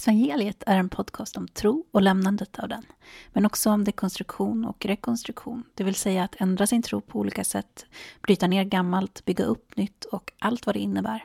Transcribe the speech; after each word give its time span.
Exvangeliet 0.00 0.62
är 0.66 0.76
en 0.76 0.88
podcast 0.88 1.36
om 1.36 1.48
tro 1.48 1.84
och 1.90 2.02
lämnandet 2.02 2.58
av 2.58 2.68
den, 2.68 2.82
men 3.32 3.46
också 3.46 3.70
om 3.70 3.84
dekonstruktion 3.84 4.64
och 4.64 4.86
rekonstruktion, 4.86 5.64
det 5.74 5.84
vill 5.84 5.94
säga 5.94 6.24
att 6.24 6.40
ändra 6.40 6.66
sin 6.66 6.82
tro 6.82 7.00
på 7.00 7.18
olika 7.18 7.44
sätt, 7.44 7.86
bryta 8.22 8.46
ner 8.46 8.64
gammalt, 8.64 9.24
bygga 9.24 9.44
upp 9.44 9.76
nytt 9.76 10.04
och 10.04 10.32
allt 10.38 10.66
vad 10.66 10.74
det 10.74 10.78
innebär. 10.78 11.24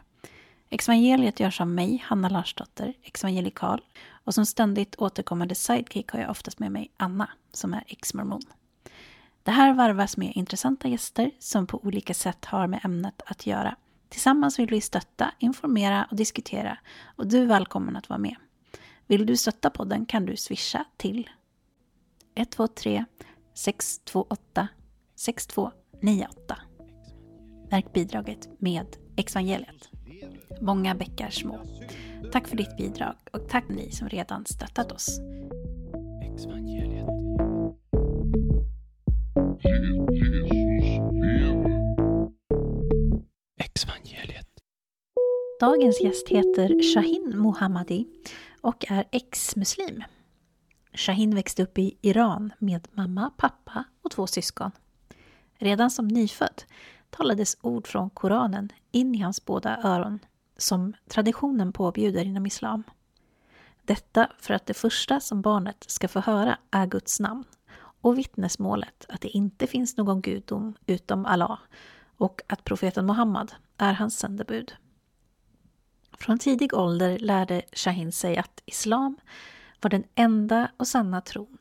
Exvangeliet 0.70 1.40
görs 1.40 1.62
av 1.62 1.68
mig, 1.68 2.04
Hanna 2.06 2.30
Larsdotter, 2.30 2.94
exvangelikal, 3.04 3.82
och 4.24 4.34
som 4.34 4.46
ständigt 4.46 4.96
återkommande 4.96 5.56
sidekick 5.56 6.12
har 6.12 6.20
jag 6.20 6.30
oftast 6.30 6.60
med 6.60 6.72
mig 6.72 6.92
Anna, 6.98 7.30
som 7.52 7.74
är 7.74 7.84
ex-mormon. 7.88 8.44
Det 9.44 9.52
här 9.52 9.74
varvas 9.74 10.18
med 10.18 10.32
intressanta 10.36 10.88
gäster 10.88 11.32
som 11.40 11.68
på 11.68 11.86
olika 11.86 12.14
sätt 12.14 12.46
har 12.46 12.68
med 12.68 12.80
ämnet 12.84 13.22
att 13.26 13.48
göra. 13.48 13.76
Tillsammans 14.10 14.60
vill 14.60 14.70
vi 14.70 14.82
stötta, 14.82 15.32
informera 15.40 16.08
och 16.12 16.16
diskutera 16.16 16.78
och 17.06 17.28
du 17.28 17.42
är 17.42 17.46
välkommen 17.46 17.96
att 17.96 18.10
vara 18.10 18.20
med. 18.20 18.36
Vill 19.08 19.26
du 19.26 19.38
stötta 19.38 19.70
podden 19.70 20.06
kan 20.06 20.26
du 20.26 20.38
swisha 20.38 20.86
till 20.98 21.30
123 22.36 23.06
628 23.54 24.68
6298. 25.16 26.58
Märk 27.72 27.94
bidraget 27.94 28.50
med 28.60 28.86
Exvangeliet. 29.16 29.90
Många 30.62 30.96
bäckar 30.96 31.30
små. 31.30 31.60
Tack 32.32 32.48
för 32.48 32.58
ditt 32.58 32.78
bidrag 32.78 33.16
och 33.32 33.50
tack 33.50 33.70
ni 33.70 33.92
som 33.92 34.10
redan 34.10 34.46
stöttat 34.46 34.92
oss. 34.92 35.20
Dagens 45.60 46.02
gäst 46.02 46.30
heter 46.30 46.94
Shahin 46.94 47.38
Mohammadi 47.38 48.08
och 48.66 48.86
är 48.88 49.06
ex-muslim. 49.12 50.04
Shahin 50.94 51.36
växte 51.36 51.64
upp 51.64 51.78
i 51.78 51.98
Iran 52.02 52.54
med 52.60 52.88
mamma, 52.92 53.32
pappa 53.38 53.84
och 54.02 54.12
två 54.12 54.28
syskon. 54.28 54.72
Redan 55.58 55.92
som 55.92 56.08
nyfödd 56.08 56.64
talades 57.10 57.58
ord 57.62 57.88
från 57.88 58.10
Koranen 58.10 58.72
in 58.92 59.16
i 59.16 59.22
hans 59.22 59.46
båda 59.46 59.78
öron, 59.84 60.20
som 60.58 60.94
traditionen 61.08 61.74
påbjuder 61.74 62.26
inom 62.26 62.46
islam. 62.46 62.84
Detta 63.82 64.30
för 64.40 64.54
att 64.54 64.66
det 64.66 64.74
första 64.74 65.20
som 65.20 65.42
barnet 65.42 65.86
ska 65.88 66.08
få 66.08 66.20
höra 66.20 66.58
är 66.72 66.86
Guds 66.86 67.20
namn 67.20 67.44
och 67.78 68.18
vittnesmålet 68.18 69.06
att 69.10 69.22
det 69.22 69.30
inte 69.30 69.68
finns 69.68 69.98
någon 69.98 70.22
gudom 70.22 70.76
utom 70.86 71.26
Allah 71.26 71.60
och 72.18 72.42
att 72.48 72.64
profeten 72.64 73.06
Muhammad 73.06 73.54
är 73.78 73.94
hans 73.94 74.20
sändebud. 74.20 74.74
Från 76.20 76.40
tidig 76.40 76.74
ålder 76.74 77.20
lärde 77.20 77.62
Shahin 77.72 78.12
sig 78.12 78.38
att 78.38 78.62
islam 78.66 79.18
var 79.82 79.90
den 79.90 80.04
enda 80.16 80.72
och 80.78 80.88
sanna 80.88 81.22
tron 81.22 81.58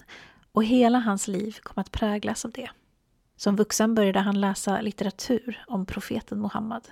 och 0.52 0.64
hela 0.64 0.98
hans 0.98 1.28
liv 1.28 1.56
kom 1.62 1.80
att 1.80 1.92
präglas 1.92 2.44
av 2.44 2.50
det. 2.50 2.70
Som 3.36 3.56
vuxen 3.56 3.94
började 3.94 4.20
han 4.20 4.40
läsa 4.40 4.80
litteratur 4.80 5.64
om 5.66 5.86
profeten 5.86 6.40
Muhammad. 6.40 6.88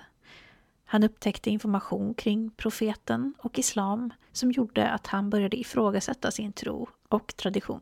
Han 0.85 1.03
upptäckte 1.03 1.49
information 1.49 2.13
kring 2.13 2.49
profeten 2.49 3.33
och 3.37 3.59
islam 3.59 4.13
som 4.31 4.51
gjorde 4.51 4.89
att 4.89 5.07
han 5.07 5.29
började 5.29 5.59
ifrågasätta 5.59 6.31
sin 6.31 6.53
tro 6.53 6.89
och 7.09 7.35
tradition. 7.35 7.81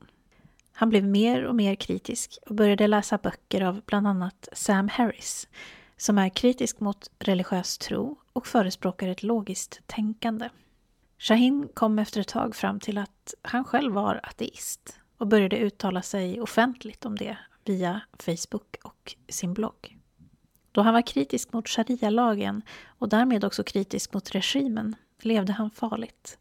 Han 0.73 0.89
blev 0.89 1.03
mer 1.03 1.43
och 1.43 1.55
mer 1.55 1.75
kritisk 1.75 2.37
och 2.45 2.55
började 2.55 2.87
läsa 2.87 3.17
böcker 3.17 3.61
av 3.61 3.81
bland 3.85 4.07
annat 4.07 4.49
Sam 4.53 4.89
Harris 4.89 5.47
som 6.01 6.17
är 6.17 6.29
kritisk 6.29 6.79
mot 6.79 7.11
religiös 7.19 7.77
tro 7.77 8.17
och 8.33 8.47
förespråkar 8.47 9.07
ett 9.07 9.23
logiskt 9.23 9.81
tänkande. 9.85 10.49
Shahin 11.17 11.69
kom 11.73 11.99
efter 11.99 12.21
ett 12.21 12.27
tag 12.27 12.55
fram 12.55 12.79
till 12.79 12.97
att 12.97 13.33
han 13.41 13.63
själv 13.63 13.93
var 13.93 14.19
ateist 14.23 14.99
och 15.17 15.27
började 15.27 15.57
uttala 15.57 16.01
sig 16.01 16.41
offentligt 16.41 17.05
om 17.05 17.15
det 17.15 17.37
via 17.65 18.01
Facebook 18.19 18.75
och 18.83 19.15
sin 19.29 19.53
blogg. 19.53 19.97
Då 20.71 20.81
han 20.81 20.93
var 20.93 21.01
kritisk 21.01 21.53
mot 21.53 21.69
sharia-lagen 21.69 22.61
och 22.85 23.09
därmed 23.09 23.43
också 23.43 23.63
kritisk 23.63 24.13
mot 24.13 24.31
regimen 24.31 24.95
levde 25.21 25.53
han 25.53 25.71
farligt. 25.71 26.37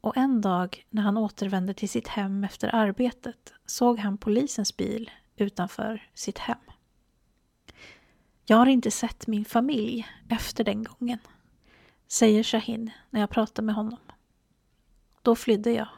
Och 0.00 0.16
en 0.16 0.40
dag 0.40 0.86
när 0.90 1.02
han 1.02 1.16
återvände 1.16 1.74
till 1.74 1.88
sitt 1.88 2.08
hem 2.08 2.44
efter 2.44 2.74
arbetet 2.74 3.52
såg 3.66 3.98
han 3.98 4.18
polisens 4.18 4.76
bil 4.76 5.10
utanför 5.36 6.08
sitt 6.14 6.38
hem. 6.38 6.71
Jag 8.52 8.56
har 8.56 8.66
inte 8.66 8.90
sett 8.90 9.26
min 9.26 9.44
familj 9.44 10.08
efter 10.28 10.64
den 10.64 10.84
gången, 10.84 11.18
säger 12.08 12.42
Shahin 12.42 12.90
när 13.10 13.20
jag 13.20 13.30
pratar 13.30 13.62
med 13.62 13.74
honom. 13.74 13.98
Då 15.22 15.36
flydde 15.36 15.70
jag. 15.72 15.88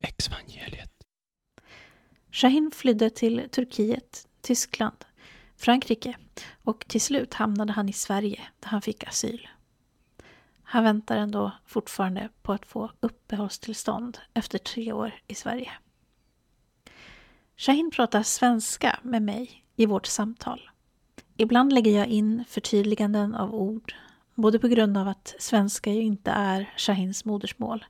Exvangeliet. 0.00 0.90
Shahin 2.30 2.70
flydde 2.74 3.10
till 3.10 3.48
Turkiet, 3.50 4.28
Tyskland, 4.40 5.04
Frankrike 5.56 6.16
och 6.62 6.84
till 6.88 7.00
slut 7.00 7.34
hamnade 7.34 7.72
han 7.72 7.88
i 7.88 7.92
Sverige 7.92 8.40
där 8.60 8.68
han 8.68 8.82
fick 8.82 9.04
asyl. 9.04 9.48
Han 10.62 10.84
väntar 10.84 11.16
ändå 11.16 11.52
fortfarande 11.66 12.28
på 12.42 12.52
att 12.52 12.66
få 12.66 12.90
uppehållstillstånd 13.00 14.18
efter 14.32 14.58
tre 14.58 14.92
år 14.92 15.14
i 15.26 15.34
Sverige. 15.34 15.72
Shahin 17.56 17.90
pratar 17.90 18.22
svenska 18.22 18.98
med 19.02 19.22
mig 19.22 19.64
i 19.76 19.86
vårt 19.86 20.06
samtal. 20.06 20.70
Ibland 21.36 21.72
lägger 21.72 21.98
jag 21.98 22.06
in 22.06 22.44
förtydliganden 22.48 23.34
av 23.34 23.54
ord, 23.54 23.94
både 24.34 24.58
på 24.58 24.68
grund 24.68 24.98
av 24.98 25.08
att 25.08 25.34
svenska 25.38 25.92
ju 25.92 26.00
inte 26.02 26.30
är 26.30 26.70
Shahins 26.76 27.24
modersmål, 27.24 27.84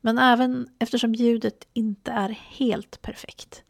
men 0.00 0.18
även 0.18 0.66
eftersom 0.78 1.14
ljudet 1.14 1.68
inte 1.72 2.12
är 2.12 2.28
helt 2.58 3.02
perfekt. 3.02 3.64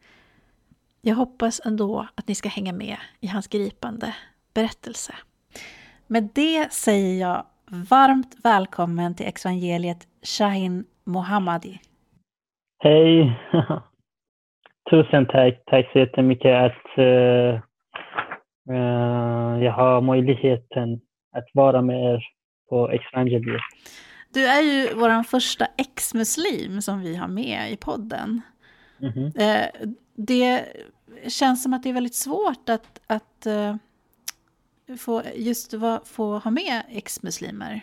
Jag 1.01 1.15
hoppas 1.15 1.61
ändå 1.65 2.07
att 2.15 2.27
ni 2.27 2.35
ska 2.35 2.49
hänga 2.49 2.73
med 2.73 2.97
i 3.19 3.27
hans 3.27 3.47
gripande 3.47 4.15
berättelse. 4.53 5.13
Med 6.07 6.29
det 6.35 6.73
säger 6.73 7.21
jag 7.21 7.45
varmt 7.89 8.35
välkommen 8.43 9.15
till 9.15 9.25
evangeliet 9.25 10.07
Shahin 10.21 10.85
Mohammadi. 11.03 11.79
Hej! 12.79 13.39
Tusen 14.89 15.25
tack. 15.25 15.63
Tack 15.65 15.91
så 15.93 15.99
jättemycket 15.99 16.55
att 16.55 16.97
uh, 16.97 17.61
jag 19.63 19.71
har 19.71 20.01
möjligheten 20.01 21.01
att 21.35 21.45
vara 21.53 21.81
med 21.81 22.13
er 22.13 22.23
på 22.69 22.89
Exvangeliet. 22.89 23.61
Du 24.33 24.45
är 24.45 24.61
ju 24.61 24.93
vår 24.95 25.23
första 25.23 25.65
ex-muslim 25.77 26.81
som 26.81 27.01
vi 27.01 27.15
har 27.15 27.27
med 27.27 27.71
i 27.71 27.77
podden. 27.77 28.41
Mm 29.01 29.13
-hmm. 29.13 29.95
det 30.15 30.65
känns 31.27 31.63
som 31.63 31.73
att 31.73 31.83
det 31.83 31.89
är 31.89 31.93
väldigt 31.93 32.15
svårt 32.15 32.69
att, 32.69 33.01
att 33.07 33.47
få, 34.99 35.21
just 35.35 35.73
få 36.05 36.37
ha 36.37 36.51
med 36.51 36.81
ex-muslimer. 36.89 37.81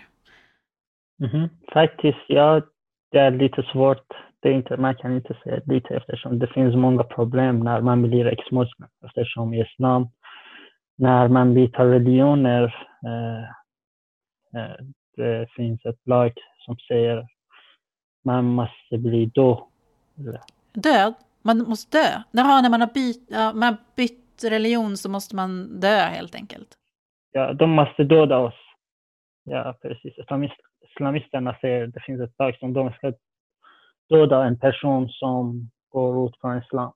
Mm 1.20 1.30
-hmm. 1.30 1.48
Faktiskt, 1.72 2.24
ja, 2.28 2.62
det 3.10 3.18
är 3.18 3.30
lite 3.30 3.62
svårt. 3.72 4.06
Det 4.42 4.48
är 4.48 4.52
inte, 4.52 4.76
man 4.76 4.94
kan 4.94 5.16
inte 5.16 5.36
säga 5.44 5.60
lite 5.66 5.94
eftersom 5.94 6.38
det 6.38 6.46
finns 6.46 6.74
många 6.74 7.02
problem 7.02 7.60
när 7.60 7.80
man 7.80 8.02
blir 8.02 8.26
ex-muslim. 8.26 8.88
Eftersom 9.06 9.54
islam, 9.54 10.08
när 11.00 11.28
man 11.28 11.54
byter 11.54 11.84
religioner, 11.84 12.62
eh, 13.06 13.42
eh, 14.60 14.76
det 15.16 15.50
finns 15.56 15.84
ett 15.84 16.06
lag 16.06 16.32
som 16.58 16.76
säger 16.76 17.26
man 18.24 18.44
måste 18.44 18.98
bli 18.98 19.26
död. 19.26 19.58
Död? 20.72 21.14
Man 21.42 21.58
måste 21.58 21.98
dö? 21.98 22.22
Jaha, 22.30 22.60
när 22.60 22.70
man 22.70 22.80
har 22.80 22.90
bytt, 22.94 23.30
man 23.54 23.76
bytt 23.96 24.44
religion 24.44 24.96
så 24.96 25.10
måste 25.10 25.36
man 25.36 25.80
dö 25.80 25.96
helt 25.96 26.34
enkelt? 26.34 26.68
Ja, 27.32 27.52
de 27.52 27.70
måste 27.70 28.04
döda 28.04 28.38
oss. 28.38 28.54
Ja, 29.44 29.78
precis. 29.82 30.14
Islamisterna 30.90 31.56
säger 31.60 31.84
att 31.84 31.94
det 31.94 32.00
finns 32.00 32.20
ett 32.20 32.38
lag 32.38 32.56
som 32.58 32.72
de 32.72 32.92
ska 32.92 33.12
döda 34.08 34.44
en 34.44 34.58
person 34.58 35.08
som 35.08 35.70
går 35.88 36.26
ut 36.26 36.40
från 36.40 36.58
islam. 36.58 36.92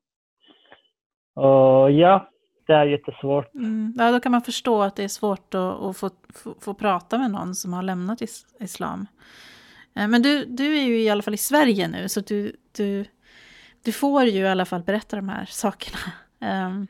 Och 1.34 1.90
ja, 1.90 2.28
det 2.66 2.72
är 2.72 2.86
jättesvårt. 2.86 3.54
Mm. 3.54 3.94
Ja, 3.98 4.10
då 4.12 4.20
kan 4.20 4.32
man 4.32 4.42
förstå 4.42 4.82
att 4.82 4.96
det 4.96 5.04
är 5.04 5.08
svårt 5.08 5.54
att, 5.54 5.82
att 5.82 5.96
få, 5.96 6.10
få, 6.34 6.54
få, 6.60 6.74
prata 6.74 7.18
med 7.18 7.30
någon 7.30 7.54
som 7.54 7.72
har 7.72 7.82
lämnat 7.82 8.22
is, 8.22 8.46
islam. 8.60 9.06
Eh, 9.94 10.08
men 10.08 10.22
du, 10.22 10.44
du 10.44 10.78
är 10.78 10.82
ju 10.82 11.02
i 11.02 11.08
alla 11.10 11.22
fall 11.22 11.34
i 11.34 11.36
Sverige 11.36 11.88
nu, 11.88 12.08
så 12.08 12.20
du, 12.20 12.56
du, 12.72 13.04
du 13.84 13.92
får 13.92 14.24
ju 14.24 14.40
i 14.40 14.48
alla 14.48 14.64
fall 14.64 14.82
berätta 14.82 15.16
de 15.16 15.28
här 15.28 15.44
sakerna. 15.44 15.98
Um, 16.40 16.86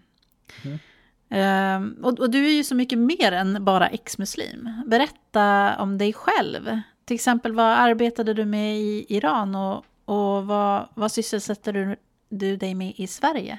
mm. 1.31 1.83
um, 1.83 2.05
och, 2.05 2.21
och, 2.21 2.31
du 2.31 2.47
är 2.47 2.53
ju 2.53 2.65
så 2.65 2.75
mycket 2.75 2.99
mer 2.99 3.33
än 3.33 3.65
bara 3.65 3.89
ex-muslim. 3.89 4.71
Berätta 4.87 5.77
om 5.79 5.99
dig 5.99 6.13
själv. 6.13 6.81
Till 7.05 7.15
exempel, 7.15 7.53
vad 7.53 7.67
arbetade 7.67 8.35
du 8.35 8.45
med 8.45 8.77
i 8.77 9.07
Iran 9.09 9.55
och, 9.55 9.85
och 10.05 10.47
vad, 10.47 10.89
vad 10.95 11.13
sysselsätter 11.13 11.73
du, 11.73 11.97
du 12.29 12.57
dig 12.57 12.75
med 12.75 12.93
i 12.97 13.07
Sverige? 13.07 13.59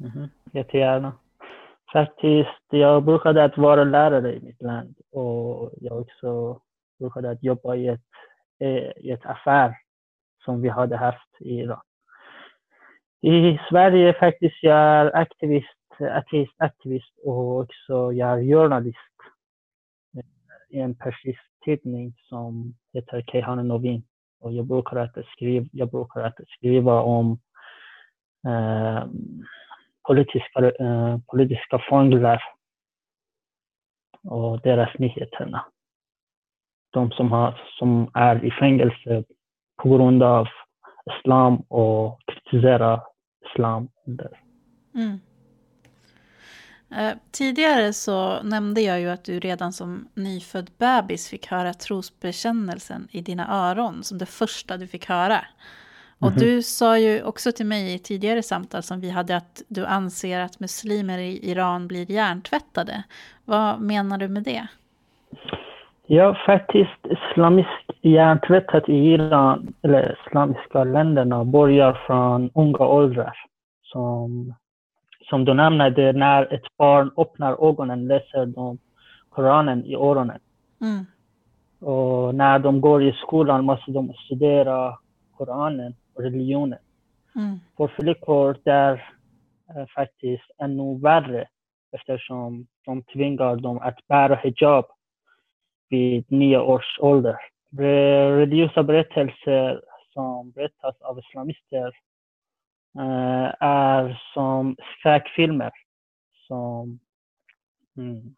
Mm. 0.00 0.28
Jättegärna. 0.52 1.12
Faktiskt, 1.92 2.64
jag 2.70 3.04
brukade 3.04 3.44
att 3.44 3.58
vara 3.58 3.84
lärare 3.84 4.34
i 4.34 4.40
mitt 4.40 4.62
land 4.62 4.96
och 5.12 5.72
jag 5.80 6.00
också 6.00 6.60
brukade 6.98 7.30
att 7.30 7.42
jobba 7.42 7.74
i 7.74 7.88
ett, 7.88 8.00
eh, 8.60 8.92
i 8.96 9.10
ett 9.10 9.26
affär 9.26 9.74
som 10.44 10.62
vi 10.62 10.68
hade 10.68 10.96
haft 10.96 11.40
i 11.40 11.60
Iran. 11.60 11.82
I 13.22 13.60
Sverige 13.70 14.14
faktiskt 14.14 14.62
jag 14.62 14.76
är 14.76 15.16
aktivist, 15.16 16.00
ateist, 16.00 16.54
aktivist 16.58 17.18
och 17.24 17.60
också 17.60 18.12
jag 18.12 18.38
är 18.38 18.44
journalist 18.44 18.98
i 20.70 20.80
en 20.80 20.94
persisk 20.94 21.40
tidning 21.64 22.14
som 22.28 22.74
heter 22.92 23.22
Keyhan 23.22 23.68
Novin. 23.68 24.02
Och 24.40 24.52
jag 24.52 24.66
brukar 24.66 24.96
att 24.96 25.26
skriva, 25.32 25.66
jag 25.72 25.90
brukar 25.90 26.20
att 26.20 26.38
skriva 26.48 27.00
om 27.00 27.38
eh, 28.46 29.04
politiska, 30.02 30.70
eh, 30.80 31.18
politiska 31.26 31.78
fångar 31.88 32.42
och 34.28 34.60
deras 34.60 34.98
nyheterna. 34.98 35.64
De 36.92 37.10
som, 37.10 37.32
har, 37.32 37.60
som 37.78 38.10
är 38.14 38.44
i 38.44 38.50
fängelse 38.50 39.24
på 39.82 39.88
grund 39.88 40.22
av 40.22 40.48
islam 41.18 41.56
och 41.68 42.20
kritiserar 42.26 43.02
islam. 43.50 43.88
Mm. 44.94 45.20
Eh, 46.96 47.16
tidigare 47.30 47.92
så 47.92 48.42
nämnde 48.42 48.80
jag 48.80 49.00
ju 49.00 49.10
att 49.10 49.24
du 49.24 49.40
redan 49.40 49.72
som 49.72 50.08
nyfödd 50.14 50.70
bebis 50.78 51.28
fick 51.28 51.46
höra 51.46 51.74
trosbekännelsen 51.74 53.08
i 53.10 53.20
dina 53.20 53.70
öron 53.70 54.04
som 54.04 54.18
det 54.18 54.26
första 54.26 54.76
du 54.76 54.86
fick 54.86 55.08
höra. 55.08 55.44
Och 56.20 56.26
mm 56.26 56.38
-hmm. 56.38 56.40
du 56.40 56.62
sa 56.62 56.98
ju 56.98 57.22
också 57.22 57.52
till 57.52 57.66
mig 57.66 57.94
i 57.94 57.98
tidigare 57.98 58.42
samtal 58.42 58.82
som 58.82 59.00
vi 59.00 59.10
hade 59.10 59.36
att 59.36 59.62
du 59.68 59.86
anser 59.86 60.40
att 60.40 60.60
muslimer 60.60 61.18
i 61.18 61.50
Iran 61.50 61.88
blir 61.88 62.10
hjärntvättade. 62.10 63.04
Vad 63.44 63.80
menar 63.80 64.18
du 64.18 64.28
med 64.28 64.42
det? 64.42 64.66
Ja, 66.06 66.36
faktiskt 66.46 67.06
islamisk 67.10 67.68
hjärntvättat 68.02 68.88
i 68.88 68.92
Iran, 68.92 69.74
eller 69.82 70.16
islamiska 70.26 70.84
länderna, 70.84 71.44
börjar 71.44 72.00
från 72.06 72.50
unga 72.54 72.86
åldrar. 72.86 73.36
Som 73.82 74.54
som 75.30 75.44
du 75.44 75.54
nämnde, 75.54 76.12
när 76.12 76.54
ett 76.54 76.76
barn 76.76 77.10
öppnar 77.16 77.68
ögonen 77.68 78.06
läser 78.06 78.46
de 78.46 78.78
Koranen 79.28 79.84
i 79.84 79.94
öronen. 79.94 80.40
Mm. 80.80 81.06
Och 81.80 82.34
när 82.34 82.58
de 82.58 82.80
går 82.80 83.02
i 83.02 83.12
skolan 83.12 83.64
måste 83.64 83.90
de 83.90 84.12
studera 84.24 84.98
Koranen 85.36 85.94
religionen. 86.18 86.78
Mm. 87.36 87.58
För 87.76 87.88
flickor 87.88 88.56
där 88.64 89.12
är 89.68 89.86
faktiskt 89.86 90.50
ännu 90.58 90.98
värre 90.98 91.48
eftersom 91.92 92.66
de 92.84 93.02
tvingar 93.02 93.56
dem 93.56 93.78
att 93.78 94.06
bära 94.06 94.34
hijab 94.34 94.84
vid 95.88 96.32
nio 96.32 96.58
års 96.58 96.98
ålder. 97.00 97.36
Religiösa 98.36 98.82
berättelser 98.82 99.82
som 100.12 100.50
berättas 100.50 101.00
av 101.00 101.18
islamister 101.18 101.92
uh, 102.98 103.54
är 103.60 104.22
som 104.34 104.76
skräckfilmer 104.98 105.70
som, 106.50 107.00
mm, 107.96 108.34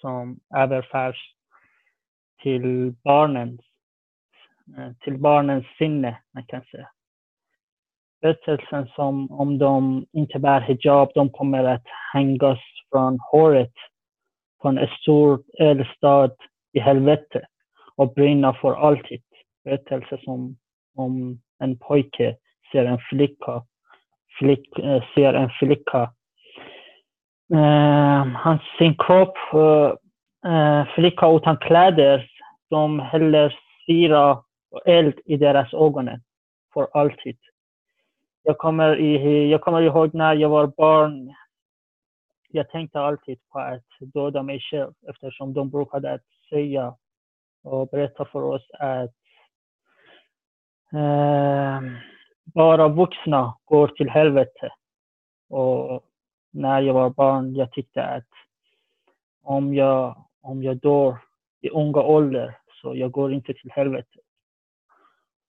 som 0.00 0.40
överförs 0.54 1.34
till 2.42 2.94
barnens, 3.04 3.60
uh, 4.78 4.92
till 5.00 5.18
barnens 5.18 5.66
sinne, 5.78 6.22
man 6.30 6.46
kan 6.46 6.64
säga. 6.64 6.90
Berättelsen 8.24 8.86
som 8.86 9.30
om 9.30 9.58
de 9.58 10.06
inte 10.12 10.38
bär 10.38 10.60
hijab, 10.60 11.10
de 11.14 11.30
kommer 11.30 11.64
att 11.64 11.82
hängas 12.12 12.58
från 12.90 13.18
håret 13.20 13.72
på 14.62 14.68
en 14.68 14.88
stor 15.00 15.42
eldstad 15.58 16.30
i 16.72 16.80
helvete 16.80 17.46
och 17.96 18.14
brinna 18.14 18.54
för 18.54 18.74
alltid. 18.74 19.22
Berättelse 19.64 20.18
som 20.24 20.56
om 20.96 21.40
en 21.58 21.78
pojke 21.78 22.36
ser 22.72 22.84
en 22.84 22.98
flicka 22.98 23.62
flick, 24.38 24.78
eh, 24.78 25.02
ser 25.14 25.34
en 25.34 25.50
flicka. 25.50 26.12
Eh, 27.54 28.56
sin 28.78 28.96
kropp, 28.96 29.36
eh, 29.54 29.92
eh, 30.52 30.86
flicka 30.94 31.30
utan 31.30 31.56
kläder, 31.56 32.30
de 32.70 33.00
häller 33.00 33.58
syra 33.86 34.42
och 34.70 34.82
eld 34.86 35.14
i 35.24 35.36
deras 35.36 35.74
ögon 35.74 36.10
för 36.74 36.88
alltid. 36.92 37.36
Jag 38.46 38.58
kommer, 38.58 38.96
i, 38.96 39.50
jag 39.50 39.60
kommer 39.60 39.82
ihåg 39.82 40.14
när 40.14 40.34
jag 40.34 40.48
var 40.48 40.66
barn, 40.66 41.34
jag 42.48 42.70
tänkte 42.70 43.00
alltid 43.00 43.38
på 43.48 43.58
att 43.58 43.84
döda 44.00 44.42
mig 44.42 44.60
själv 44.60 44.92
eftersom 45.08 45.52
de 45.52 45.70
brukade 45.70 46.20
säga 46.48 46.96
och 47.62 47.88
berätta 47.88 48.24
för 48.24 48.42
oss 48.42 48.70
att 48.70 49.14
eh, 50.92 51.80
bara 52.44 52.88
vuxna 52.88 53.58
går 53.64 53.88
till 53.88 54.10
helvete. 54.10 54.72
Och 55.48 56.04
när 56.50 56.80
jag 56.80 56.94
var 56.94 57.10
barn, 57.10 57.54
jag 57.54 57.72
tyckte 57.72 58.04
att 58.04 58.28
om 59.42 59.74
jag, 59.74 60.26
om 60.40 60.62
jag 60.62 60.76
dör 60.76 61.18
i 61.60 61.70
unga 61.70 62.02
ålder 62.02 62.58
så 62.82 62.96
jag 62.96 63.10
går 63.10 63.32
inte 63.32 63.54
till 63.54 63.70
helvete. 63.70 64.18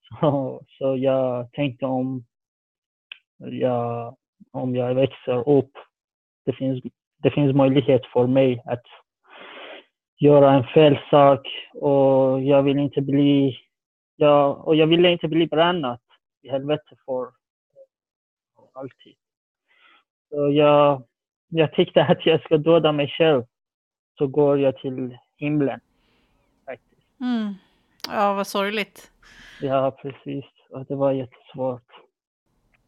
Så, 0.19 0.62
så 0.68 0.98
jag 0.98 1.51
tänkte 1.51 1.86
om 1.86 2.25
jag, 3.37 4.15
om 4.51 4.75
jag 4.75 4.95
växer 4.95 5.49
upp, 5.49 5.71
det 6.45 6.53
finns, 6.53 6.83
det 7.17 7.31
finns 7.31 7.55
möjlighet 7.55 8.05
för 8.05 8.27
mig 8.27 8.61
att 8.65 8.83
göra 10.19 10.53
en 10.53 10.63
fel 10.63 10.99
sak 11.09 11.47
och 11.73 12.41
jag 12.41 12.63
vill 12.63 12.79
inte 12.79 13.01
bli, 13.01 13.57
jag, 14.15 14.67
och 14.67 14.75
jag 14.75 14.87
ville 14.87 15.11
inte 15.11 15.27
bli 15.27 15.47
brännad 15.47 15.99
i 16.41 16.49
helvete 16.49 16.95
för 17.05 17.31
alltid. 18.75 19.15
Så 20.29 20.51
jag, 20.51 21.03
jag 21.47 21.73
tyckte 21.73 22.03
att 22.03 22.25
jag 22.25 22.41
ska 22.43 22.57
döda 22.57 22.91
mig 22.91 23.07
själv. 23.07 23.43
Så 24.17 24.27
går 24.27 24.59
jag 24.59 24.77
till 24.77 25.17
himlen. 25.38 25.79
Faktiskt. 26.65 27.19
Mm. 27.19 27.53
Ja, 28.09 28.33
vad 28.33 28.47
sorgligt. 28.47 29.11
Ja, 29.61 29.91
precis. 30.01 30.45
Och 30.69 30.85
det 30.85 30.95
var 30.95 31.11
jättesvårt. 31.11 32.04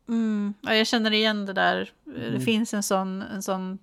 Mm. 0.07 0.53
Ja, 0.61 0.75
jag 0.75 0.87
känner 0.87 1.13
igen 1.13 1.45
det 1.45 1.53
där. 1.53 1.89
Mm. 2.07 2.33
Det 2.33 2.39
finns 2.39 2.73
en 2.73 2.83
sån, 2.83 3.21
en 3.21 3.41
sån 3.41 3.79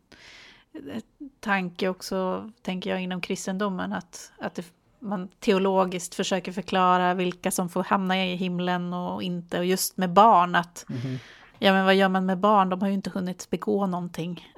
eh, 0.74 1.02
tanke 1.40 1.88
också, 1.88 2.50
tänker 2.62 2.90
jag, 2.90 3.02
inom 3.02 3.20
kristendomen. 3.20 3.92
Att, 3.92 4.32
att 4.38 4.54
det 4.54 4.64
man 5.04 5.28
teologiskt 5.28 6.14
försöker 6.14 6.52
förklara 6.52 7.14
vilka 7.14 7.50
som 7.50 7.68
får 7.68 7.82
hamna 7.82 8.24
i 8.24 8.34
himlen 8.34 8.92
och 8.92 9.22
inte. 9.22 9.58
Och 9.58 9.64
just 9.64 9.96
med 9.96 10.10
barn, 10.10 10.54
att 10.54 10.86
mm. 10.90 11.16
ja 11.58 11.72
men 11.72 11.84
vad 11.84 11.94
gör 11.94 12.08
man 12.08 12.26
med 12.26 12.38
barn? 12.38 12.68
De 12.68 12.80
har 12.80 12.88
ju 12.88 12.94
inte 12.94 13.10
hunnit 13.10 13.50
begå 13.50 13.86
någonting. 13.86 14.40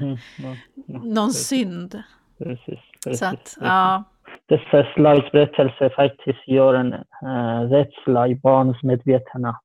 Mm, 0.00 0.16
ja, 0.38 0.56
ja, 0.86 0.98
Någon 0.98 1.28
precis. 1.28 1.46
synd. 1.46 2.02
Precis, 2.38 2.80
precis, 3.04 3.18
Så 3.18 3.26
att, 3.26 3.56
ja. 3.60 4.04
Dessa 4.48 4.94
slags 4.94 5.32
berättelser 5.32 5.92
faktiskt 5.96 6.48
gör 6.48 6.74
en 6.74 6.92
uh, 6.92 7.70
rädsla 7.70 8.28
i 8.28 8.34
barns 8.34 8.82
medvetna. 8.82 9.60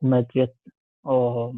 Medvet 0.00 0.54
och, 1.02 1.54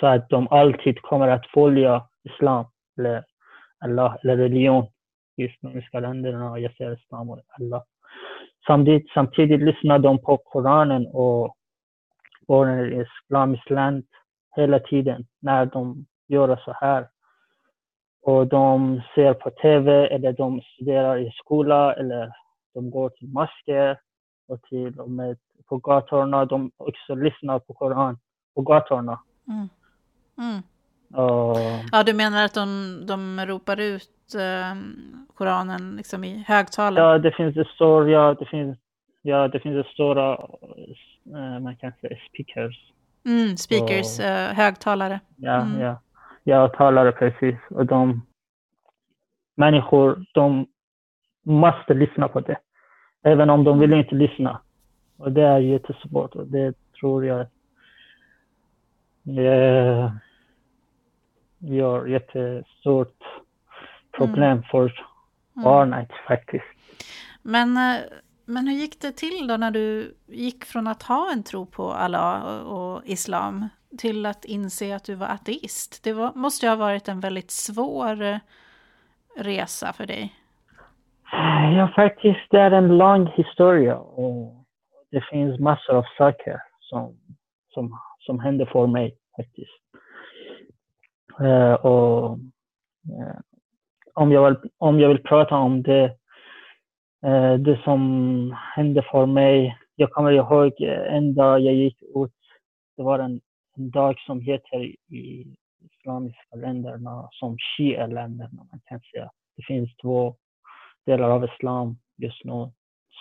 så 0.00 0.06
att 0.06 0.28
de 0.28 0.48
alltid 0.50 1.02
kommer 1.02 1.28
att 1.28 1.46
följa 1.46 2.06
islam 2.24 2.66
eller 2.98 3.24
Allah 3.78 4.16
eller 4.22 4.36
religion 4.36 4.86
islamiska 5.36 6.00
länderna 6.00 6.50
och 6.50 6.60
jag 6.60 6.76
säger 6.76 6.92
islam 6.92 7.30
och 7.30 7.40
Allah. 7.48 7.82
Samtidigt, 8.66 9.10
samtidigt 9.14 9.60
lyssnar 9.60 9.98
de 9.98 10.18
på 10.18 10.36
Koranen 10.36 11.06
och 11.06 11.56
barnen 12.48 12.92
i 12.92 13.04
islamiskt 13.04 13.70
land 13.70 14.04
hela 14.56 14.78
tiden 14.78 15.26
när 15.40 15.66
de 15.66 16.06
gör 16.28 16.56
så 16.64 16.72
här. 16.72 17.08
Och 18.22 18.46
de 18.46 19.02
ser 19.14 19.34
på 19.34 19.50
TV 19.50 20.06
eller 20.06 20.32
de 20.32 20.60
studerar 20.60 21.18
i 21.18 21.30
skola 21.30 21.94
eller 21.94 22.32
de 22.74 22.90
går 22.90 23.08
till 23.08 23.28
masker 23.28 23.98
och 24.48 24.62
till 24.62 25.00
och 25.00 25.10
med 25.10 25.38
på 25.68 25.76
gatorna. 25.76 26.44
De 26.44 26.70
också 26.76 27.14
lyssnar 27.14 27.58
på 27.58 27.74
Koran 27.74 28.18
på 28.54 28.62
gatorna. 28.62 29.20
Mm. 29.48 29.68
Mm. 30.38 30.62
Och... 31.24 31.56
Ja, 31.92 32.02
du 32.02 32.12
menar 32.12 32.44
att 32.44 32.54
de, 32.54 32.98
de 33.06 33.46
ropar 33.46 33.80
ut 33.80 34.34
eh, 34.34 34.76
Koranen 35.34 35.96
liksom 35.96 36.24
i 36.24 36.44
högtalare? 36.48 37.04
Ja, 37.04 37.18
det 37.18 37.32
finns 37.32 37.54
det 37.54 37.68
står, 37.68 38.10
ja, 38.10 38.34
det 38.38 38.46
finns, 38.46 38.78
ja, 39.22 39.48
det 39.48 39.60
finns 39.60 39.86
det 39.86 39.92
stora, 39.92 40.32
eh, 41.34 41.60
man 41.60 41.76
kan 41.76 41.92
säga 42.00 42.16
speakers. 42.28 42.92
Mm, 43.26 43.56
speakers, 43.56 44.20
eh, 44.20 44.54
högtalare. 44.54 45.20
Ja, 45.36 45.60
mm. 45.60 45.80
ja, 45.80 46.00
ja, 46.44 46.68
talare 46.68 47.12
precis. 47.12 47.56
Och 47.70 47.86
de 47.86 48.22
människor, 49.54 50.24
de 50.32 50.66
måste 51.42 51.94
lyssna 51.94 52.28
på 52.28 52.40
det. 52.40 52.56
Även 53.22 53.50
om 53.50 53.64
de 53.64 53.78
vill 53.78 53.92
inte 53.92 54.14
lyssna. 54.14 54.60
Och 55.16 55.32
det 55.32 55.42
är 55.42 55.58
jättesvårt 55.58 56.34
och 56.34 56.46
det 56.46 56.74
tror 57.00 57.24
jag 57.26 57.40
eh, 59.26 60.12
gör 61.58 62.06
jättestort 62.06 63.18
problem 64.16 64.52
mm. 64.52 64.62
för 64.62 64.80
mm. 64.80 65.64
barnet 65.64 66.08
faktiskt. 66.28 66.64
Men 67.42 67.76
eh, 67.76 68.00
Men 68.46 68.68
hur 68.68 68.74
gick 68.74 69.00
det 69.00 69.12
till 69.12 69.46
då 69.48 69.56
när 69.56 69.70
du 69.70 70.14
gick 70.26 70.64
från 70.64 70.86
att 70.86 71.02
ha 71.02 71.32
en 71.32 71.42
tro 71.42 71.66
på 71.66 71.92
Allah 71.92 72.42
och, 72.42 72.94
och 72.94 73.02
islam 73.04 73.68
till 73.98 74.26
att 74.26 74.44
inse 74.44 74.96
att 74.96 75.04
du 75.04 75.14
var 75.14 75.26
ateist? 75.26 76.04
Det 76.04 76.12
var, 76.12 76.32
måste 76.34 76.66
ju 76.66 76.70
ha 76.70 76.76
varit 76.76 77.08
en 77.08 77.20
väldigt 77.20 77.50
svår 77.50 78.22
eh, 78.22 78.38
resa 79.36 79.92
för 79.92 80.06
dig. 80.06 80.34
Ja, 81.76 81.92
faktiskt, 81.96 82.50
det 82.50 82.60
är 82.60 82.70
en 82.70 82.98
lång 82.98 83.26
historia 83.26 83.96
och 83.96 84.63
det 85.14 85.24
finns 85.30 85.60
massor 85.60 85.94
av 85.94 86.04
saker 86.18 86.60
som, 86.80 87.16
som, 87.74 87.98
som 88.18 88.40
hände 88.40 88.66
för 88.66 88.86
mig 88.86 89.16
faktiskt. 89.36 89.80
Uh, 91.40 91.72
och 91.72 92.38
uh, 93.08 93.40
om, 94.14 94.32
jag 94.32 94.50
vill, 94.50 94.70
om 94.78 95.00
jag 95.00 95.08
vill 95.08 95.22
prata 95.22 95.56
om 95.56 95.82
det, 95.82 96.04
uh, 97.26 97.54
det 97.54 97.80
som 97.84 98.56
hände 98.76 99.02
för 99.02 99.26
mig. 99.26 99.78
Jag 99.96 100.10
kommer 100.10 100.32
ihåg 100.32 100.72
en 101.08 101.34
dag 101.34 101.60
jag 101.60 101.74
gick 101.74 102.02
ut. 102.02 102.32
Det 102.96 103.02
var 103.02 103.18
en, 103.18 103.40
en 103.76 103.90
dag 103.90 104.18
som 104.18 104.40
heter 104.40 104.82
i 105.14 105.56
islamiska 105.80 106.56
länderna 106.56 107.28
som 107.32 107.56
shia-länderna, 107.58 108.66
man 108.72 108.80
kan 108.84 109.00
säga. 109.00 109.30
Det 109.56 109.62
finns 109.62 109.96
två 109.96 110.36
delar 111.06 111.30
av 111.30 111.44
islam 111.44 111.98
just 112.16 112.44
nu 112.44 112.72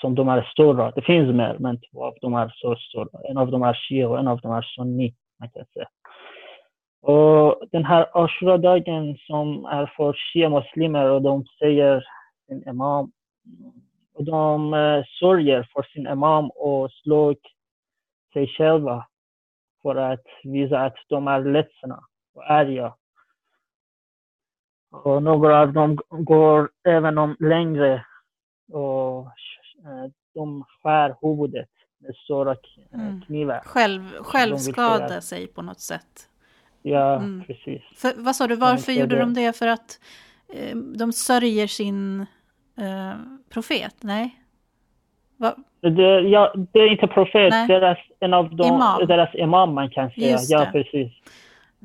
som 0.03 0.15
de 0.15 0.29
är 0.29 0.41
stora. 0.41 0.91
Det 0.91 1.01
finns 1.01 1.35
mer, 1.35 1.57
men 1.59 1.79
två 1.81 2.05
av 2.05 2.13
dem 2.21 2.33
är 2.33 2.53
så 2.55 2.75
stora. 2.75 3.19
En 3.29 3.37
av 3.37 3.51
dem 3.51 3.63
är 3.63 3.73
shia 3.73 4.09
och 4.09 4.19
en 4.19 4.27
av 4.27 4.41
dem 4.41 4.51
är 4.51 4.61
sunni, 4.61 5.15
man 5.39 5.49
kan 5.49 5.65
säga. 5.65 5.87
Och 7.01 7.67
den 7.71 7.85
här 7.85 8.07
Ashura-dagen 8.13 9.17
som 9.17 9.65
är 9.65 9.85
för 9.97 10.13
shia-muslimer 10.13 11.09
och 11.09 11.21
de 11.21 11.45
säger 11.59 12.03
sin 12.47 12.69
imam 12.69 13.11
och 14.13 14.23
de 14.23 14.73
eh, 14.73 15.03
sörjer 15.19 15.69
för 15.73 15.83
sin 15.83 16.07
imam 16.07 16.49
och 16.49 16.91
slog 16.91 17.35
sig 18.33 18.47
själva 18.47 19.07
för 19.81 19.95
att 19.95 20.25
visa 20.43 20.79
att 20.79 20.97
de 21.09 21.27
är 21.27 21.43
ledsna 21.43 21.99
och 22.35 22.51
arga. 22.51 22.93
Och 24.91 25.23
några 25.23 25.61
av 25.61 25.73
dem 25.73 25.97
går 26.09 26.69
även 26.87 27.17
om 27.17 27.35
längre 27.39 28.05
och 28.71 29.27
de 30.33 30.63
skär 30.83 31.15
huvudet 31.21 31.69
med 31.99 32.15
stora 32.15 32.51
uh, 32.51 32.57
mm. 32.93 33.21
knivar. 33.21 33.61
Själv, 33.65 34.01
självskada 34.21 35.21
sig 35.21 35.47
på 35.47 35.61
något 35.61 35.79
sätt. 35.79 36.29
Ja, 36.81 37.15
mm. 37.15 37.43
precis. 37.47 37.81
För, 37.95 38.23
vad 38.23 38.35
sa 38.35 38.47
du, 38.47 38.55
varför 38.55 38.91
gjorde 38.91 39.19
de 39.19 39.33
det? 39.33 39.57
För 39.57 39.67
att 39.67 39.99
eh, 40.53 40.77
de 40.77 41.13
sörjer 41.13 41.67
sin 41.67 42.21
eh, 42.77 43.13
profet? 43.49 43.95
Nej? 44.03 44.39
Va? 45.37 45.55
Det, 45.81 46.19
ja, 46.19 46.53
det 46.73 46.79
är 46.79 46.91
inte 46.91 47.07
profet, 47.07 47.49
Nej. 47.49 47.67
deras, 47.67 47.97
en 48.19 48.33
av 48.33 48.55
dem, 48.55 48.75
imam. 48.75 49.07
deras 49.07 49.35
imam 49.35 49.73
man 49.73 49.89
kan 49.89 50.11
säga. 50.11 50.37
Ja, 50.49 50.67
precis. 50.71 51.11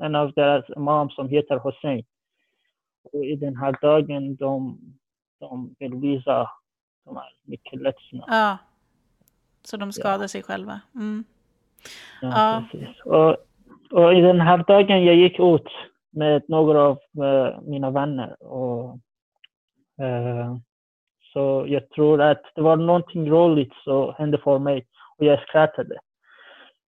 En 0.00 0.14
av 0.14 0.32
deras 0.32 0.64
imam 0.76 1.10
som 1.10 1.28
heter 1.28 1.60
Hussein. 1.64 2.04
Och 3.12 3.24
i 3.24 3.36
den 3.36 3.56
här 3.56 3.76
dagen 3.82 4.36
de, 4.36 4.78
de 5.40 5.74
vill 5.78 5.94
visa 5.94 6.50
de 7.08 7.16
är 7.16 7.32
mycket 7.42 7.80
ledsna. 7.80 8.24
Ja. 8.26 8.58
Så 9.62 9.76
de 9.76 9.92
skadar 9.92 10.24
ja. 10.24 10.28
sig 10.28 10.42
själva. 10.42 10.80
Mm. 10.94 11.24
Ja, 12.22 12.28
ja, 12.30 12.64
precis. 12.70 13.00
Och 13.04 13.36
och 13.90 14.14
i 14.14 14.20
den 14.20 14.40
här 14.40 14.64
dagen 14.66 15.04
jag 15.04 15.14
gick 15.14 15.40
ut 15.40 15.68
med 16.10 16.42
några 16.48 16.82
av 16.82 16.98
uh, 17.24 17.60
mina 17.62 17.90
vänner. 17.90 18.42
Och, 18.42 18.94
uh, 20.02 20.56
så 21.32 21.64
jag 21.68 21.90
tror 21.90 22.22
att 22.22 22.42
det 22.54 22.62
var 22.62 22.76
någonting 22.76 23.30
roligt 23.30 23.72
som 23.84 24.14
hände 24.18 24.38
för 24.38 24.58
mig 24.58 24.86
och 25.18 25.24
jag 25.24 25.42
skrattade. 25.42 25.98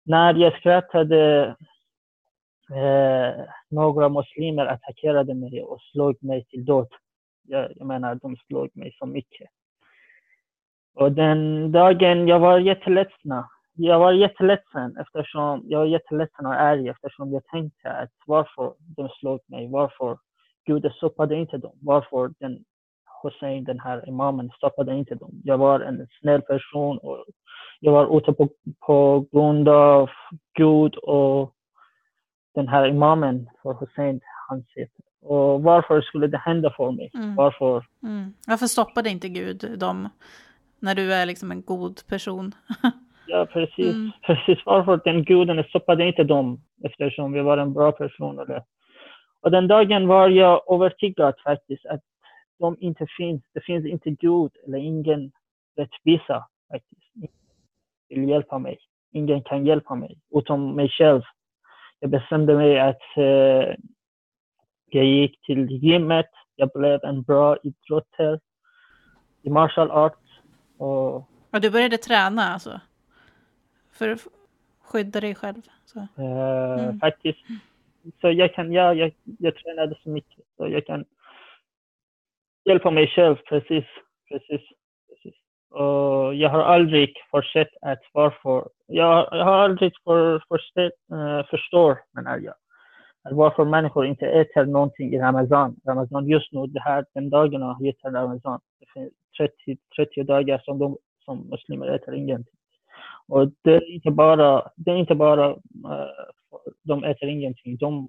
När 0.05 0.35
jag 0.35 0.59
skrattade 0.59 1.47
uh, 2.71 3.45
några 3.71 4.09
muslimer 4.09 4.67
attackerade 4.67 5.35
mig 5.35 5.63
och 5.63 5.81
slog 5.81 6.25
mig 6.25 6.45
till 6.45 6.65
död. 6.65 6.89
Jag, 7.43 7.73
jag 7.77 7.87
menar, 7.87 8.15
de 8.15 8.37
slog 8.37 8.77
mig 8.77 8.97
så 8.99 9.07
mycket. 9.07 9.49
Och 10.99 11.13
den 11.13 11.73
dagen 11.73 12.29
jag 12.29 12.41
var 12.41 12.59
jätteledsen 12.59 13.33
jag 13.81 13.99
var 13.99 14.13
jätteledsen 14.13 14.97
eftersom 14.97 15.63
jag 15.65 15.79
var 15.79 15.87
jätteledsen 15.87 16.47
och 16.47 16.55
arg 16.55 16.89
eftersom 16.89 17.33
jag 17.33 17.47
tänkte 17.47 17.91
att 17.91 18.11
varför 18.27 18.75
de 18.97 19.09
slog 19.09 19.41
mig, 19.47 19.69
varför 19.71 20.19
Gud 20.67 20.93
stoppade 20.93 21.37
inte 21.37 21.59
dem, 21.59 21.79
varför 21.83 22.33
den 22.39 22.65
Hussein, 23.23 23.65
den 23.65 23.81
här 23.81 24.09
imamen, 24.09 24.51
stoppade 24.57 24.95
inte 24.95 25.15
dem. 25.15 25.31
Jag 25.45 25.59
var 25.59 25.81
en 25.81 26.07
snäll 26.21 26.43
person 26.43 26.99
och 26.99 27.25
jag 27.81 27.93
var 27.93 28.19
ute 28.19 28.33
på, 28.33 28.49
på 28.87 29.27
grund 29.33 29.69
av 29.69 30.11
Gud 30.55 30.95
och 30.97 31.55
den 32.55 32.69
här 32.69 32.89
imamen 32.89 33.51
för 33.63 33.75
Hussein, 33.75 34.21
hans 34.49 34.65
sätt. 34.73 34.91
Och 35.23 35.63
varför 35.63 36.01
skulle 36.01 36.27
det 36.27 36.39
hända 36.39 36.75
för 36.77 36.93
mig? 36.93 37.11
Mm. 37.15 37.35
Varför? 37.35 37.87
Mm. 38.03 38.35
Varför 38.47 38.67
stoppade 38.67 39.11
inte 39.11 39.29
Gud 39.29 39.79
dem 39.79 40.09
när 40.81 40.95
du 40.95 41.13
är 41.13 41.27
liksom 41.27 41.51
en 41.51 41.63
god 41.63 42.07
person? 42.07 42.55
Ja, 43.31 43.47
precis. 43.47 43.95
Mm. 43.95 44.11
Precis 44.23 44.59
varför 44.67 45.01
den 45.05 45.25
guden 45.25 45.65
stoppade 45.65 46.07
inte 46.07 46.25
dem 46.25 46.61
eftersom 46.85 47.33
vi 47.33 47.41
var 47.41 47.59
en 47.59 47.73
bra 47.73 47.93
person. 47.93 48.39
Eller. 48.39 48.63
Och 49.41 49.51
den 49.51 49.69
dagen 49.69 50.09
var 50.09 50.29
jag 50.29 50.63
övertygad 50.75 51.35
faktiskt 51.45 51.87
att 51.87 52.01
de 52.59 52.77
inte 52.81 53.07
finns. 53.17 53.43
Det 53.55 53.61
finns 53.61 53.87
inte 53.87 54.11
Gud 54.11 54.51
eller 54.67 54.79
ingen 54.79 55.33
rättvisa 55.77 56.47
faktiskt. 56.73 57.03
Ingen 57.15 57.31
vill 58.09 58.29
hjälpa 58.29 58.59
mig. 58.59 58.79
Ingen 59.13 59.43
kan 59.43 59.67
hjälpa 59.67 59.95
mig 59.95 60.19
utom 60.35 60.77
mig 60.77 60.89
själv. 60.89 61.23
Jag 62.01 62.11
bestämde 62.11 62.55
mig 62.55 62.81
att 62.81 63.03
uh, 63.19 63.75
jag 64.91 65.05
gick 65.05 65.47
till 65.47 65.71
gymmet. 65.71 66.31
Jag 66.57 66.71
blev 66.75 67.05
en 67.05 67.23
bra 67.23 67.57
idrottare 67.63 68.41
i 69.43 69.51
martial 69.51 69.91
arts. 69.91 70.28
Och, 70.79 71.15
och 71.51 71.61
du 71.61 71.71
började 71.71 71.99
träna 71.99 72.43
alltså? 72.43 72.81
För 73.93 74.09
att 74.09 74.27
skydda 74.83 75.21
dig 75.21 75.35
själv? 75.35 75.63
Så. 75.85 75.99
Uh, 75.99 76.81
mm. 76.81 77.01
Faktiskt. 77.01 77.39
Så 78.21 78.31
jag 78.31 78.55
kan, 78.55 78.73
ja, 78.73 78.95
jag, 78.95 79.13
jag 79.39 79.57
tränade 79.57 79.99
så 80.03 80.11
mycket. 80.11 80.45
Så 80.57 80.69
jag 80.69 80.87
kan 80.87 81.05
hjälpa 82.65 82.91
mig 82.91 83.07
själv, 83.07 83.37
precis. 83.37 83.85
precis, 84.29 84.61
precis. 85.09 85.35
Och 85.71 86.35
jag 86.35 86.51
har 86.51 86.63
aldrig 86.63 87.15
försett 87.31 87.71
att 87.83 88.03
varför, 88.13 88.69
jag, 88.87 89.29
jag 89.31 89.45
har 89.45 89.59
aldrig 89.59 89.93
för, 90.05 90.43
försett, 90.49 90.93
uh, 91.13 91.47
förstår, 91.51 91.99
menar 92.13 92.39
jag, 92.39 92.55
varför 93.31 93.65
människor 93.65 94.07
inte 94.07 94.27
äter 94.27 94.65
någonting 94.65 95.15
i 95.15 95.19
Ramadan. 95.19 95.77
Ramadan 95.87 96.27
just 96.27 96.53
nu, 96.53 96.67
det 96.67 96.81
här, 96.81 97.05
den 97.15 97.31
dagarna 97.31 97.79
heter 97.81 98.11
Ramadan. 98.11 98.61
Det 98.81 98.87
finns 98.95 99.13
30, 99.39 99.79
30 99.97 100.23
dagar 100.23 100.63
som, 100.65 100.79
de, 100.79 100.97
som 101.25 101.49
muslimer 101.51 101.87
äter 101.87 102.15
ingenting. 102.15 102.55
Och 103.29 103.53
det 103.63 103.75
är 103.75 103.95
inte 103.95 104.11
bara, 104.11 104.71
det 104.77 104.91
är 104.91 104.97
inte 104.97 105.15
bara 105.15 105.51
eh, 105.51 106.09
de 106.83 107.05
äter 107.05 107.29
ingenting, 107.29 107.77
de 107.77 108.09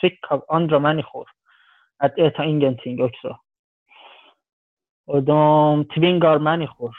trycker 0.00 0.42
andra 0.48 0.78
människor 0.78 1.28
att 1.98 2.18
äta 2.18 2.44
ingenting 2.44 3.02
också. 3.02 3.38
Och 5.06 5.22
de 5.22 5.84
tvingar 5.84 6.38
människor. 6.38 6.94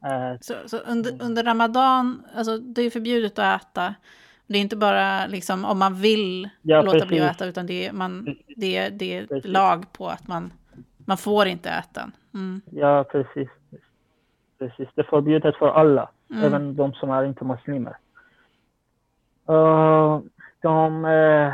Att, 0.00 0.12
eh, 0.12 0.36
så, 0.40 0.54
så 0.68 0.78
under, 0.78 1.22
under 1.22 1.44
Ramadan, 1.44 2.26
alltså 2.34 2.58
det 2.58 2.82
är 2.82 2.90
förbjudet 2.90 3.38
att 3.38 3.62
äta. 3.62 3.94
Det 4.52 4.58
är 4.58 4.62
inte 4.62 4.76
bara 4.76 5.26
liksom 5.26 5.64
om 5.64 5.78
man 5.78 5.94
vill 5.94 6.48
ja, 6.62 6.82
låta 6.82 7.06
bli 7.06 7.20
att 7.20 7.36
äta, 7.36 7.46
utan 7.46 7.66
det 7.66 7.86
är, 7.86 7.92
man, 7.92 8.36
det 8.56 8.76
är, 8.76 8.90
det 8.90 9.16
är 9.16 9.48
lag 9.48 9.92
på 9.92 10.08
att 10.08 10.28
man, 10.28 10.52
man 10.98 11.16
får 11.16 11.46
inte 11.46 11.70
äta. 11.70 12.10
Mm. 12.34 12.60
Ja, 12.70 13.04
precis. 13.04 13.48
Precis, 14.58 14.88
det 14.94 15.00
är 15.00 15.10
förbjudet 15.10 15.56
för 15.56 15.68
alla. 15.68 16.10
Mm. 16.30 16.44
Även 16.44 16.76
de 16.76 16.92
som 16.92 17.10
är 17.10 17.24
inte 17.24 17.44
muslimer. 17.44 17.96
Uh, 19.50 20.20
de, 20.62 21.04
uh, 21.04 21.52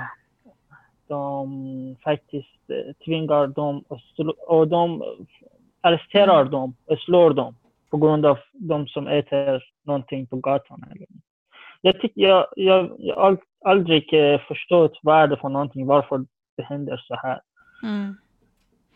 de 1.07 1.97
faktiskt 2.05 2.71
uh, 2.71 2.93
tvingar 3.05 3.47
dem 3.47 3.85
och 4.47 4.69
de 4.69 5.03
arresterar 5.81 6.41
mm. 6.41 6.53
dem 6.53 6.75
och 6.85 6.99
slår 6.99 7.35
dem 7.35 7.57
på 7.91 7.97
grund 7.97 8.27
av 8.27 8.39
de 8.53 8.87
som 8.87 9.07
äter 9.07 9.65
någonting 9.83 10.27
på 10.27 10.37
gatan. 10.37 10.85
Jag, 11.81 12.01
tycker, 12.01 12.21
jag, 12.21 12.47
jag, 12.57 12.97
jag 12.99 13.17
har 13.17 13.39
aldrig 13.65 14.15
uh, 14.15 14.41
förstått 14.49 14.99
vad 15.03 15.23
är 15.23 15.27
det 15.27 15.37
för 15.37 15.49
någonting, 15.49 15.87
varför 15.87 16.25
det 16.57 16.63
händer 16.63 16.97
så 16.97 17.15
här. 17.15 17.41
Mm. 17.83 18.17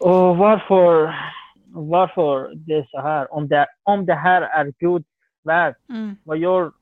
Och 0.01 0.37
varför, 0.37 1.15
varför 1.67 2.53
det 2.55 2.75
är 2.75 2.87
så 2.91 3.01
här. 3.01 3.33
Om 3.33 3.49
det, 3.49 3.67
om 3.83 4.07
det 4.07 4.15
här 4.15 4.43
är 4.43 4.73
Gud 4.79 5.05
värld. 5.45 5.75
Mm. 5.89 6.17
Vad, 6.25 6.39
gör, 6.39 6.73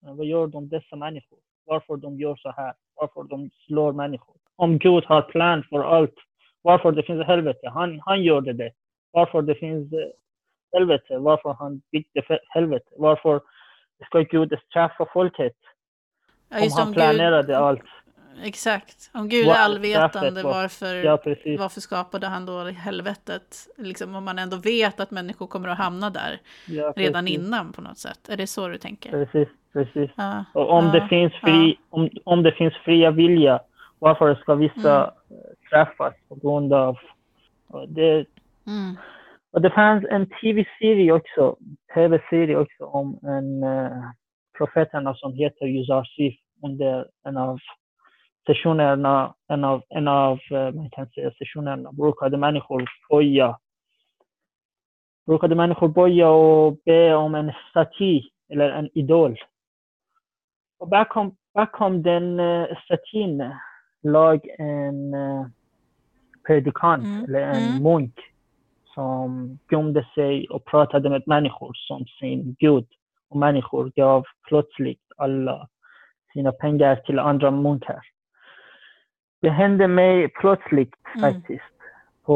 vad 0.00 0.26
gör 0.26 0.46
de 0.46 0.68
dessa 0.68 0.96
människor? 0.96 1.38
Varför 1.66 1.96
de 1.96 2.20
gör 2.20 2.36
så 2.36 2.52
här? 2.56 2.74
Varför 2.94 3.22
de 3.22 3.50
slår 3.66 3.92
människor? 3.92 4.36
Om 4.56 4.78
Gud 4.78 5.04
har 5.04 5.22
plan 5.22 5.64
för 5.70 5.82
allt, 5.82 6.14
varför 6.62 6.92
det 6.92 7.02
finns 7.02 7.26
helvete? 7.26 7.68
Han, 7.74 8.00
han 8.04 8.22
gjorde 8.22 8.52
det. 8.52 8.72
Varför 9.10 9.42
det 9.42 9.54
finns 9.54 9.92
helvete, 10.72 11.18
varför 11.18 11.52
han 11.52 11.82
byggde 11.92 12.38
helvete, 12.48 12.90
varför 12.96 13.40
ska 14.06 14.20
Gud 14.20 14.58
straffa 14.70 15.06
folket 15.12 15.52
Ja, 16.48 16.56
om 16.58 16.64
just 16.64 16.78
han 16.78 16.88
om 16.88 16.94
planerade 16.94 17.46
Gud, 17.46 17.56
allt. 17.56 17.82
exakt. 18.42 19.10
Om 19.14 19.28
Gud 19.28 19.48
är 19.48 19.54
allvetande, 19.54 20.42
varför, 20.42 20.94
Ja, 20.94 21.18
varför 21.58 21.80
skapade 21.80 22.26
han 22.26 22.46
då 22.46 22.64
helvetet? 22.64 23.68
Liksom 23.78 24.14
om 24.14 24.24
man 24.24 24.38
ändå 24.38 24.56
vet 24.56 25.00
att 25.00 25.10
människor 25.10 25.46
kommer 25.46 25.68
att 25.68 25.78
hamna 25.78 26.10
där 26.10 26.40
Ja, 26.66 26.92
redan 26.96 27.28
innan 27.28 27.72
på 27.72 27.80
något 27.80 27.98
sätt. 27.98 28.28
Är 28.28 28.36
det 28.36 28.46
så 28.46 28.68
du 28.68 28.78
tänker? 28.78 29.10
Precis, 29.10 29.48
precis. 29.72 30.10
Ja, 30.16 30.44
Och 30.52 30.70
om, 30.70 30.92
det 30.92 31.08
finns 31.08 31.32
fri, 31.32 31.78
om, 31.90 32.10
om 32.24 32.42
det 32.42 32.52
finns 32.52 32.74
fria 32.74 33.10
vilja, 33.10 33.60
varför 33.98 34.34
ska 34.34 34.54
vissa 34.54 35.12
Mm. 35.30 35.40
träffas 35.70 36.14
på 36.28 36.34
grund 36.34 36.72
av... 36.72 36.98
Det, 37.88 38.26
Mm. 38.66 38.96
Och 39.52 39.62
det 39.62 39.70
fanns 39.70 40.04
en 40.10 40.26
tv-serie 40.26 41.12
också, 41.12 41.56
tv-serie 41.94 42.56
också 42.56 42.84
om 42.84 43.18
en 43.22 43.64
uh, 43.64 44.10
profeterna 44.58 45.14
som 45.14 45.32
heter 45.32 45.66
Yuzarsif 45.66 46.34
under 46.62 47.06
en 47.24 47.36
av 47.36 47.58
sessionerna, 48.46 49.34
en 49.48 49.64
av, 49.64 49.82
en 49.88 50.08
av 50.08 50.38
eh, 50.50 50.72
man 50.72 50.90
kan 50.90 51.06
säga 51.06 51.30
sessionerna, 51.30 51.92
brukade 51.92 52.36
människor 52.36 52.84
boja. 53.08 53.58
Brukade 55.26 55.54
människor 55.54 55.88
boja 55.88 56.30
och 56.30 56.78
be 56.84 57.14
om 57.14 57.34
en 57.34 57.52
staty 57.70 58.22
eller 58.52 58.70
en 58.70 58.88
idol. 58.94 59.36
Och 60.78 60.88
bakom, 60.88 61.36
bakom 61.54 62.02
den 62.02 62.40
uh, 62.40 62.76
statyn 62.84 63.50
låg 64.02 64.48
en 64.58 65.14
uh, 65.14 65.46
predikant 66.46 67.04
Mm, 67.04 67.24
eller 67.24 67.40
en 67.40 67.62
mm. 67.62 67.82
munk 67.82 68.31
som 68.94 69.58
gömde 69.70 70.06
sig 70.14 70.48
och 70.48 70.64
pratade 70.64 71.10
med 71.10 71.22
människor 71.26 71.72
som 71.74 72.06
sin 72.06 72.56
gud. 72.58 72.86
Och 73.28 73.36
människor 73.36 73.92
gav 73.96 74.24
plötsligt 74.48 75.02
alla 75.16 75.68
sina 76.32 76.52
pengar 76.52 76.96
till 76.96 77.18
andra 77.18 77.50
munkar. 77.50 78.00
Det 79.40 79.50
hände 79.50 79.88
mig 79.88 80.28
plötsligt 80.28 80.94
Mm. 81.16 81.32
faktiskt. 81.34 81.64
På, 82.24 82.34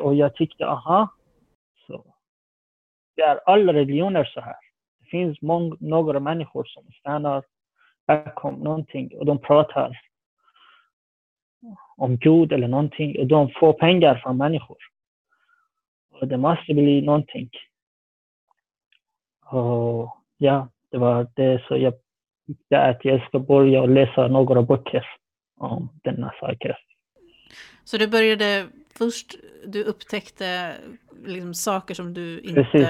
och 0.00 0.14
jag 0.14 0.34
tyckte, 0.34 0.66
aha, 0.66 1.08
så. 1.86 2.04
Det 3.16 3.22
är 3.22 3.40
alla 3.46 3.72
religioner 3.72 4.24
så 4.24 4.40
här. 4.40 4.56
Det 5.00 5.06
finns 5.06 5.42
mång, 5.42 5.76
några 5.80 6.20
människor 6.20 6.64
som 6.64 6.82
stannar 6.92 7.44
bakom 8.06 8.54
någonting 8.54 9.10
och 9.18 9.26
de 9.26 9.38
pratar 9.38 10.00
om 11.96 12.16
Gud 12.16 12.52
eller 12.52 12.68
någonting 12.68 13.18
och 13.20 13.26
de 13.26 13.50
får 13.50 13.72
pengar 13.72 14.14
från 14.14 14.36
människor. 14.36 14.76
Och 16.20 16.28
det 16.28 16.36
måste 16.36 16.74
bli 16.74 17.02
någonting. 17.02 17.50
Och 19.50 20.16
ja, 20.36 20.68
det 20.90 20.98
var 20.98 21.26
det 21.34 21.64
så 21.68 21.76
jag 21.76 21.94
tyckte 22.46 22.78
att 22.78 23.04
jag 23.04 23.26
ska 23.26 23.38
börja 23.38 23.86
läsa 23.86 24.28
några 24.28 24.62
böcker 24.62 25.06
om 25.56 25.88
denna 26.04 26.32
saker. 26.40 26.76
Så 27.84 27.96
du 27.96 28.06
började 28.06 28.66
först, 28.98 29.34
du 29.66 29.84
upptäckte 29.84 30.74
liksom 31.26 31.54
saker 31.54 31.94
som 31.94 32.14
du 32.14 32.40
inte 32.40 32.64
Precis. 32.64 32.88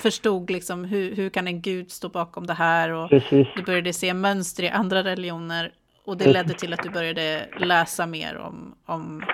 förstod, 0.00 0.50
liksom, 0.50 0.84
hur, 0.84 1.16
hur 1.16 1.30
kan 1.30 1.46
en 1.46 1.62
gud 1.62 1.90
stå 1.90 2.08
bakom 2.08 2.46
det 2.46 2.54
här? 2.54 2.90
Och 2.90 3.10
Precis, 3.10 3.48
du 3.56 3.62
började 3.62 3.92
se 3.92 4.14
mönster 4.14 4.62
i 4.62 4.68
andra 4.68 5.04
religioner 5.04 5.72
och 6.04 6.16
det 6.16 6.32
ledde 6.32 6.54
till 6.54 6.72
att 6.72 6.82
du 6.82 6.90
började 6.90 7.48
läsa 7.58 8.06
mer 8.06 8.36
om, 8.36 8.74
om, 8.86 9.24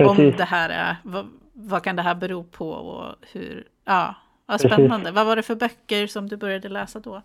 om 0.00 0.16
det 0.16 0.44
här 0.44 0.70
är, 0.70 0.96
vad, 1.04 1.26
vad 1.58 1.82
kan 1.82 1.96
det 1.96 2.02
här 2.02 2.14
bero 2.14 2.44
på 2.44 2.70
och 2.70 3.14
hur, 3.32 3.64
ja, 3.84 4.14
Precis. 4.46 4.72
spännande. 4.72 5.12
Vad 5.12 5.26
var 5.26 5.36
det 5.36 5.42
för 5.42 5.54
böcker 5.54 6.06
som 6.06 6.28
du 6.28 6.36
började 6.36 6.68
läsa 6.68 7.00
då? 7.00 7.22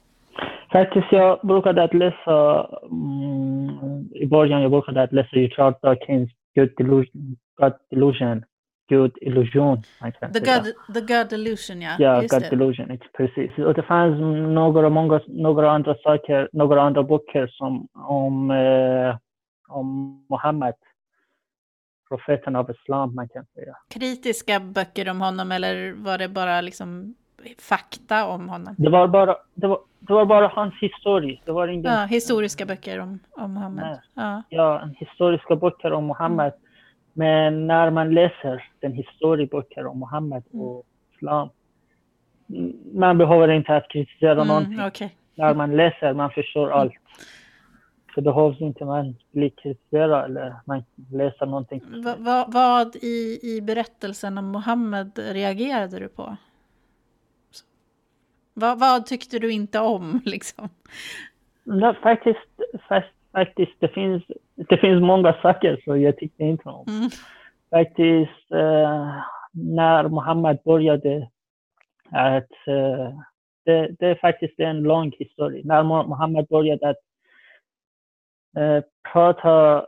Faktiskt, 0.71 1.07
jag 1.11 1.39
brukade 1.43 1.83
att 1.83 1.93
läsa, 1.93 2.67
mm, 2.91 4.09
i 4.15 4.25
början 4.25 4.61
jag 4.61 4.71
brukade 4.71 5.03
att 5.03 5.11
läsa 5.11 5.29
Richard 5.29 5.75
Dawkins 5.81 6.31
God 6.55 6.69
Delusion, 6.77 7.35
God 7.59 7.73
Delusion, 7.89 8.43
God 8.89 9.11
Illusion. 9.21 9.83
The. 10.33 10.39
God, 10.39 10.93
the 10.93 11.01
God 11.01 11.29
Delusion, 11.29 11.81
ja. 11.81 11.95
Ja, 11.99 12.21
just 12.21 12.33
God 12.33 12.41
det. 12.41 12.49
Delusion, 12.49 12.99
precis. 13.17 13.57
Och 13.57 13.73
det 13.73 13.83
fanns 13.83 14.19
några, 14.53 14.89
många, 14.89 15.21
några 15.27 15.71
andra 15.71 15.95
saker, 15.95 16.49
några 16.53 16.81
andra 16.81 17.03
böcker 17.03 17.47
som 17.47 17.87
om, 17.93 18.51
eh, 18.51 19.17
om 19.67 20.17
Muhammed, 20.29 20.73
profeten 22.17 22.55
av 22.55 22.71
Islam, 22.71 23.15
man 23.15 23.27
kan 23.29 23.45
säga. 23.55 23.75
Kritiska 23.89 24.59
böcker 24.59 25.09
om 25.09 25.21
honom 25.21 25.51
eller 25.51 25.93
var 25.93 26.17
det 26.17 26.29
bara 26.29 26.61
liksom 26.61 27.15
fakta 27.59 28.27
om 28.27 28.49
honom? 28.49 28.75
Det 28.77 28.89
var 28.89 29.07
bara, 29.07 29.35
det 29.53 29.67
var, 29.67 29.79
det 29.99 30.13
var 30.13 30.25
bara 30.25 30.47
hans 30.47 30.73
historia. 30.81 31.39
Det 31.45 31.51
var 31.51 31.67
ingen, 31.67 31.85
Ja, 31.91 32.05
historiska 32.05 32.65
böcker 32.65 32.99
om, 32.99 33.19
om 33.31 33.53
Mohammed. 33.53 33.99
Ja. 34.13 34.43
ja, 34.49 34.89
historiska 34.97 35.55
böcker 35.55 35.93
om 35.93 36.05
Muhammed. 36.07 36.53
Men 37.13 37.67
när 37.67 37.89
man 37.89 38.13
läser 38.13 38.63
den 38.79 38.93
historieböcker 38.93 39.85
om 39.85 39.99
Muhammed 39.99 40.43
Mm. 40.53 40.65
och 40.65 40.83
Islam, 41.15 41.49
man 42.93 43.17
behöver 43.17 43.47
inte 43.51 43.75
att 43.75 43.89
kritisera 43.89 44.43
någonting. 44.43 44.73
Mm, 44.73 44.87
Okej. 44.87 45.15
När 45.35 45.53
man 45.53 45.75
läser, 45.75 46.13
man 46.13 46.29
förstår 46.31 46.81
Mm. 46.81 46.93
Så 48.15 48.21
behövs 48.21 48.61
inte 48.61 48.85
man 48.85 49.15
bli 49.31 49.49
kritiserad 49.49 50.25
eller 50.25 50.55
man 50.65 50.83
läser 51.11 51.45
någonting. 51.45 51.81
Va, 52.03 52.15
va, 52.19 52.45
vad 52.47 52.95
i, 52.95 53.39
i 53.43 53.61
berättelsen 53.61 54.37
om 54.37 54.45
Mohammed 54.45 55.11
reagerade 55.19 55.99
du 55.99 56.07
på? 56.07 56.37
Va, 58.53 58.75
vad 58.75 59.05
tyckte 59.05 59.39
du 59.39 59.51
inte 59.51 59.79
om 59.79 60.21
liksom? 60.25 60.69
Nej, 61.63 61.93
faktiskt, 61.93 62.39
fast, 62.87 63.07
faktiskt 63.31 63.71
det, 63.79 63.87
finns, 63.87 64.23
det 64.55 64.77
finns 64.77 65.01
många 65.01 65.33
saker 65.41 65.81
som 65.83 66.01
jag 66.01 66.17
tyckte 66.17 66.43
inte 66.43 66.69
om. 66.69 66.85
Mm. 66.87 67.09
faktiskt 67.69 68.51
eh, 68.51 69.15
när 69.51 70.09
Muhammed 70.09 70.59
började 70.65 71.29
att 72.11 72.67
eh, 72.67 73.19
det, 73.65 73.95
det 73.99 74.07
är 74.07 74.15
faktiskt 74.15 74.59
en 74.59 74.83
lång 74.83 75.11
historia. 75.19 75.61
När 75.65 75.83
Muhammed 75.83 76.47
började 76.47 76.89
att 76.89 76.97
پراتا 79.03 79.87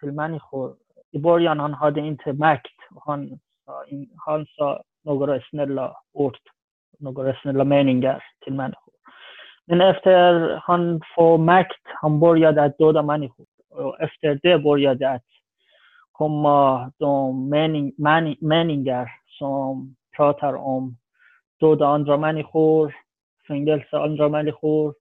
فیلمانی 0.00 0.38
خور. 0.38 0.76
ای 1.10 1.20
باریان 1.20 1.60
هان 1.60 1.72
هاده 1.72 2.00
انت 2.02 2.28
مکت 2.28 2.80
هان 3.06 3.40
این 3.86 4.10
هان 4.26 4.46
سا 4.56 4.84
نگر 5.04 5.30
اسنلا 5.30 5.94
اورت. 6.12 6.40
نگر 7.00 7.26
اسنلا 7.28 7.64
مینینگر 7.64 8.10
است 8.10 8.74
خور. 8.74 8.94
من 9.68 9.80
افتر 9.80 10.54
هان 10.54 11.00
فا 11.14 11.36
مکت 11.36 11.86
هان 12.02 12.20
باریاد 12.20 12.58
ات 12.58 12.76
دودا 12.78 13.02
مانی 13.02 13.28
خور. 13.28 13.46
افتر 14.00 14.34
ده 14.34 14.56
باریاد 14.56 15.02
ات 15.02 15.22
کما 16.14 16.92
دوم 16.98 17.48
مینینگر 18.40 19.06
سوم 19.38 19.96
پراتر 20.12 20.54
اوم 20.56 20.98
دودا 21.60 21.94
اندرا 21.94 22.16
مانی 22.16 22.42
خور. 22.42 22.94
فنگل 23.48 23.80
سا 23.90 24.04
اندرا 24.04 24.28
مانی 24.28 24.52
خور. 24.52 24.94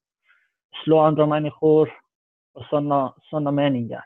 سلو 0.85 0.97
اندرا 0.97 1.25
مانی 1.25 1.49
خور. 1.49 1.91
Och 2.53 2.65
sådana 2.65 3.13
såna 3.21 3.51
meningar. 3.51 4.03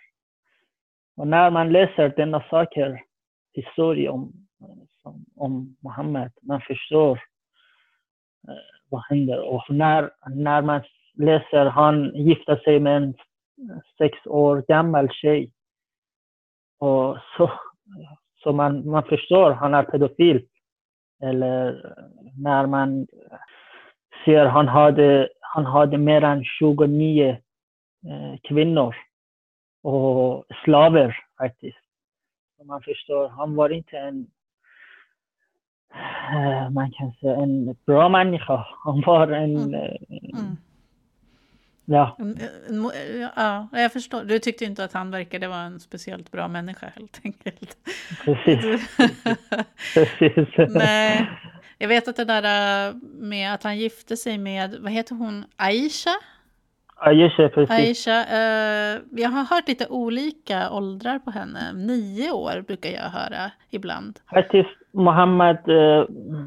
Och 1.17 1.27
när 1.27 1.49
man 1.51 1.71
läser 1.71 2.13
denna 2.15 2.43
saker, 2.49 3.01
historia 3.53 4.11
om, 4.11 4.31
om 5.35 5.75
Muhammed, 5.83 6.31
man 6.41 6.61
förstår 6.61 7.11
eh, 8.47 8.53
vad 8.89 9.03
händer. 9.09 9.39
Och 9.39 9.63
när, 9.69 10.11
när 10.29 10.61
man 10.61 10.81
läser 11.13 11.65
han 11.65 12.15
gifte 12.15 12.59
sig 12.63 12.79
med 12.79 12.97
en 12.97 13.13
sex 13.97 14.17
år 14.25 14.63
gammal 14.67 15.09
tjej 15.11 15.51
och 16.79 17.17
så, 17.37 17.51
så 18.43 18.51
man, 18.51 18.89
man 18.89 19.03
förstår 19.03 19.51
han 19.51 19.73
är 19.73 19.83
pedofil. 19.83 20.45
Eller 21.21 21.95
när 22.37 22.65
man 22.65 23.07
ser 24.25 24.45
han 24.45 24.67
hade, 24.67 25.29
han 25.41 25.65
hade 25.65 25.97
mer 25.97 26.23
än 26.23 26.43
29 26.43 27.37
kvinnor 28.47 28.95
och 29.83 30.45
slaver 30.63 31.17
faktiskt. 31.37 31.77
Man 32.65 32.81
förstår, 32.81 33.29
han 33.29 33.55
var 33.55 33.69
inte 33.69 33.97
en 33.97 34.27
eh, 36.33 36.69
man 36.69 36.91
kan 36.91 37.11
säga 37.11 37.35
en 37.35 37.75
bra 37.85 38.09
människa. 38.09 38.65
Han 38.85 39.01
var 39.01 39.27
en, 39.27 39.57
Mm. 39.57 39.73
eh, 39.73 40.39
Mm. 40.39 40.57
ja, 41.85 42.17
Ja, 43.35 43.67
jag 43.71 43.93
förstår. 43.93 44.23
Du 44.23 44.39
tyckte 44.39 44.65
inte 44.65 44.83
att 44.83 44.93
han 44.93 45.11
verkade 45.11 45.47
vara 45.47 45.61
en 45.61 45.79
speciellt 45.79 46.31
bra 46.31 46.47
människa 46.47 46.91
helt 46.95 47.19
enkelt. 47.23 47.77
precis. 48.25 48.97
precis. 49.93 50.75
Nej, 50.75 51.29
jag 51.77 51.87
vet 51.87 52.07
att 52.07 52.15
det 52.15 52.25
där 52.25 52.93
med 53.21 53.53
att 53.53 53.63
han 53.63 53.77
gifte 53.77 54.17
sig 54.17 54.37
med, 54.37 54.75
vad 54.79 54.91
heter 54.91 55.15
hon, 55.15 55.45
Aisha? 55.55 56.11
Aisha, 56.99 57.49
precis. 57.49 57.71
Aisha, 57.71 58.25
eh, 58.37 59.01
jag 59.11 59.29
har 59.29 59.55
hört 59.55 59.67
lite 59.67 59.87
olika 59.89 60.71
åldrar 60.71 61.19
på 61.19 61.31
henne. 61.31 61.73
Nio 61.73 62.31
år 62.31 62.61
brukar 62.61 62.89
jag 62.89 63.09
höra 63.09 63.51
ibland. 63.69 64.19
Faktiskt, 64.33 64.69
Mohammed, 64.93 65.57
eh, 65.69 66.05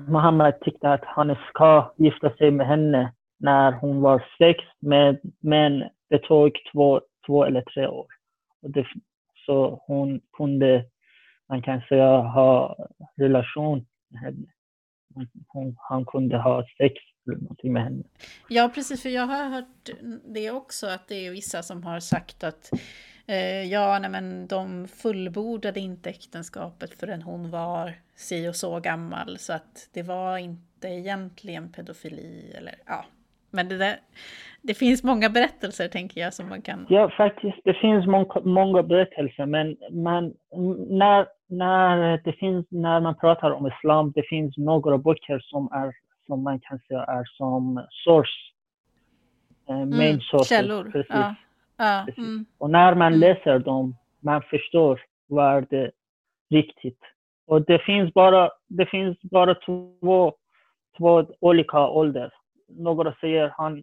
Mohammed 0.08 0.60
tyckte 0.60 0.92
att 0.92 1.04
han 1.04 1.36
ska 1.48 1.92
gifta 1.96 2.30
sig 2.30 2.50
med 2.50 2.66
henne 2.66 3.12
när 3.38 3.72
hon 3.72 4.00
var 4.00 4.24
sex, 4.38 4.64
men, 4.80 5.18
men 5.40 5.84
det 6.10 6.18
tog 6.18 6.52
två, 6.72 7.00
två 7.26 7.44
eller 7.44 7.62
tre 7.62 7.86
år. 7.86 8.06
Och 8.62 8.70
det, 8.70 8.86
så 9.46 9.82
hon 9.86 10.20
kunde, 10.36 10.84
man 11.48 11.62
kan 11.62 11.80
säga, 11.88 12.18
ha 12.18 12.76
relation 13.16 13.86
med 14.10 14.20
henne. 14.20 14.46
Hon, 15.48 15.76
han 15.88 16.04
kunde 16.04 16.38
ha 16.38 16.64
sex 16.78 16.94
någonting 17.36 17.72
med 17.72 17.82
henne. 17.82 18.02
Ja, 18.48 18.70
precis, 18.74 19.02
för 19.02 19.08
jag 19.08 19.26
har 19.26 19.48
hört 19.48 19.90
det 20.24 20.50
också, 20.50 20.86
att 20.86 21.08
det 21.08 21.26
är 21.26 21.30
vissa 21.30 21.62
som 21.62 21.82
har 21.82 22.00
sagt 22.00 22.44
att 22.44 22.70
eh, 23.26 23.64
ja, 23.64 23.98
nej, 23.98 24.10
men 24.10 24.46
de 24.46 24.88
fullbordade 24.88 25.80
inte 25.80 26.10
äktenskapet 26.10 27.00
förrän 27.00 27.22
hon 27.22 27.50
var 27.50 27.94
si 28.14 28.48
och 28.48 28.56
så 28.56 28.80
gammal, 28.80 29.38
så 29.38 29.52
att 29.52 29.88
det 29.92 30.02
var 30.02 30.38
inte 30.38 30.88
egentligen 30.88 31.72
pedofili 31.72 32.52
eller 32.58 32.74
ja. 32.86 33.04
Men 33.50 33.68
det, 33.68 33.78
där, 33.78 33.96
det 34.62 34.74
finns 34.74 35.04
många 35.04 35.28
berättelser 35.28 35.88
tänker 35.88 36.20
jag 36.20 36.34
som 36.34 36.48
man 36.48 36.62
kan... 36.62 36.86
Ja, 36.88 37.10
faktiskt. 37.16 37.60
Det 37.64 37.74
finns 37.74 38.06
många, 38.06 38.40
många 38.44 38.82
berättelser, 38.82 39.46
men 39.46 39.76
man, 39.90 40.34
när, 40.88 41.26
när, 41.48 42.20
det 42.24 42.32
finns, 42.32 42.66
när 42.70 43.00
man 43.00 43.16
pratar 43.16 43.50
om 43.50 43.66
islam, 43.66 44.12
det 44.14 44.22
finns 44.22 44.56
några 44.56 44.98
böcker 44.98 45.38
som, 45.38 45.68
är, 45.72 45.92
som 46.30 46.42
man 46.42 46.60
kan 46.60 46.78
säga 46.78 47.04
är 47.04 47.24
som 47.24 47.86
source. 47.90 48.32
Eh, 49.68 49.76
main 49.76 49.92
Mm, 49.92 50.20
sources. 50.20 50.48
källor, 50.48 50.84
Precis. 50.90 51.10
ja. 51.10 51.34
Ja, 51.76 52.02
Precis. 52.06 52.18
mm, 52.24 52.44
Och 52.58 52.70
när 52.70 52.94
man 52.94 53.06
Mm. 53.14 53.20
läser 53.20 53.58
dem, 53.58 53.96
man 54.20 54.42
förstår 54.42 55.00
vad 55.26 55.66
det 55.70 55.78
är 55.78 55.92
riktigt. 56.50 57.00
Och 57.46 57.62
det 57.64 57.78
finns 57.78 58.14
bara, 58.14 58.50
det 58.68 58.86
finns 58.86 59.20
bara 59.22 59.54
två, 59.54 60.34
två 60.98 61.26
olika 61.40 61.88
åldrar. 61.88 62.32
Några 62.68 63.14
säger 63.20 63.48
han, 63.56 63.82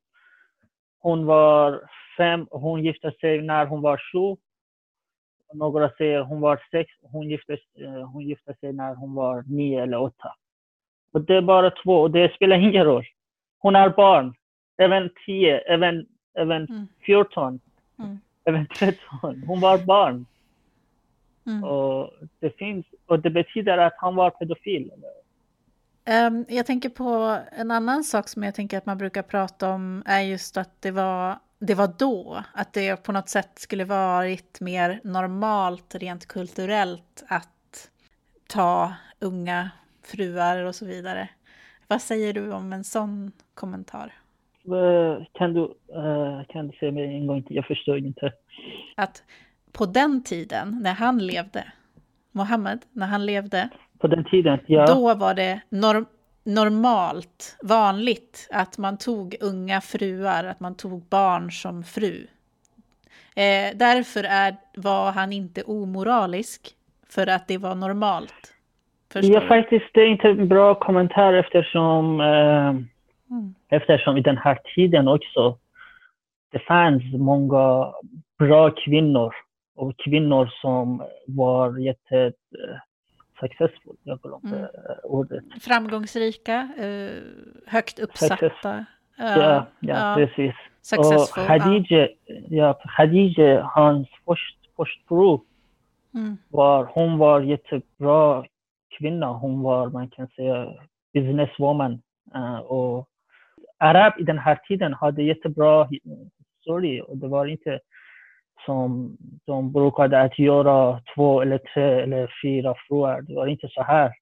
hon 0.99 1.25
var 1.25 1.89
fem 2.17 2.47
hon 2.51 2.83
gifte 2.83 3.11
sig 3.11 3.41
när 3.41 3.65
hon 3.65 3.81
var 3.81 3.97
sju. 4.11 4.41
Några 5.53 5.89
säger 5.89 6.21
hon 6.21 6.41
var 6.41 6.61
sex 6.71 6.91
hon 7.01 7.29
gifte, 7.29 7.53
eh, 7.79 8.09
hon 8.11 8.23
gifte 8.23 8.53
sig 8.59 8.73
när 8.73 8.95
hon 8.95 9.15
var 9.15 9.43
nio 9.47 9.83
eller 9.83 9.97
åtta. 10.01 10.33
Och 11.17 11.23
det 11.23 11.35
är 11.35 11.41
bara 11.41 11.71
två 11.71 12.01
och 12.01 12.11
det 12.11 12.33
spelar 12.35 12.55
ingen 12.57 12.85
roll. 12.85 13.05
Hon 13.59 13.75
är 13.75 13.89
barn. 13.89 14.33
Även 14.77 15.09
tio, 15.25 15.57
även, 15.59 16.05
även 16.37 16.65
Mm. 16.69 16.87
14, 17.05 17.59
Mm. 17.99 18.19
även 18.45 18.67
13. 18.67 19.43
Hon 19.47 19.59
var 19.59 19.77
barn. 19.77 20.25
mm. 21.47 21.63
Och 21.63 22.11
det 22.39 22.57
finns, 22.57 22.85
och 23.05 23.19
det 23.19 23.29
betyder 23.29 23.77
att 23.77 23.93
han 23.97 24.15
var 24.15 24.29
pedofil. 24.29 24.91
Ehm, 26.05 26.45
jag 26.49 26.65
tänker 26.65 26.89
på 26.89 27.37
en 27.51 27.71
annan 27.71 28.03
sak 28.03 28.27
som 28.29 28.43
jag 28.43 28.55
tänker 28.55 28.77
att 28.77 28.85
man 28.85 28.97
brukar 28.97 29.21
prata 29.23 29.69
om 29.69 30.03
är 30.05 30.21
just 30.21 30.57
att 30.57 30.81
det 30.81 30.91
var, 30.91 31.35
det 31.59 31.73
var 31.75 31.89
då, 31.97 32.43
att 32.53 32.73
det 32.73 33.03
på 33.03 33.11
något 33.11 33.29
sätt 33.29 33.59
skulle 33.59 33.85
varit 33.85 34.61
mer 34.61 34.99
normalt 35.03 35.95
rent 35.95 36.27
kulturellt 36.27 37.23
att 37.27 37.89
ta 38.47 38.93
unga 39.19 39.69
fruar 40.07 40.63
och 40.65 40.75
så 40.75 40.85
vidare. 40.85 41.29
Vad 41.87 42.01
säger 42.01 42.33
du 42.33 42.51
om 42.53 42.73
en 42.73 42.83
sån 42.83 43.31
kommentar? 43.53 44.13
Eh, 44.65 45.23
Kan 45.33 45.53
du, 45.53 45.61
eh, 45.95 46.45
kan 46.49 46.67
du 46.67 46.77
säga 46.77 46.91
mig 46.91 47.03
en 47.15 47.27
gång 47.27 47.43
till? 47.43 47.55
Jag 47.55 47.65
förstår 47.65 47.97
inte. 47.97 48.33
Att 48.95 49.23
på 49.71 49.85
den 49.85 50.23
tiden, 50.23 50.79
när 50.83 50.93
han 50.93 51.17
levde, 51.17 51.63
Mohammed, 52.31 52.79
när 52.91 53.07
han 53.07 53.25
levde, 53.25 53.69
På 53.99 54.07
den 54.07 54.25
tiden, 54.25 54.59
ja. 54.67 54.85
Då 54.85 55.15
var 55.15 55.33
det 55.33 55.61
norm 55.69 56.05
normalt, 56.43 57.57
vanligt, 57.63 58.47
att 58.51 58.77
man 58.77 58.97
tog 58.97 59.35
unga 59.41 59.81
fruar, 59.81 60.43
att 60.43 60.59
man 60.59 60.75
tog 60.75 61.03
barn 61.03 61.51
som 61.51 61.83
fru. 61.83 62.27
Eh, 63.35 63.75
därför 63.75 64.23
är, 64.23 64.55
var 64.75 65.11
han 65.11 65.33
inte 65.33 65.63
omoralisk, 65.63 66.75
för 67.09 67.27
att 67.27 67.47
det 67.47 67.57
var 67.57 67.75
normalt. 67.75 68.53
Förstår 69.13 69.33
Ja, 69.35 69.47
faktiskt, 69.47 69.85
det 69.93 70.01
är 70.01 70.07
inte 70.07 70.27
en 70.29 70.47
bra 70.47 70.75
kommentar 70.75 71.33
eftersom, 71.33 72.21
eh, 72.21 72.75
Mm. 73.31 73.55
eftersom 73.69 74.17
i 74.17 74.21
den 74.21 74.37
här 74.37 74.59
tiden 74.75 75.07
också, 75.07 75.57
det 76.51 76.59
fanns 76.59 77.03
många 77.13 77.93
bra 78.39 78.69
kvinnor 78.69 79.33
och 79.75 79.93
kvinnor 79.97 80.49
som 80.61 81.03
var 81.27 81.77
jätte 81.77 82.17
eh, 82.25 82.31
successful. 83.39 83.95
Jag 84.03 84.19
glömde 84.21 84.47
Mm. 84.57 84.63
eh, 84.63 84.95
ordet. 85.03 85.43
Framgångsrika, 85.61 86.69
eh, 86.77 87.11
högt 87.67 87.99
uppsatta. 87.99 88.85
Ja, 89.17 89.65
ja, 89.79 90.13
precis. 90.15 90.55
successful. 90.81 91.43
och 91.43 91.47
Khadija, 91.47 92.07
ja, 92.49 92.73
Khadija, 92.97 93.63
hans 93.63 94.07
först, 94.25 94.57
först 94.75 95.07
fru, 95.07 95.25
Ja. 95.27 95.39
Mm. 96.19 96.37
var, 96.49 96.85
hon 96.93 97.17
var 97.17 97.41
jättebra 97.41 98.45
kvinna. 98.97 99.27
Hon 99.27 99.61
var, 99.61 99.89
man 99.89 100.09
kan 100.09 100.27
säga, 100.27 100.73
businesswoman. 101.13 102.01
Uh, 102.35 102.57
och 102.57 103.07
Arab 103.77 104.13
i 104.19 104.23
den 104.23 104.37
här 104.37 104.55
tiden 104.67 104.93
hade 104.93 105.23
jättebra 105.23 105.89
historia 106.57 107.03
och 107.03 107.17
det 107.17 107.27
var 107.27 107.45
inte 107.45 107.79
som 108.65 109.17
de 109.45 109.71
brukade 109.71 110.21
att 110.21 110.39
göra 110.39 111.01
två 111.15 111.41
eller 111.41 111.57
tre 111.57 112.01
eller 112.01 112.33
fyra 112.43 112.75
fruar. 112.87 113.21
Det 113.21 113.35
var 113.35 113.47
inte 113.47 113.67
så 113.69 113.81
här. 113.83 114.13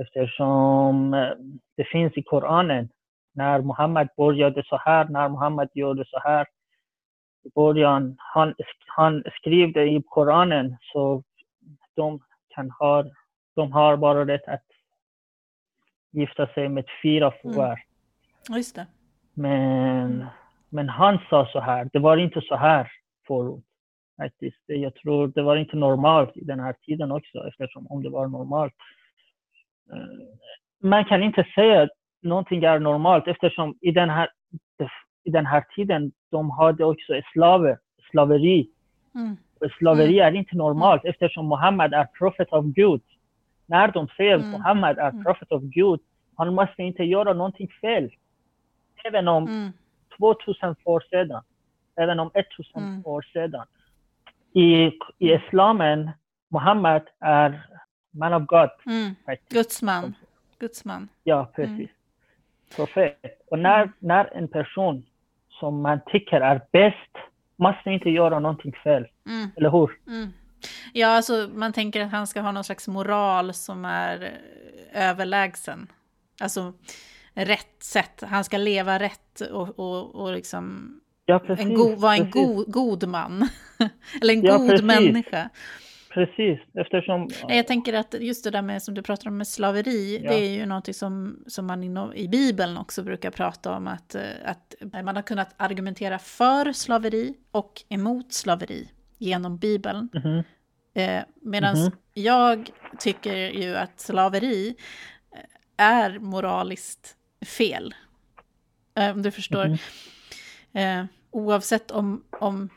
Eftersom 0.00 1.14
eh, 1.14 1.30
det 1.76 1.84
finns 1.84 2.16
i 2.16 2.22
Koranen. 2.22 2.88
När 3.34 3.60
Muhammed 3.60 4.08
började 4.16 4.62
så 4.66 4.76
här, 4.76 5.08
när 5.08 5.28
Muhammed 5.28 5.68
gjorde 5.74 6.04
så 6.06 6.18
här. 6.18 6.46
I 7.44 7.50
början, 7.54 8.14
han, 8.18 8.54
han 8.86 9.24
skrev 9.32 9.72
det 9.72 9.84
i 9.84 10.02
Koranen 10.06 10.76
så 10.80 11.22
de 11.96 12.20
kan 12.54 12.70
ha, 12.70 13.04
de 13.54 13.72
har 13.72 13.96
bara 13.96 14.26
rätt 14.26 14.48
att 14.48 14.64
gifta 16.12 16.46
sig 16.46 16.68
med 16.68 16.84
fyra 17.02 17.32
fruar. 17.42 17.80
Ja, 18.48 18.56
Just 18.56 18.74
det. 18.76 18.86
Men, 19.34 20.26
men 20.68 20.88
han 20.88 21.18
sa 21.30 21.46
så 21.52 21.60
här, 21.60 21.88
det 21.92 21.98
var 21.98 22.16
inte 22.16 22.40
så 22.40 22.56
här 22.56 22.92
förut. 23.26 23.64
Faktiskt. 24.16 24.62
Jag 24.66 24.94
tror 24.94 25.28
det 25.28 25.42
var 25.42 25.56
inte 25.56 25.76
normalt 25.76 26.36
i 26.36 26.44
den 26.44 26.60
här 26.60 26.72
tiden 26.72 27.12
också, 27.12 27.48
eftersom 27.48 27.86
om 27.86 28.02
det 28.02 28.10
var 28.10 28.28
normalt. 28.28 28.74
eh, 29.92 30.88
Man 30.88 31.04
kan 31.04 31.22
inte 31.22 31.46
säga 31.54 31.82
att 31.82 31.90
någonting 32.22 32.64
är 32.64 32.78
normalt 32.78 33.28
eftersom 33.28 33.78
i 33.80 33.90
den 33.90 34.10
här, 34.10 34.28
i 35.24 35.30
den 35.30 35.46
här 35.46 35.64
tiden 35.76 36.12
de 36.30 36.50
hade 36.50 36.84
också 36.84 37.20
slaver, 37.32 37.78
slaveri. 38.10 38.68
Mm. 39.14 39.36
Slaveri 39.78 40.20
är 40.20 40.32
inte 40.32 40.56
normalt 40.56 41.04
eftersom 41.04 41.48
Muhammed 41.48 41.94
är 41.94 42.04
profet 42.04 42.48
av 42.52 42.72
Gud. 42.72 43.02
När 43.66 43.88
de 43.88 44.08
säger 44.08 44.34
Mm. 44.34 44.50
Muhammed 44.50 44.98
är 44.98 45.08
Mm. 45.10 45.24
profet 45.24 45.52
av 45.52 45.64
Gud, 45.64 46.00
han 46.36 46.54
måste 46.54 46.82
inte 46.82 47.04
göra 47.04 47.32
någonting 47.32 47.68
fel. 47.80 48.10
Även 49.04 49.28
om 49.28 49.46
Mm. 49.48 49.72
2000 50.18 50.76
år 50.84 51.04
sedan, 51.10 51.42
även 51.96 52.20
om 52.20 52.30
1000 52.34 52.82
Mm. 52.82 53.02
år 53.06 53.22
sedan. 53.32 53.66
I, 54.54 54.84
I 55.18 55.32
islamen, 55.34 56.10
Muhammed 56.48 57.02
är 57.20 57.66
man 58.10 58.32
of 58.34 58.46
God. 58.46 58.70
Mm. 58.86 59.14
faktiskt. 59.26 59.52
Guds 59.52 59.82
man. 59.82 60.14
Guds 60.58 60.84
man. 60.84 61.08
Ja, 61.24 61.52
precis. 61.56 61.90
Profet. 62.76 63.16
Och 63.50 63.58
när, 63.58 63.92
när 63.98 64.24
en 64.36 64.48
person 64.48 65.06
som 65.48 65.82
man 65.82 66.00
tycker 66.06 66.40
är 66.40 66.60
bäst 66.72 67.16
måste 67.56 67.90
inte 67.90 68.10
göra 68.10 68.38
någonting 68.38 68.72
fel, 68.72 69.06
Mm. 69.26 69.50
eller 69.56 69.70
hur? 69.70 69.90
Ja, 70.92 71.06
alltså 71.08 71.50
man 71.54 71.72
tänker 71.72 72.00
att 72.00 72.10
han 72.10 72.26
ska 72.26 72.40
ha 72.40 72.52
någon 72.52 72.64
slags 72.64 72.88
moral 72.88 73.54
som 73.54 73.84
är 73.84 74.22
eh, 74.92 75.08
överlägsen. 75.10 75.86
Alltså 76.40 76.72
rätt 77.34 77.82
sätt. 77.82 78.22
Han 78.26 78.44
ska 78.44 78.56
leva 78.58 78.98
rätt 78.98 79.40
och, 79.40 79.78
och, 79.78 80.14
och 80.14 80.32
liksom 80.32 80.94
Ja, 81.26 81.38
precis. 81.38 81.66
en 81.66 81.74
go, 81.74 81.94
vara 81.96 82.16
en 82.16 82.30
go, 82.30 82.64
god 82.66 83.08
man. 83.08 83.48
Eller 84.22 84.34
en 84.34 84.42
Ja, 84.44 84.56
god 84.56 84.70
precis. 84.70 84.86
människa. 84.86 85.48
Precis, 86.14 86.60
eftersom... 86.74 87.28
Jag 87.48 87.66
tänker 87.66 87.94
att 87.94 88.14
just 88.20 88.44
det 88.44 88.50
där 88.50 88.62
med 88.62 88.82
som 88.82 88.94
du 88.94 89.02
pratar 89.02 89.28
om 89.28 89.36
med 89.36 89.48
slaveri, 89.48 90.20
Ja. 90.24 90.30
det 90.30 90.36
är 90.46 90.50
ju 90.50 90.66
någonting 90.66 90.94
som, 90.94 91.44
som 91.46 91.66
man 91.66 91.82
inom, 91.84 92.14
i 92.14 92.28
Bibeln 92.28 92.76
också 92.78 93.02
brukar 93.02 93.30
prata 93.30 93.76
om, 93.76 93.86
att, 93.88 94.14
eh, 94.14 94.22
att 94.44 94.74
man 95.04 95.16
har 95.16 95.22
kunnat 95.22 95.54
argumentera 95.56 96.18
för 96.18 96.72
slaveri 96.72 97.34
och 97.50 97.82
emot 97.88 98.32
slaveri 98.32 98.88
genom 99.22 99.56
Bibeln. 99.58 100.08
Mhm. 100.12 100.42
Eh, 100.94 101.22
Medan 101.42 101.78
Mhm. 101.78 101.90
jag 102.14 102.70
tycker 102.98 103.36
ju 103.36 103.76
att 103.76 104.00
slaveri 104.00 104.74
eh, 105.32 105.84
är 105.86 106.18
moraliskt 106.18 107.16
fel. 107.58 107.94
Eh, 108.94 109.10
Om 109.10 109.22
du 109.22 109.30
förstår. 109.30 109.66
Mhm. 109.66 109.78
Eh, 110.72 111.04
oavsett 111.30 111.90
om, 111.90 112.24
om 112.40 112.68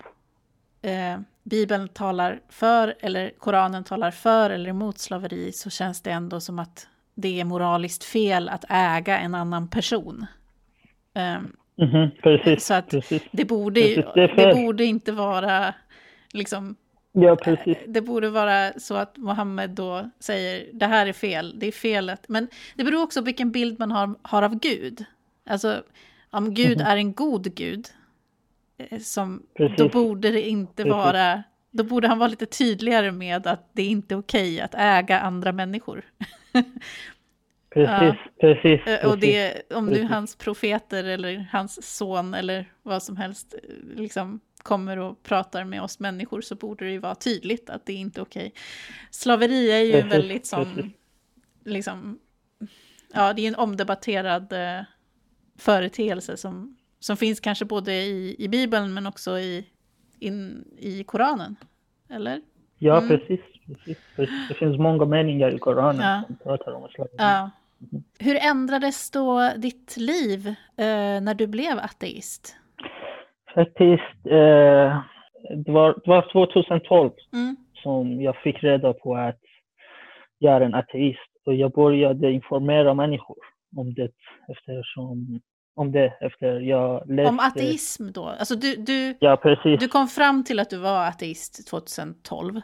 eh, 0.82 1.20
Bibeln 1.44 1.88
talar 1.88 2.40
för 2.50 2.96
eller 3.00 3.30
Koranen 3.38 3.84
talar 3.84 4.12
för 4.12 4.50
eller 4.50 4.70
emot 4.70 4.98
slaveri 5.00 5.52
så 5.52 5.70
känns 5.70 6.02
det 6.02 6.12
ändå 6.12 6.40
som 6.40 6.60
att 6.60 6.88
det 7.16 7.40
är 7.42 7.46
moraliskt 7.46 8.04
fel 8.04 8.50
att 8.50 8.66
äga 8.70 9.20
en 9.20 9.36
annan 9.36 9.68
person. 9.68 10.26
Um, 11.14 11.56
Mm 11.78 11.92
-hmm, 11.92 12.22
precis, 12.22 12.66
så 12.66 12.74
att 12.74 12.90
precis, 12.90 13.24
det, 13.32 13.46
borde, 13.46 13.82
precis, 13.82 14.06
det, 14.16 14.28
det, 14.36 14.56
borde 14.56 14.86
inte 14.86 15.12
vara 15.12 15.74
liksom... 16.36 16.76
Ja, 17.12 17.36
precis. 17.36 17.78
Det 17.88 18.02
borde 18.02 18.30
vara 18.30 18.80
så 18.80 18.96
att 18.96 19.18
Mohammed 19.18 19.70
då 19.70 20.10
säger 20.20 20.70
det 20.74 20.86
här 20.86 21.08
är 21.08 21.14
fel, 21.14 21.60
det 21.60 21.68
är 21.68 21.72
felet. 21.72 22.26
Men 22.28 22.48
det 22.76 22.84
beror 22.84 23.04
också 23.04 23.22
på 23.22 23.26
vilken 23.26 23.52
bild 23.52 23.80
man 23.80 23.92
har, 23.92 24.16
har 24.22 24.42
av 24.42 24.60
Gud. 24.60 25.06
Alltså, 25.46 25.84
om 26.30 26.54
Gud 26.54 26.82
mm 26.82 26.88
är 26.88 26.98
en 26.98 27.14
god 27.14 27.56
Gud, 27.56 27.88
eh, 28.78 29.00
som, 29.00 29.44
då 29.78 29.90
borde 29.90 30.32
det 30.32 30.50
inte 30.50 30.76
precis. 30.76 30.92
vara... 30.92 31.44
Då 31.72 31.84
borde 31.84 32.08
han 32.08 32.20
vara 32.20 32.28
lite 32.28 32.46
tydligare 32.46 33.12
med 33.12 33.48
att 33.48 33.70
det 33.74 33.82
är 33.82 33.90
inte 33.90 34.16
är 34.16 34.20
okej 34.20 34.62
att 34.62 34.76
äga 34.78 35.20
andra 35.20 35.52
människor. 35.52 36.06
Precis, 37.76 37.90
ja. 37.92 38.16
precis, 38.40 38.84
precis. 38.86 39.06
Och 39.06 39.18
det, 39.18 39.62
om 39.74 39.86
nu 39.86 40.04
hans 40.04 40.36
profeter 40.36 41.04
eller 41.04 41.48
hans 41.52 41.98
son 41.98 42.34
eller 42.34 42.66
vad 42.84 43.04
som 43.04 43.18
helst 43.18 43.56
eh, 43.64 44.00
liksom 44.00 44.40
kommer 44.66 44.98
och 44.98 45.24
pratar 45.24 45.64
med 45.64 45.82
oss 45.82 46.00
människor 46.00 46.42
så 46.42 46.56
borde 46.56 46.86
det 46.86 46.92
ju 46.92 47.00
vara 47.00 47.16
tydligt 47.16 47.70
att 47.70 47.86
det 47.86 47.94
är 47.94 47.98
inte 47.98 48.22
är 48.22 48.24
okej. 48.24 48.54
Slaveri 49.12 49.72
är 49.72 49.80
ju 49.80 49.92
precis, 49.92 50.12
väldigt 50.12 50.46
sån, 50.46 50.94
liksom, 51.64 52.20
ja 53.14 53.34
det 53.34 53.42
är 53.42 53.48
en 53.48 53.56
omdebatterad 53.56 54.54
eh, 54.54 54.84
företeelse 55.58 56.38
som, 56.38 56.78
som 57.00 57.18
finns 57.18 57.40
kanske 57.40 57.66
både 57.66 57.94
i, 57.94 58.36
i 58.40 58.48
Bibeln 58.48 58.94
men 58.94 59.08
också 59.08 59.40
i, 59.40 59.66
in, 60.20 60.66
i 60.78 61.04
Koranen. 61.04 61.56
Eller? 62.10 62.42
Ja, 62.78 62.98
mm. 62.98 63.10
precis, 63.10 63.42
precis. 63.66 63.98
Det 64.50 64.54
finns 64.54 64.80
många 64.80 65.06
meningar 65.06 65.56
i 65.56 65.60
Koranen 65.60 66.02
ja. 66.02 66.24
som 66.28 66.36
pratar 66.36 66.72
om 66.72 66.90
slaveri. 66.90 67.16
Ja. 67.18 67.52
Hur 68.20 68.36
ändrades 68.36 69.12
då 69.12 69.52
ditt 69.58 69.98
liv 69.98 70.48
eh, 70.48 71.22
när 71.22 71.34
du 71.34 71.48
blev 71.48 71.80
ateist? 71.80 72.56
Faktiskt, 73.56 74.26
eh, 74.26 75.02
det, 75.66 75.72
var, 75.72 75.94
det 76.04 76.10
var 76.10 76.32
2012 76.32 77.12
mm. 77.34 77.56
som 77.74 78.22
jag 78.22 78.38
fick 78.38 78.64
reda 78.64 78.94
på 78.94 79.16
att 79.16 79.40
jag 80.38 80.56
är 80.56 80.62
en 80.62 80.74
ateist. 80.74 81.20
Och 81.46 81.56
jag 81.56 81.72
började 81.72 82.32
informera 82.32 82.94
människor 82.94 83.38
om 83.76 83.94
det 83.94 84.12
eftersom 84.52 85.40
om 85.76 85.92
det 85.92 86.14
efter 86.22 86.60
jag 86.60 87.10
läste... 87.10 87.30
Om 87.30 87.40
ateism 87.40 88.12
då? 88.12 88.26
Alltså 88.26 88.56
du, 88.56 88.76
du, 88.76 89.18
ja, 89.20 89.38
precis. 89.38 89.80
du 89.80 89.88
kom 89.88 90.08
fram 90.08 90.44
till 90.44 90.60
att 90.60 90.70
du 90.70 90.78
var 90.78 91.08
ateist 91.08 91.70
2012? 91.70 92.62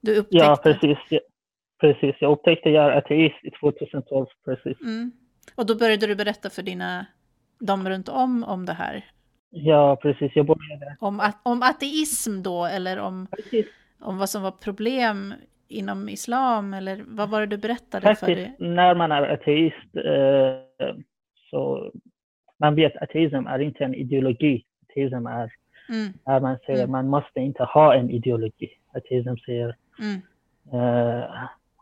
Du 0.00 0.16
upptäckte... 0.16 0.46
Ja, 0.46 0.56
precis. 0.62 0.98
Precis, 1.80 2.16
jag 2.20 2.32
upptäckte 2.32 2.68
att 2.68 2.74
jag 2.74 2.84
är 2.84 2.96
ateist 2.98 3.44
i 3.44 3.50
2012. 3.50 4.26
Precis. 4.44 4.80
Mm. 4.80 5.12
Och 5.54 5.66
då 5.66 5.74
började 5.74 6.06
du 6.06 6.14
berätta 6.14 6.50
för 6.50 6.62
dina, 6.62 7.06
de 7.60 7.88
runt 7.88 8.08
om 8.08 8.44
om 8.44 8.66
det 8.66 8.72
här? 8.72 9.04
Ja, 9.54 9.96
precis, 10.02 10.32
jag 10.34 10.46
började. 10.46 10.96
Om, 11.00 11.20
om 11.42 11.62
ateism 11.62 12.42
då, 12.42 12.64
eller 12.64 12.98
om, 12.98 13.26
om 14.00 14.18
vad 14.18 14.28
som 14.28 14.42
var 14.42 14.50
problem 14.50 15.34
inom 15.68 16.08
islam, 16.08 16.74
eller 16.74 17.04
vad 17.06 17.30
var 17.30 17.40
det 17.40 17.46
du 17.46 17.56
berättade 17.56 18.02
Faktiskt, 18.02 18.24
för 18.24 18.34
dig? 18.34 18.56
när 18.58 18.94
man 18.94 19.12
är 19.12 19.22
ateist 19.22 19.96
eh, 19.96 20.94
så 21.50 21.92
man 22.58 22.74
vet 22.74 22.96
att 22.96 23.02
ateism 23.02 23.46
är 23.46 23.58
inte 23.58 23.84
en 23.84 23.94
ideologi. 23.94 24.64
Ateism 24.90 25.26
är, 25.26 25.52
mm. 25.88 26.12
när 26.26 26.40
man 26.40 26.58
säger 26.66 26.78
mm. 26.78 26.90
man 26.90 27.08
måste 27.08 27.40
inte 27.40 27.64
ha 27.64 27.94
en 27.94 28.10
ideologi. 28.10 28.70
Ateism 28.94 29.36
säger 29.46 29.76
mm. 29.98 30.20
eh, 30.72 31.24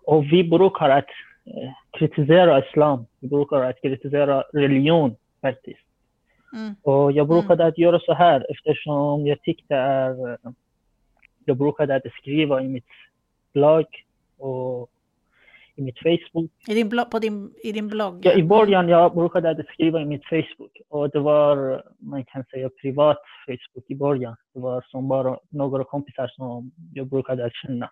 och 0.05 0.25
vi 0.25 0.45
brukar 0.45 0.91
att 0.91 1.11
eh, 1.45 1.71
kritisera 1.99 2.65
islam. 2.67 3.07
Vi 3.21 3.29
brukar 3.29 3.61
att 3.61 3.83
kritisera 3.83 4.45
religion 4.53 5.17
faktiskt. 5.41 5.90
Mm. 6.53 6.75
Och 6.83 7.13
jag 7.13 7.29
brukade 7.29 7.63
mm. 7.63 7.69
att 7.69 7.79
göra 7.79 8.01
så 8.01 8.15
här 8.15 8.47
eftersom 8.51 9.27
jag 9.27 9.43
tyckte 9.43 9.75
är... 9.75 10.39
Jag 11.45 11.57
brukade 11.57 11.97
att 11.97 12.13
skriva 12.21 12.63
i 12.63 12.69
mitt 12.69 12.87
blogg 13.53 13.87
och 14.39 14.91
i 15.77 15.83
mitt 15.83 15.99
Facebook. 15.99 16.51
I 16.69 16.75
din 16.75 16.89
blogg, 16.89 17.11
på 17.11 17.19
din, 17.19 17.55
I 17.63 17.73
din 17.73 17.89
blogg? 17.89 18.21
Ja, 18.27 18.33
i 18.33 18.43
början 18.43 18.89
jag 18.89 19.15
brukade 19.15 19.51
att 19.51 19.67
skriva 19.67 20.01
i 20.01 20.05
mitt 20.05 20.25
Facebook. 20.25 20.81
Och 20.89 21.11
det 21.11 21.19
var, 21.19 21.83
man 21.99 22.25
kan 22.25 22.45
säga, 22.45 22.71
privat 22.83 23.19
Facebook 23.47 23.85
i 23.89 23.95
början. 23.95 24.37
Det 24.55 24.61
var 24.61 24.85
som 24.89 25.09
bara 25.09 25.39
några 25.49 25.85
kompisar 25.85 26.29
som 26.29 26.71
jag 26.95 27.07
brukade 27.07 27.45
att 27.45 27.55
känna. 27.55 27.91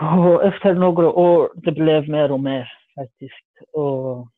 Och 0.00 0.44
efter 0.44 0.74
några 0.74 1.10
år 1.10 1.50
det 1.54 1.72
blev 1.72 2.08
mer 2.08 2.32
och 2.32 2.40
mer 2.40 2.72
faktiskt. 2.94 3.72
Och 3.72 4.28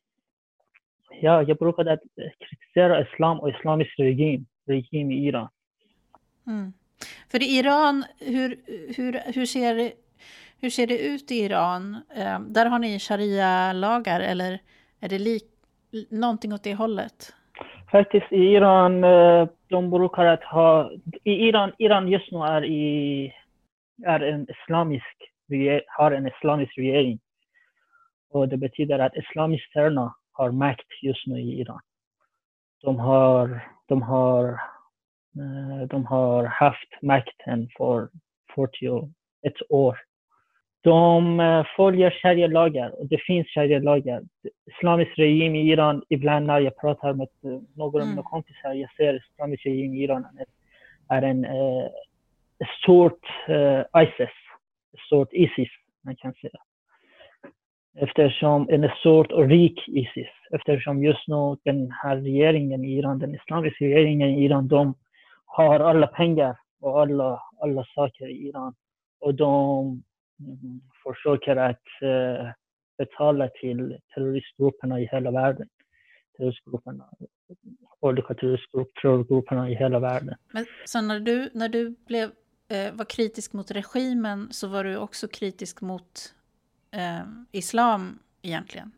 ja, 1.21 1.43
jag 1.43 1.57
brukade 1.57 1.99
kritisera 2.39 3.03
islam 3.03 3.41
och 3.41 3.51
islamisk 3.51 3.99
regim, 3.99 4.47
regim 4.67 5.11
i 5.11 5.27
Iran. 5.27 5.49
Mm. 6.47 6.73
För 7.31 7.43
i 7.43 7.59
Iran, 7.59 8.05
hur, 8.21 8.57
hur, 8.97 9.33
hur, 9.35 9.47
ser, 9.47 9.93
hur 10.61 10.71
ser 10.71 10.87
det 10.87 10.99
ut 10.99 11.31
i 11.31 11.35
Iran? 11.35 11.97
Eh, 12.17 12.41
där 12.41 12.67
har 12.67 12.79
ni 12.79 12.99
sharia-lagar 12.99 14.21
eller 14.21 14.59
är 15.01 15.09
det 15.09 15.19
lik, 15.19 15.45
någonting 16.11 16.53
åt 16.53 16.63
det 16.63 16.75
hållet? 16.75 17.35
Faktiskt 17.91 18.33
i 18.33 18.37
Iran, 18.37 19.05
eh, 19.05 19.49
de 19.69 19.91
brukar 19.91 20.25
att 20.25 20.45
ha... 20.45 20.91
I 21.25 21.33
Iran, 21.49 21.73
Iran 21.79 22.09
just 22.09 22.33
nu 22.33 22.39
är, 22.39 22.65
i, 22.65 23.33
är 24.07 24.21
en 24.21 24.47
islamisk 24.51 25.29
har 25.87 26.13
en 26.13 26.27
islamisk 26.27 26.79
regering. 26.79 27.19
Och 28.31 28.49
det 28.49 28.57
betyder 28.57 28.99
att 28.99 29.17
islamisterna 29.17 30.15
har 30.39 30.51
makt 30.51 31.03
just 31.03 31.27
nu 31.27 31.41
i 31.41 31.61
Iran. 31.61 31.81
De 32.83 32.99
har, 32.99 33.69
de 33.87 34.03
har, 34.03 34.45
eh, 35.39 35.89
de 35.89 36.07
har 36.07 36.45
haft 36.45 37.03
makten 37.03 37.69
för 37.77 38.09
41 38.55 39.11
år. 39.69 39.99
De 40.81 41.41
eh, 41.41 41.67
följer 41.77 42.11
sharia-lagar 42.11 43.01
och 43.01 43.07
det 43.07 43.19
finns 43.19 43.47
sharia-lagar. 43.47 44.23
Islamisk 44.67 45.19
regim 45.19 45.55
i 45.55 45.71
Iran, 45.73 46.03
ibland 46.09 46.47
när 46.47 46.61
jag 46.61 46.77
pratar 46.77 47.13
med 47.13 47.29
eh, 47.45 47.61
några 47.75 48.03
av 48.03 48.09
mina 48.09 48.13
mm. 48.13 48.25
kompisar, 48.25 48.73
jag 48.73 48.93
ser 48.93 49.17
islamisk 49.17 49.67
regim 49.67 49.95
i 49.95 50.03
Iran 50.03 50.27
är 51.11 51.23
en 51.23 51.45
uh, 51.45 51.89
stort 52.83 53.27
uh, 53.49 54.03
ISIS 54.03 54.35
sort 55.09 55.33
Isis, 55.33 55.69
man 56.05 56.17
kan 56.17 56.33
säga. 56.33 56.61
Eftersom 58.01 58.69
en 58.71 58.91
sort 59.03 59.33
och 59.33 59.49
rik 59.49 59.89
Isis. 59.89 60.29
Eftersom 60.51 61.05
just 61.05 61.29
nu 61.29 61.57
den 61.65 61.91
här 61.91 62.17
regeringen 62.17 62.85
i 62.85 62.99
Iran, 62.99 63.19
den 63.19 63.35
islamiska 63.35 63.85
regeringen 63.85 64.29
i 64.29 64.45
Iran, 64.45 64.69
de 64.69 64.95
har 65.45 65.81
alla 65.81 66.07
pengar 66.07 66.57
och 66.81 67.01
alla, 67.01 67.43
alla 67.61 67.85
saker 67.95 68.29
i 68.29 68.49
Iran. 68.49 68.75
Och 69.21 69.35
de 69.35 69.87
mm, 70.41 70.81
försöker 71.03 71.57
att 71.57 72.03
eh, 72.03 72.51
betala 72.99 73.49
till 73.49 73.99
terroristgrupperna 74.15 75.01
i 75.01 75.09
hela 75.13 75.31
världen. 75.31 75.69
Terroristgrupperna, 76.37 77.09
olika 78.01 78.35
terroristgrupperna 78.35 79.71
i 79.71 79.75
hela 79.75 79.99
världen. 79.99 80.35
Men 80.53 80.67
så 80.85 81.01
när 81.01 81.21
du, 81.21 81.51
när 81.55 81.69
du 81.69 81.97
blev 82.07 82.31
eh, 82.69 82.95
var 82.95 83.05
kritisk 83.05 83.53
mot 83.53 83.71
regimen 83.71 84.49
så 84.51 84.69
var 84.69 84.85
du 84.85 84.97
också 84.97 85.29
kritisk 85.29 85.81
mot 85.81 86.35
eh, 86.93 87.27
islam 87.53 88.19
egentligen? 88.43 88.93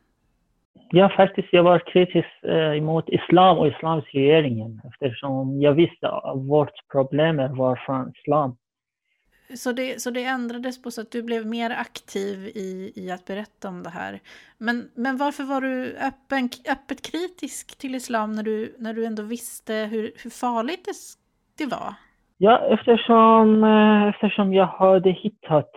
Ja, 0.93 1.09
faktiskt 1.09 1.47
jag 1.51 1.63
var 1.63 1.79
kritisk 1.79 2.27
eh, 2.43 2.77
emot 2.77 3.09
islam 3.09 3.57
och 3.57 3.67
islamisk 3.67 4.07
regeringen 4.13 4.81
eftersom 4.93 5.61
jag 5.61 5.73
visste 5.73 6.09
att 6.09 6.37
vårt 6.37 6.87
problem 6.91 7.37
var 7.55 7.75
från 7.75 8.13
islam. 8.19 8.55
Så 9.55 9.71
det, 9.71 10.01
så 10.01 10.11
det 10.11 10.23
ändrades 10.23 10.81
på 10.81 10.91
så 10.91 11.01
att 11.01 11.11
du 11.11 11.23
blev 11.23 11.45
mer 11.45 11.69
aktiv 11.69 12.37
i, 12.55 12.93
i 12.95 13.11
att 13.11 13.25
berätta 13.25 13.69
om 13.69 13.83
det 13.83 13.89
här. 13.89 14.19
Men, 14.57 14.89
men 14.95 15.17
varför 15.17 15.43
var 15.43 15.61
du 15.61 15.97
öppen, 15.97 16.49
öppet 16.71 17.11
kritisk 17.11 17.77
till 17.77 17.95
islam 17.95 18.31
när 18.31 18.43
du, 18.43 18.75
när 18.79 18.93
du 18.93 19.05
ändå 19.05 19.23
visste 19.23 19.73
hur, 19.73 20.11
hur 20.23 20.29
farligt 20.29 20.85
det, 20.85 20.95
det 21.63 21.71
var? 21.71 21.93
Ja, 22.37 22.59
eftersom, 22.59 23.63
eh, 23.63 24.07
eftersom 24.09 24.53
jag 24.53 24.65
hade 24.65 25.11
hittat 25.11 25.71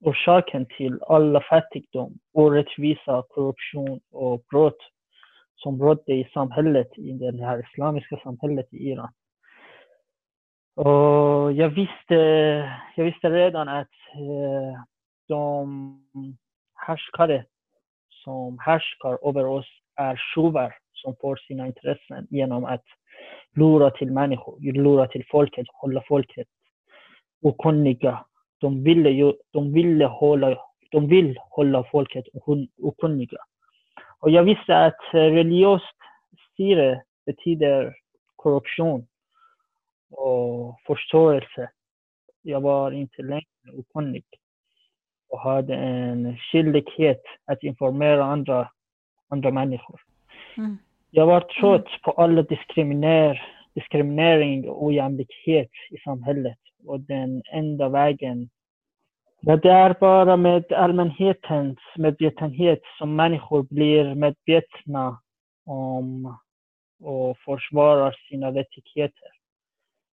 orsaken 0.00 0.66
till 0.66 0.98
alla 1.02 1.40
fattigdom, 1.40 2.18
orättvisa, 2.32 3.22
korruption 3.28 4.00
och 4.10 4.44
brott 4.50 4.78
som 5.56 5.82
rådde 5.82 6.12
i 6.12 6.28
samhället, 6.34 6.98
i 6.98 7.12
det 7.12 7.44
här 7.44 7.66
islamiska 7.72 8.16
samhället 8.22 8.74
i 8.74 8.76
Iran. 8.76 9.12
Och 10.76 11.52
jag 11.52 11.68
visste, 11.68 12.14
jag 12.96 13.04
visste 13.04 13.30
redan 13.30 13.68
att 13.68 13.88
eh, 14.14 14.82
de 15.28 15.96
härskare 16.74 17.44
som 18.08 18.58
härskar 18.58 19.28
över 19.28 19.46
oss 19.46 19.66
är 19.96 20.20
tjuvar 20.34 20.74
som 20.92 21.16
får 21.20 21.36
sina 21.36 21.66
intressen 21.66 22.26
genom 22.30 22.64
att 22.64 22.84
lura 23.56 23.90
till 23.90 24.12
människor, 24.12 24.72
lura 24.72 25.08
till 25.08 25.24
folket, 25.30 25.66
hålla 25.72 26.02
folket 26.08 26.48
okunniga. 27.42 28.24
De 28.60 28.82
ville, 28.84 29.10
ju, 29.10 29.32
de 29.50 29.72
ville 29.72 30.06
hålla, 30.06 30.58
de 30.90 31.08
vill 31.08 31.38
hålla 31.50 31.84
folket 31.84 32.24
okunniga. 32.78 33.38
Och 34.20 34.30
jag 34.30 34.42
visste 34.42 34.76
att 34.76 34.98
religiöst 35.12 35.96
styre 36.52 37.02
betyder 37.26 37.94
korruption 38.36 39.06
och 40.10 40.80
förståelse. 40.86 41.70
Jag 42.42 42.60
var 42.60 42.92
inte 42.92 43.22
längre 43.22 43.72
okunnig 43.72 44.24
och 45.28 45.40
hade 45.40 45.74
en 45.74 46.36
skyldighet 46.36 47.22
att 47.44 47.62
informera 47.62 48.24
andra, 48.24 48.70
andra 49.28 49.50
människor. 49.50 50.00
Mm. 50.56 50.78
Jag 51.10 51.26
var 51.26 51.40
trött 51.40 52.16
mm. 52.16 52.36
på 52.36 52.42
diskriminer, 52.42 53.42
diskriminering 53.74 54.68
och 54.68 54.84
ojämlikhet 54.84 55.70
i 55.90 55.98
samhället 55.98 56.58
och 56.86 57.00
den 57.00 57.42
enda 57.52 57.88
vägen 57.88 58.50
Ja, 59.42 59.56
det 59.56 59.70
är 59.70 59.96
bara 60.00 60.36
med 60.36 60.72
allmänhetens 60.72 61.78
medvetenhet 61.96 62.80
som 62.98 63.16
människor 63.16 63.62
blir 63.62 64.14
medvetna 64.14 65.20
om 65.64 66.36
och 67.00 67.38
försvarar 67.38 68.16
sina 68.28 68.50
rättigheter. 68.50 69.28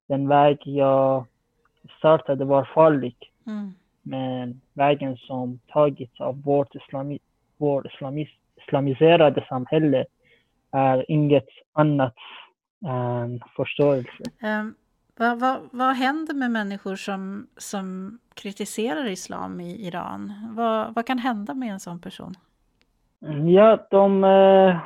Den 0.08 0.27
väg 0.27 0.58
jag 0.63 1.25
startade 1.97 2.45
var 2.45 2.69
farlig. 2.73 3.15
Mm. 3.47 3.73
Men 4.01 4.62
vägen 4.73 5.17
som 5.17 5.60
tagits 5.67 6.21
av 6.21 6.41
vårt 6.41 6.75
islami, 6.75 7.19
vår 7.58 7.88
islamis, 7.88 8.30
islamiserade 8.56 9.45
samhälle 9.49 10.06
är 10.71 11.12
inget 11.12 11.49
annat 11.73 12.15
än 12.86 13.41
förståelse. 13.56 14.23
Um, 14.43 14.75
vad, 15.17 15.39
vad, 15.39 15.69
vad 15.71 15.95
händer 15.95 16.34
med 16.34 16.51
människor 16.51 16.95
som, 16.95 17.47
som 17.58 18.19
kritiserar 18.34 19.08
islam 19.08 19.60
i 19.60 19.88
Iran? 19.88 20.34
Vad, 20.56 20.95
vad 20.95 21.06
kan 21.06 21.19
hända 21.19 21.53
med 21.53 21.71
en 21.71 21.80
sån 21.80 21.99
person? 21.99 22.36
Ja, 23.56 23.88
de 23.91 24.23
eh, 24.23 24.80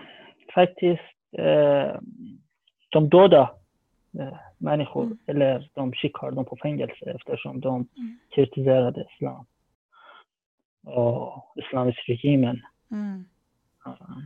faktiskt 0.56 1.02
eh, 1.38 2.00
de 2.89 3.10
dödar 3.10 3.54
eh, 4.20 4.38
människor 4.58 5.04
mm. 5.04 5.17
eller 5.28 5.70
de 5.74 5.94
skickar 5.94 6.32
dem 6.32 6.46
på 6.46 6.58
fängelse 6.62 7.06
eftersom 7.06 7.60
de 7.60 7.88
mm. 7.98 8.20
kritiserade 8.30 9.06
islam 9.15 9.46
och 10.84 11.54
islamisk 11.56 12.10
regimen. 12.10 12.62
Mm. 12.91 13.26
Uh. 13.88 14.17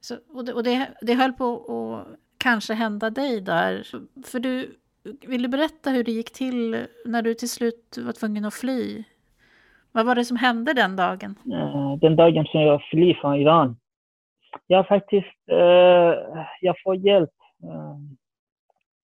Så, 0.00 0.16
och 0.28 0.44
det, 0.44 0.52
och 0.52 0.62
det, 0.62 0.88
det 1.00 1.14
höll 1.14 1.32
på 1.32 1.54
att 1.56 2.18
kanske 2.38 2.74
hända 2.74 3.10
dig 3.10 3.40
där. 3.40 3.82
För 4.24 4.40
du, 4.40 4.76
vill 5.04 5.42
du 5.42 5.48
berätta 5.48 5.90
hur 5.90 6.04
det 6.04 6.12
gick 6.12 6.32
till 6.32 6.86
när 7.04 7.22
du 7.22 7.34
till 7.34 7.50
slut 7.50 7.98
var 8.06 8.12
tvungen 8.12 8.44
att 8.44 8.54
fly? 8.54 9.04
Vad 9.92 10.06
var 10.06 10.14
det 10.14 10.24
som 10.24 10.36
hände 10.36 10.72
den 10.72 10.96
dagen? 10.96 11.38
Eh, 11.52 11.96
den 11.96 12.16
dagen 12.16 12.44
som 12.44 12.60
jag 12.60 12.82
fly 12.82 13.14
från 13.14 13.34
Iran. 13.34 13.76
Jag 14.66 14.88
faktiskt, 14.88 15.48
eh, 15.50 16.14
jag 16.60 16.76
får 16.84 16.96
hjälp. 16.96 17.30
Eh, 17.62 17.98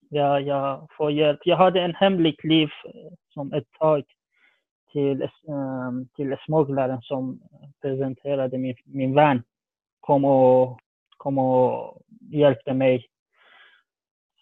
ja, 0.08 0.40
jag, 0.40 0.88
får 0.96 1.12
hjälp. 1.12 1.40
Jag 1.44 1.56
hade 1.56 1.80
en 1.80 1.94
hemligt 1.94 2.44
liv 2.44 2.68
som 3.34 3.52
ett 3.52 3.72
tag 3.78 4.02
till, 4.92 5.28
till 6.16 6.36
smugglaren 6.46 7.02
som 7.02 7.40
presenterade 7.82 8.58
min, 8.58 8.76
min 8.84 9.14
vän. 9.14 9.42
Kom 10.00 10.24
och, 10.24 10.80
kom 11.16 11.38
och 11.38 12.02
hjälpte 12.30 12.74
mig. 12.74 13.06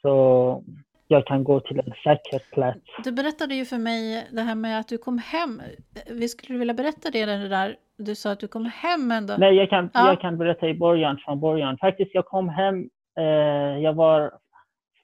Så 0.02 0.64
jag 1.08 1.26
kan 1.26 1.44
gå 1.44 1.60
till 1.60 1.78
en 1.78 1.92
säker 2.04 2.38
plats. 2.52 2.80
Du 3.04 3.12
berättade 3.12 3.54
ju 3.54 3.64
för 3.64 3.78
mig 3.78 4.28
det 4.32 4.40
här 4.40 4.54
med 4.54 4.80
att 4.80 4.88
du 4.88 4.98
kom 4.98 5.18
hem. 5.18 5.62
Vi 6.06 6.28
skulle 6.28 6.58
vilja 6.58 6.74
berätta 6.74 7.10
det 7.10 7.26
där. 7.48 7.76
Du 7.96 8.14
sa 8.14 8.32
att 8.32 8.40
du 8.40 8.48
kom 8.48 8.64
hem 8.64 9.10
ändå. 9.10 9.34
Nej, 9.38 9.54
jag 9.54 9.70
kan, 9.70 9.90
ja. 9.94 10.08
jag 10.08 10.20
kan 10.20 10.38
berätta 10.38 10.68
i 10.68 10.74
början, 10.74 11.18
från 11.24 11.40
början. 11.40 11.78
Faktiskt, 11.78 12.10
jag 12.14 12.26
kom 12.26 12.48
hem. 12.48 12.90
Eh, 13.18 13.78
jag 13.82 13.94
var 13.94 14.22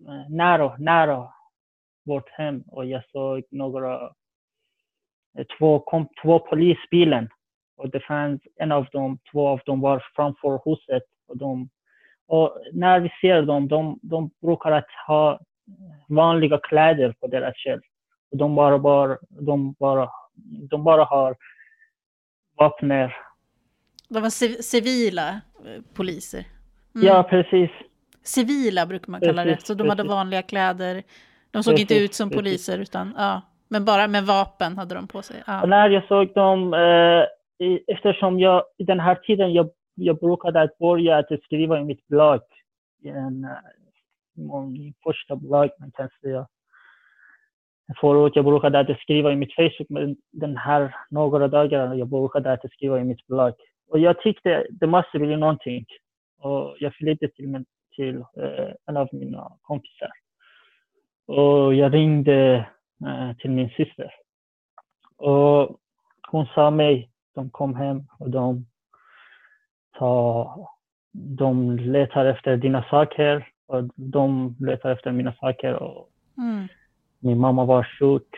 eh, 0.08 0.28
nära, 0.28 0.76
nära 0.78 1.28
vårt 2.06 2.30
hem 2.30 2.62
och 2.66 2.86
jag 2.86 3.02
såg 3.12 3.42
några, 3.50 4.02
eh, 5.38 5.46
två, 5.58 5.78
kom, 5.78 6.08
två 6.22 6.38
polisbilen. 6.38 7.28
Och 7.76 7.90
det 7.90 8.00
fanns 8.00 8.40
en 8.56 8.72
av 8.72 8.86
dem, 8.92 9.18
två 9.32 9.48
av 9.48 9.60
dem 9.66 9.80
var 9.80 10.04
framför 10.16 10.60
huset. 10.64 11.02
Och, 11.28 11.36
de, 11.36 11.68
och 12.26 12.58
när 12.72 13.00
vi 13.00 13.08
ser 13.20 13.42
dem, 13.42 13.68
de, 13.68 13.98
de 14.02 14.30
brukar 14.42 14.72
att 14.72 14.90
ha 15.06 15.40
vanliga 16.08 16.58
kläder 16.58 17.14
på 17.20 17.26
deras 17.26 17.54
själ. 17.56 17.80
De 18.30 18.54
bara, 18.54 18.78
bara, 18.78 19.18
de 19.28 19.72
bara, 19.78 20.10
de 20.70 20.84
bara 20.84 21.04
har 21.04 21.36
vapen. 22.56 23.10
De 24.08 24.22
var 24.22 24.30
civila 24.62 25.28
eh, 25.28 25.82
poliser? 25.94 26.44
Mm. 26.94 27.06
Ja, 27.06 27.22
precis. 27.22 27.70
Civila 28.22 28.86
brukar 28.86 29.10
man 29.10 29.20
kalla 29.20 29.42
precis, 29.42 29.60
det, 29.60 29.66
så 29.66 29.74
de 29.74 29.78
precis. 29.78 29.90
hade 29.90 30.08
vanliga 30.08 30.42
kläder. 30.42 31.02
De 31.50 31.62
såg 31.62 31.74
precis, 31.74 31.90
inte 31.90 32.04
ut 32.04 32.14
som 32.14 32.30
poliser, 32.30 32.78
utan 32.78 33.14
ja, 33.16 33.42
men 33.68 33.84
bara 33.84 34.08
med 34.08 34.24
vapen 34.26 34.78
hade 34.78 34.94
de 34.94 35.08
på 35.08 35.22
sig. 35.22 35.42
Ja. 35.46 35.62
Och 35.62 35.68
när 35.68 35.90
jag 35.90 36.06
såg 36.06 36.34
dem, 36.34 36.74
eh, 36.74 37.24
eftersom 37.86 38.38
jag 38.38 38.62
i 38.78 38.84
den 38.84 39.00
här 39.00 39.14
tiden 39.14 39.52
jag, 39.52 39.70
jag 39.94 40.18
brukade 40.18 40.62
att 40.62 40.78
börja 40.78 41.18
att 41.18 41.42
skriva 41.44 41.80
i 41.80 41.84
mitt 41.84 42.08
blogg, 42.08 42.42
en, 43.04 43.46
min 44.34 44.94
första 45.02 45.36
blogg 45.36 45.70
man 45.80 45.90
kan 45.92 46.08
säga. 46.20 46.46
Förut 48.00 48.36
jag 48.36 48.44
brukade 48.44 48.78
att 48.80 49.00
skriva 49.00 49.32
i 49.32 49.36
mitt 49.36 49.54
Facebook, 49.54 49.88
men 49.88 50.16
den 50.32 50.56
här 50.56 50.94
några 51.10 51.48
dagar 51.48 51.94
jag 51.94 52.08
brukade 52.08 52.52
att 52.52 52.72
skriva 52.72 53.00
i 53.00 53.04
mitt 53.04 53.26
blogg. 53.26 53.54
Och 53.88 53.98
jag 53.98 54.20
tyckte 54.20 54.66
det 54.70 54.86
måste 54.86 55.18
bli 55.18 55.36
någonting. 55.36 55.86
Och 56.38 56.76
jag 56.78 56.94
flyttade 56.94 57.32
till, 57.32 57.48
min, 57.48 57.64
till 57.96 58.16
eh, 58.16 58.72
en 58.86 58.96
av 58.96 59.08
mina 59.12 59.52
kompisar. 59.62 60.10
Och 61.26 61.74
jag 61.74 61.94
ringde 61.94 62.66
eh, 63.06 63.36
till 63.36 63.50
min 63.50 63.68
syster. 63.68 64.14
Och 65.16 65.78
hon 66.30 66.46
sa 66.54 66.70
mig, 66.70 67.10
de 67.34 67.50
kom 67.50 67.74
hem 67.74 68.02
och 68.18 68.30
de, 68.30 68.66
ta, 69.98 70.56
de 71.12 71.76
letar 71.76 72.26
efter 72.26 72.56
dina 72.56 72.84
saker 72.90 73.53
och 73.66 73.84
de 73.94 74.56
letar 74.60 74.90
efter 74.90 75.12
mina 75.12 75.32
saker. 75.32 75.74
Och 75.74 76.08
mm. 76.38 76.68
Min 77.18 77.38
mamma 77.38 77.64
var 77.64 77.88
sjuk. 77.98 78.36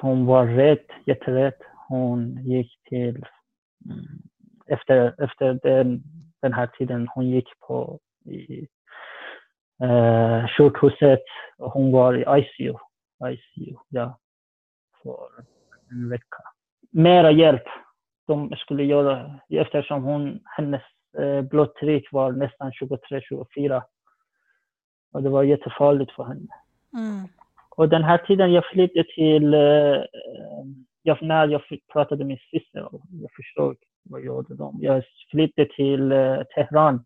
Hon 0.00 0.26
var 0.26 0.46
rädd, 0.46 0.86
jätterädd. 1.04 1.54
Hon 1.88 2.44
gick 2.44 2.82
till... 2.84 3.24
Mm, 3.84 4.22
efter 4.66 5.24
efter 5.24 5.58
den, 5.62 6.02
den 6.42 6.52
här 6.52 6.66
tiden, 6.66 7.08
hon 7.14 7.26
gick 7.26 7.48
på 7.60 8.00
i, 8.24 8.66
eh, 9.82 10.48
sjukhuset 10.48 11.24
och 11.58 11.70
hon 11.70 11.92
var 11.92 12.14
i 12.14 12.40
ICU. 12.40 12.74
ICU, 13.30 13.76
ja. 13.88 14.18
För 15.02 15.28
en 15.90 16.08
vecka. 16.08 16.42
Mera 16.90 17.30
hjälp 17.30 17.64
de 18.26 18.54
skulle 18.56 18.84
göra 18.84 19.40
eftersom 19.48 20.02
hon, 20.02 20.40
hennes 20.44 20.82
eh, 21.18 21.42
blodtryck 21.42 22.12
var 22.12 22.32
nästan 22.32 22.70
23-24 22.70 23.82
och 25.16 25.22
det 25.22 25.28
var 25.28 25.42
jättefarligt 25.42 26.12
för 26.12 26.24
henne. 26.24 26.48
Mm. 26.92 27.28
Och 27.70 27.88
den 27.88 28.04
här 28.04 28.18
tiden 28.18 28.52
jag 28.52 28.64
flyttade 28.66 29.04
till, 29.14 29.54
eh, 29.54 30.04
jag, 31.02 31.22
när 31.22 31.48
jag 31.48 31.62
pratade 31.92 32.24
med 32.24 32.26
min 32.26 32.38
syster, 32.50 32.88
jag 33.10 33.30
förstod 33.36 33.76
vad 34.02 34.24
gjorde 34.24 34.54
de. 34.54 34.78
Jag 34.80 35.02
flyttade 35.30 35.68
till 35.68 36.12
eh, 36.12 36.42
Teheran. 36.54 37.04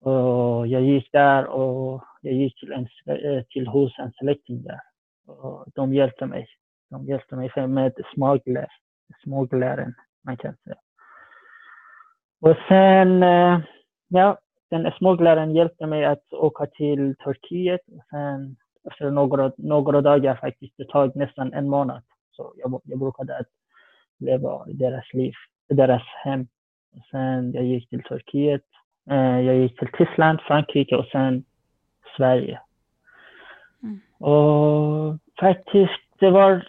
Och 0.00 0.66
jag 0.66 0.82
gick 0.82 1.12
där 1.12 1.46
och 1.46 2.04
jag 2.20 2.34
gick 2.34 2.60
till, 2.60 2.72
en, 2.72 2.88
eh, 3.06 3.42
till 3.42 3.66
hos 3.66 3.98
en 3.98 4.12
släkting 4.12 4.62
där. 4.62 4.80
Och 5.26 5.66
de 5.74 5.94
hjälpte 5.94 6.26
mig. 6.26 6.46
De 6.90 7.04
hjälpte 7.04 7.36
mig 7.36 7.50
med 7.68 7.92
smugglar, 8.14 8.68
smugglaren, 9.22 9.94
man 10.24 10.36
kan 10.36 10.56
säga. 10.64 10.76
Och 12.40 12.56
sen, 12.68 13.22
ja, 14.08 14.38
den 14.70 14.92
smugglaren 14.98 15.54
hjälpte 15.54 15.86
mig 15.86 16.04
att 16.04 16.32
åka 16.32 16.66
till 16.66 17.16
Turkiet 17.16 17.80
och 17.88 18.02
sen 18.10 18.56
efter 18.90 19.10
några, 19.10 19.52
några 19.56 20.00
dagar 20.00 20.34
faktiskt, 20.34 20.74
det 20.76 20.84
tog 20.84 21.16
nästan 21.16 21.52
en 21.52 21.68
månad. 21.68 22.02
Så 22.30 22.52
jag, 22.56 22.80
jag 22.84 22.98
brukade 22.98 23.38
att 23.38 23.46
leva 24.18 24.68
i 24.68 24.72
deras 24.72 25.14
liv, 25.14 25.32
i 25.68 25.74
deras 25.74 26.02
hem. 26.24 26.46
Och 26.96 27.02
sen 27.10 27.52
jag 27.52 27.64
gick 27.64 27.88
till 27.88 28.02
Turkiet, 28.02 28.64
eh, 29.10 29.40
jag 29.40 29.56
gick 29.56 29.78
till 29.78 29.88
Tyskland, 29.98 30.40
Frankrike 30.40 30.96
och 30.96 31.06
sen 31.12 31.44
Sverige. 32.16 32.60
Mm. 33.82 34.00
Och 34.18 35.18
faktiskt, 35.40 36.02
det 36.18 36.30
var 36.30 36.68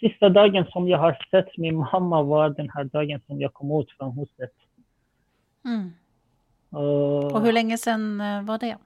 sista 0.00 0.28
dagen 0.28 0.64
som 0.66 0.88
jag 0.88 0.98
har 0.98 1.26
sett 1.30 1.56
min 1.56 1.76
mamma 1.76 2.22
var 2.22 2.48
den 2.48 2.70
här 2.74 2.84
dagen 2.84 3.20
som 3.26 3.40
jag 3.40 3.52
kom 3.52 3.80
ut 3.80 3.90
från 3.90 4.18
huset. 4.18 4.52
Mm. 5.64 5.90
Och, 6.72 7.32
och 7.32 7.42
hur 7.42 7.52
länge 7.52 7.78
sedan 7.78 8.20
eh, 8.20 8.42
var 8.42 8.58
det? 8.58 8.76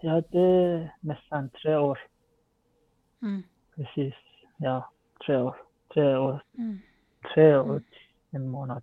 Ja, 0.00 0.22
det 0.30 0.38
är 0.38 0.94
nästan 1.00 1.50
tre 1.50 1.76
år. 1.76 1.98
Mm. 3.22 3.42
Precis. 3.76 4.14
Ja, 4.56 4.90
tre 5.26 5.36
år. 5.36 5.56
Tre 5.94 6.16
år. 6.16 6.44
Mm. 6.58 6.78
Tre 7.34 7.56
år 7.56 7.70
och 7.70 7.82
en 8.30 8.48
månad. 8.48 8.82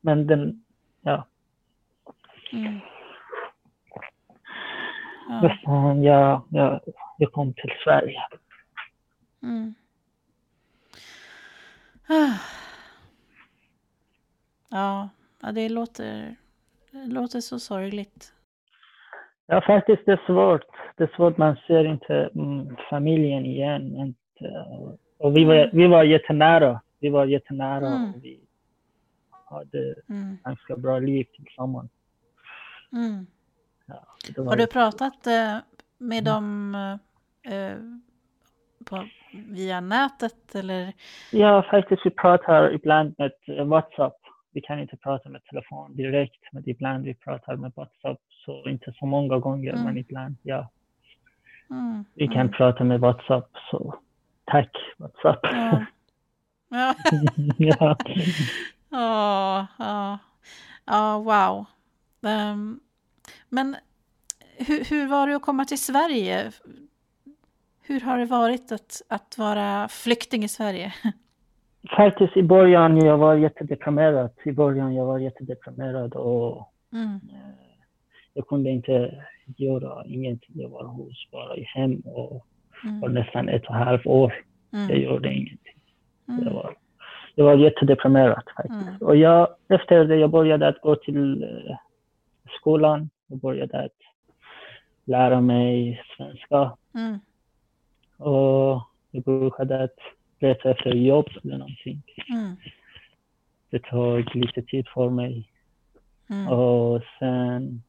Men 0.00 0.26
den, 0.26 0.64
ja. 1.00 1.26
Mm. 2.52 2.80
Ja. 5.28 5.40
Nästan, 5.40 6.02
ja, 6.02 6.44
ja, 6.50 6.80
jag 7.18 7.32
kom 7.32 7.52
till 7.54 7.72
Sverige. 7.84 8.22
Mm. 9.42 9.74
Ah. 12.08 12.38
Ja, 14.68 15.08
ja 15.40 15.52
det, 15.52 15.68
låter, 15.68 16.36
det 17.04 17.14
låter 17.14 17.40
så 17.40 17.58
sorgligt. 17.58 18.32
Ja, 19.46 19.60
faktiskt 19.66 20.02
det 20.06 20.12
är 20.12 20.22
svårt. 20.26 20.62
Det 20.96 21.04
är 21.04 21.12
svårt, 21.16 21.36
man 21.36 21.56
ser 21.66 21.84
inte 21.84 22.30
mm, 22.34 22.76
familjen 22.90 23.46
igen. 23.46 23.96
Inte, 23.96 24.66
och 25.18 25.36
vi 25.36 25.44
var, 25.44 25.70
vi 25.72 25.86
var 25.86 26.04
jättenära. 26.04 26.80
Vi 27.00 27.08
var 27.08 27.26
jättenära 27.26 27.86
Mm. 27.86 28.14
och 28.14 28.24
vi 28.24 28.40
hade 29.50 29.94
Mm. 30.08 30.38
ganska 30.44 30.76
bra 30.76 30.98
liv 30.98 31.24
tillsammans. 31.36 31.90
Mm. 32.92 33.26
Ja, 33.86 34.04
Har 34.44 34.56
du 34.56 34.66
pratat 34.66 35.26
eh, 35.26 35.56
med 35.98 36.28
Mm. 36.28 36.32
dem 36.34 36.74
eh, 37.42 37.76
på, 38.84 39.04
via 39.48 39.80
nätet 39.80 40.54
eller? 40.54 40.92
Ja, 41.32 41.62
faktiskt 41.70 42.06
vi 42.06 42.10
pratar 42.10 42.72
ibland 42.74 43.14
med 43.18 43.32
eh, 43.46 43.64
WhatsApp. 43.64 44.16
Vi 44.56 44.62
kan 44.62 44.78
inte 44.80 44.96
prata 44.96 45.28
med 45.28 45.44
telefon 45.44 45.96
direkt, 45.96 46.40
men 46.52 46.68
ibland 46.68 47.04
vi 47.04 47.14
pratar 47.14 47.56
med 47.56 47.72
WhatsApp. 47.76 48.20
Så 48.44 48.68
inte 48.68 48.92
så 48.98 49.06
många 49.06 49.38
gånger, 49.38 49.72
Mm. 49.72 49.84
men 49.84 49.98
ibland, 49.98 50.36
ja. 50.42 50.70
Mm. 51.70 52.04
Vi 52.14 52.26
kan 52.26 52.40
mm. 52.40 52.52
prata 52.52 52.84
med 52.84 53.00
WhatsApp, 53.00 53.50
så 53.70 53.94
tack 54.44 54.70
WhatsApp. 54.98 55.40
Ja. 55.42 55.84
Ja. 56.68 56.94
ja. 57.58 57.96
Ja, 58.90 59.66
ja. 59.78 60.18
Ja, 60.84 61.18
wow. 61.18 61.64
Ehm, 62.30 62.80
men 63.48 63.76
hur, 64.58 64.84
hur 64.84 65.06
var 65.06 65.26
det 65.26 65.36
att 65.36 65.42
komma 65.42 65.64
till 65.64 65.82
Sverige? 65.82 66.52
Hur 67.82 68.00
har 68.00 68.18
det 68.18 68.24
varit 68.26 68.72
att, 68.72 69.02
att 69.08 69.38
vara 69.38 69.88
flykting 69.88 70.44
i 70.44 70.48
Sverige? 70.48 70.94
Faktiskt 71.90 72.36
i 72.36 72.42
början 72.42 72.96
jag 72.96 73.18
var 73.18 73.34
jättedeprimerad. 73.34 74.30
I 74.44 74.52
början 74.52 74.94
jag 74.94 75.06
var 75.06 75.18
jättedeprimerad 75.18 76.14
och 76.14 76.72
Mm. 76.92 77.14
eh, 77.14 77.74
jag 78.34 78.46
kunde 78.46 78.70
inte 78.70 79.24
göra 79.56 80.04
ingenting. 80.06 80.50
Jag 80.54 80.68
var 80.68 80.84
hos 80.84 81.28
bara 81.32 81.56
i 81.56 81.62
hem 81.62 82.00
och 82.04 82.46
var 82.82 83.08
Mm. 83.08 83.12
nästan 83.14 83.48
ett 83.48 83.64
och 83.66 83.74
ett 83.76 83.84
halvt 83.84 84.06
år. 84.06 84.34
Jag 84.70 84.80
Mm. 84.90 85.02
gjorde 85.02 85.32
ingenting. 85.34 85.80
Jag 86.26 86.38
Mm. 86.42 86.54
var, 86.54 86.74
jag 87.34 87.44
var 87.44 87.54
jättedeprimerad 87.56 88.42
faktiskt. 88.56 88.82
Mm. 88.88 88.96
Och 89.00 89.16
jag, 89.16 89.48
efter 89.68 90.04
det 90.04 90.16
jag 90.16 90.30
började 90.30 90.68
att 90.68 90.80
gå 90.80 90.96
till 90.96 91.42
eh, 91.42 91.76
skolan. 92.60 93.10
Jag 93.26 93.38
började 93.38 93.84
att 93.84 93.92
lära 95.04 95.40
mig 95.40 96.02
svenska. 96.16 96.76
Mm. 96.94 97.18
Och 98.18 98.82
jag 99.10 99.22
brukade 99.24 99.82
att 99.84 99.98
leta 100.38 100.70
efter 100.70 100.90
jobb 100.94 101.26
eller 101.44 101.58
någonting. 101.58 102.02
Mm. 102.34 102.56
Det 103.70 103.78
tog 103.78 104.34
lite 104.36 104.62
tid 104.62 104.88
för 104.94 105.10
mig. 105.10 105.50
Mm. 106.30 106.48
Och 106.48 107.02
sen 107.18 107.82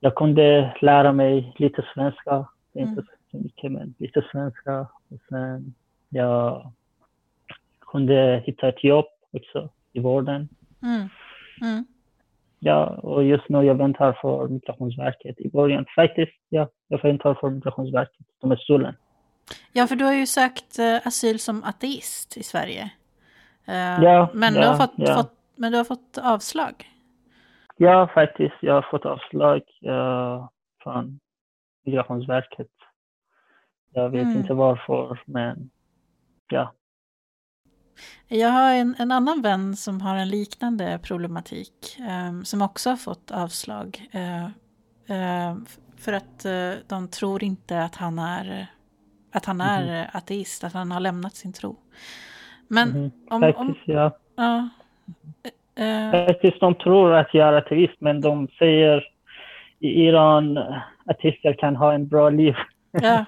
jag 0.00 0.14
kunde 0.14 0.76
lära 0.80 1.12
mig 1.12 1.54
lite 1.58 1.84
svenska. 1.94 2.46
Är 2.74 2.80
inte 2.80 2.92
Mm. 2.92 3.06
så 3.30 3.36
mycket, 3.38 3.72
men 3.72 3.94
lite 3.98 4.24
svenska. 4.32 4.80
Och 4.80 5.18
sen 5.28 5.74
jag 6.08 6.72
kunde 7.80 8.42
hitta 8.46 8.68
ett 8.68 8.84
jobb 8.84 9.06
också 9.30 9.68
i 9.92 10.00
vården. 10.00 10.48
Mm. 10.82 11.08
Mm. 11.62 11.84
Ja, 12.58 12.86
och 12.86 13.24
just 13.24 13.48
nu 13.48 13.62
jag 13.62 13.74
väntar 13.74 14.12
för 14.12 14.48
Migrationsverket 14.48 15.40
i 15.40 15.48
början. 15.48 15.86
Faktiskt, 15.94 16.32
ja, 16.48 16.68
jag 16.88 17.02
väntar 17.02 17.34
för 17.34 17.50
Migrationsverket. 17.50 18.26
Stulen. 18.58 18.94
Ja, 19.72 19.86
för 19.86 19.96
du 19.96 20.04
har 20.04 20.12
ju 20.12 20.26
sökt 20.26 20.78
eh, 20.78 20.96
asyl 21.06 21.38
som 21.40 21.64
ateist 21.64 22.36
i 22.36 22.42
Sverige. 22.42 22.90
Eh, 23.66 24.02
Ja, 24.02 24.30
men, 24.34 24.54
du 24.54 24.60
ja, 24.60 24.68
har 24.68 24.76
fått, 24.76 24.92
ja. 24.96 25.14
fått, 25.16 25.34
men 25.56 25.72
du 25.72 25.78
har 25.78 25.84
fått 25.84 26.18
avslag. 26.18 26.88
Ja, 27.76 28.10
faktiskt. 28.14 28.54
Jag 28.60 28.74
har 28.74 28.86
fått 28.90 29.04
avslag 29.06 29.62
eh, 29.84 30.48
från 30.82 31.20
Migrationsverket. 31.84 32.68
Jag 33.92 34.10
vet 34.10 34.22
Mm. 34.22 34.36
inte 34.38 34.54
varför, 34.54 35.22
men 35.26 35.70
ja. 36.48 36.72
Jag 38.28 38.48
har 38.48 38.72
en, 38.74 38.94
en 38.98 39.12
annan 39.12 39.42
vän 39.42 39.76
som 39.76 40.00
har 40.00 40.16
en 40.16 40.28
liknande 40.28 40.98
problematik. 41.02 41.96
eh, 41.98 42.42
som 42.42 42.62
också 42.62 42.90
har 42.90 42.96
fått 42.96 43.30
avslag. 43.30 44.08
eh, 44.12 44.46
f- 45.66 45.78
för 45.96 46.12
att 46.12 46.46
de 46.88 47.08
tror 47.08 47.44
inte 47.44 47.82
att 47.82 47.96
han 47.96 48.18
är, 48.18 48.66
att 49.32 49.44
han 49.44 49.60
är 49.60 50.00
eh, 50.02 50.16
ateist, 50.16 50.64
att 50.64 50.72
han 50.72 50.90
har 50.92 51.00
lämnat 51.00 51.34
sin 51.36 51.52
tro. 51.52 51.76
Men 52.68 52.88
Mhm. 52.88 53.10
om... 53.30 53.40
Faktiskt, 53.40 53.68
om 53.68 53.74
ja. 53.84 54.10
ja, 54.36 54.68
eh, 55.84 56.26
Faktiskt, 56.26 56.60
de 56.60 56.74
tror 56.74 57.14
att 57.14 57.34
jag 57.34 57.48
är 57.48 57.52
ateist, 57.52 58.00
men 58.00 58.20
de 58.20 58.48
säger 58.58 59.04
i 59.78 59.88
Iran 59.88 60.58
ateister 61.06 61.52
kan 61.58 61.76
ha 61.76 61.92
en 61.92 62.08
bra 62.08 62.30
liv. 62.30 62.54
Ja. 63.02 63.24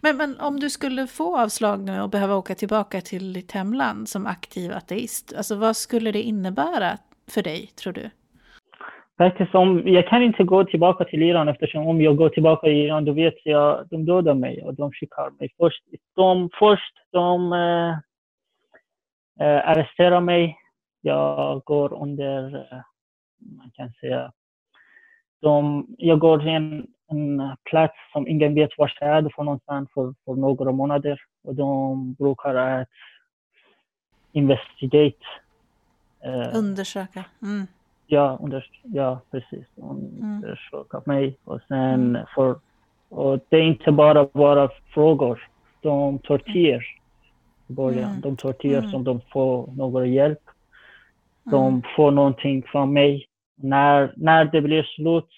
Men, 0.00 0.16
men 0.16 0.40
om 0.40 0.60
du 0.60 0.70
skulle 0.70 1.06
få 1.06 1.38
avslag 1.38 1.80
nu 1.80 2.00
och 2.00 2.10
behöva 2.10 2.34
åka 2.34 2.54
tillbaka 2.54 3.00
till 3.00 3.32
ditt 3.32 3.52
hemland 3.52 4.08
som 4.08 4.26
aktiv 4.26 4.72
ateist, 4.72 5.34
alltså 5.36 5.54
vad 5.54 5.76
skulle 5.76 6.12
det 6.12 6.22
innebära 6.22 6.98
för 7.30 7.42
dig, 7.42 7.66
tror 7.66 7.92
du? 7.92 8.10
Faktiskt, 9.18 9.54
om, 9.54 9.82
jag 9.86 10.08
kan 10.08 10.22
inte 10.22 10.44
gå 10.44 10.64
tillbaka 10.64 11.04
till 11.04 11.22
Iran 11.22 11.48
eftersom 11.48 11.86
om 11.86 12.00
jag 12.00 12.16
går 12.16 12.28
tillbaka 12.28 12.66
till 12.66 12.76
Iran, 12.76 13.04
då 13.04 13.12
vet 13.12 13.34
jag 13.46 13.88
de 13.90 14.04
dödar 14.04 14.34
mig 14.34 14.62
och 14.64 14.74
de 14.74 14.92
skickar 14.92 15.30
mig 15.38 15.54
först. 15.58 15.82
De, 16.14 16.50
först 16.58 16.94
de 17.10 17.52
äh, 17.52 17.98
eh, 19.40 19.68
arresterar 19.68 20.20
mig. 20.20 20.58
Jag 21.00 21.62
går 21.64 22.02
under, 22.02 22.54
eh, 22.54 22.80
man 23.58 23.70
kan 23.74 23.92
säga, 23.92 24.32
de, 25.40 25.86
jag 25.98 26.18
går 26.18 26.38
till 26.38 26.48
en, 26.48 26.86
en 27.10 27.56
plats 27.64 27.94
som 28.12 28.28
ingen 28.28 28.54
vet 28.54 28.70
var 28.78 28.92
jag 29.00 29.10
är 29.10 29.30
för 29.36 29.42
någonstans 29.42 29.90
för, 29.94 30.14
för 30.24 30.34
några 30.34 30.72
månader 30.72 31.20
och 31.44 31.54
de 31.54 32.14
brukar 32.14 32.54
att 32.54 32.88
investigate. 34.32 35.26
eh, 36.24 36.58
Undersöka. 36.58 37.24
Mm. 37.42 37.66
Ja, 38.06 38.38
under, 38.42 38.66
ja 38.82 39.20
precis. 39.30 39.66
Undersöka 39.76 41.02
mig. 41.06 41.36
Och 41.44 41.60
sen 41.68 42.18
för, 42.34 42.56
och 43.08 43.40
det 43.48 43.56
är 43.56 43.62
inte 43.62 43.92
bara 43.92 44.28
bara 44.32 44.68
frågor. 44.94 45.48
De 45.80 46.18
tortyr 46.18 46.82
i 47.68 47.72
början. 47.72 48.10
Mm. 48.10 48.20
De 48.20 48.36
tortyr 48.36 48.78
Mm. 48.78 48.90
som 48.90 49.04
de 49.04 49.20
får 49.20 49.66
någon 49.76 50.12
hjälp. 50.12 50.40
De 51.44 51.66
Mm. 51.68 51.82
får 51.96 52.10
någonting 52.10 52.62
från 52.62 52.92
mig. 52.92 53.26
När, 53.56 54.12
när 54.16 54.44
det 54.44 54.60
blir 54.60 54.82
slut, 54.82 55.30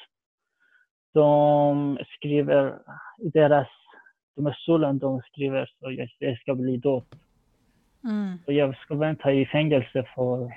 de 1.12 1.98
skriver 2.16 2.74
i 3.18 3.28
deras, 3.28 3.68
de 4.36 4.46
är 4.46 4.52
stulen, 4.52 4.98
de 4.98 5.20
skriver 5.22 5.66
så 5.80 5.90
jag, 5.92 6.08
jag 6.18 6.38
ska 6.38 6.54
bli 6.54 6.76
död. 6.76 7.02
Mm. 8.04 8.38
Och 8.46 8.52
jag 8.52 8.76
ska 8.76 8.94
vänta 8.94 9.32
i 9.32 9.46
fängelse 9.46 10.04
för, 10.14 10.52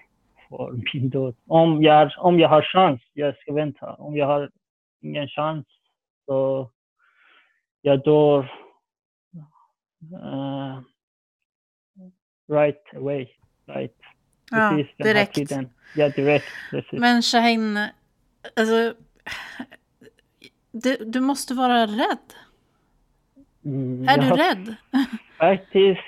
för 0.50 0.80
min 0.94 1.10
död. 1.10 1.36
Om 1.48 1.84
jag, 1.84 2.12
om 2.18 2.40
jag 2.40 2.50
har 2.50 2.62
chans, 2.62 3.02
jag 3.14 3.38
ska 3.38 3.54
vänta. 3.54 3.94
Om 3.94 4.16
jag 4.16 4.26
har 4.26 4.52
ingen 5.02 5.28
chans, 5.28 5.66
så 6.26 6.70
jag 7.82 8.04
dör 8.04 8.40
eh, 10.14 10.80
right 12.52 12.96
away. 12.96 13.28
Right. 13.66 13.96
Ja, 14.52 14.70
Precis 14.76 14.98
direkt. 14.98 15.52
Ja, 15.96 16.10
direkt. 16.10 16.46
Precis. 16.72 17.00
Men 17.00 17.22
Shahin, 17.22 17.78
alltså, 18.56 18.94
du, 20.72 20.98
du 21.06 21.20
måste 21.20 21.54
vara 21.54 21.86
rädd. 21.86 22.34
Mm, 23.66 24.08
Är 24.10 24.18
du 24.18 24.30
rädd? 24.30 24.76
Faktiskt, 25.38 26.02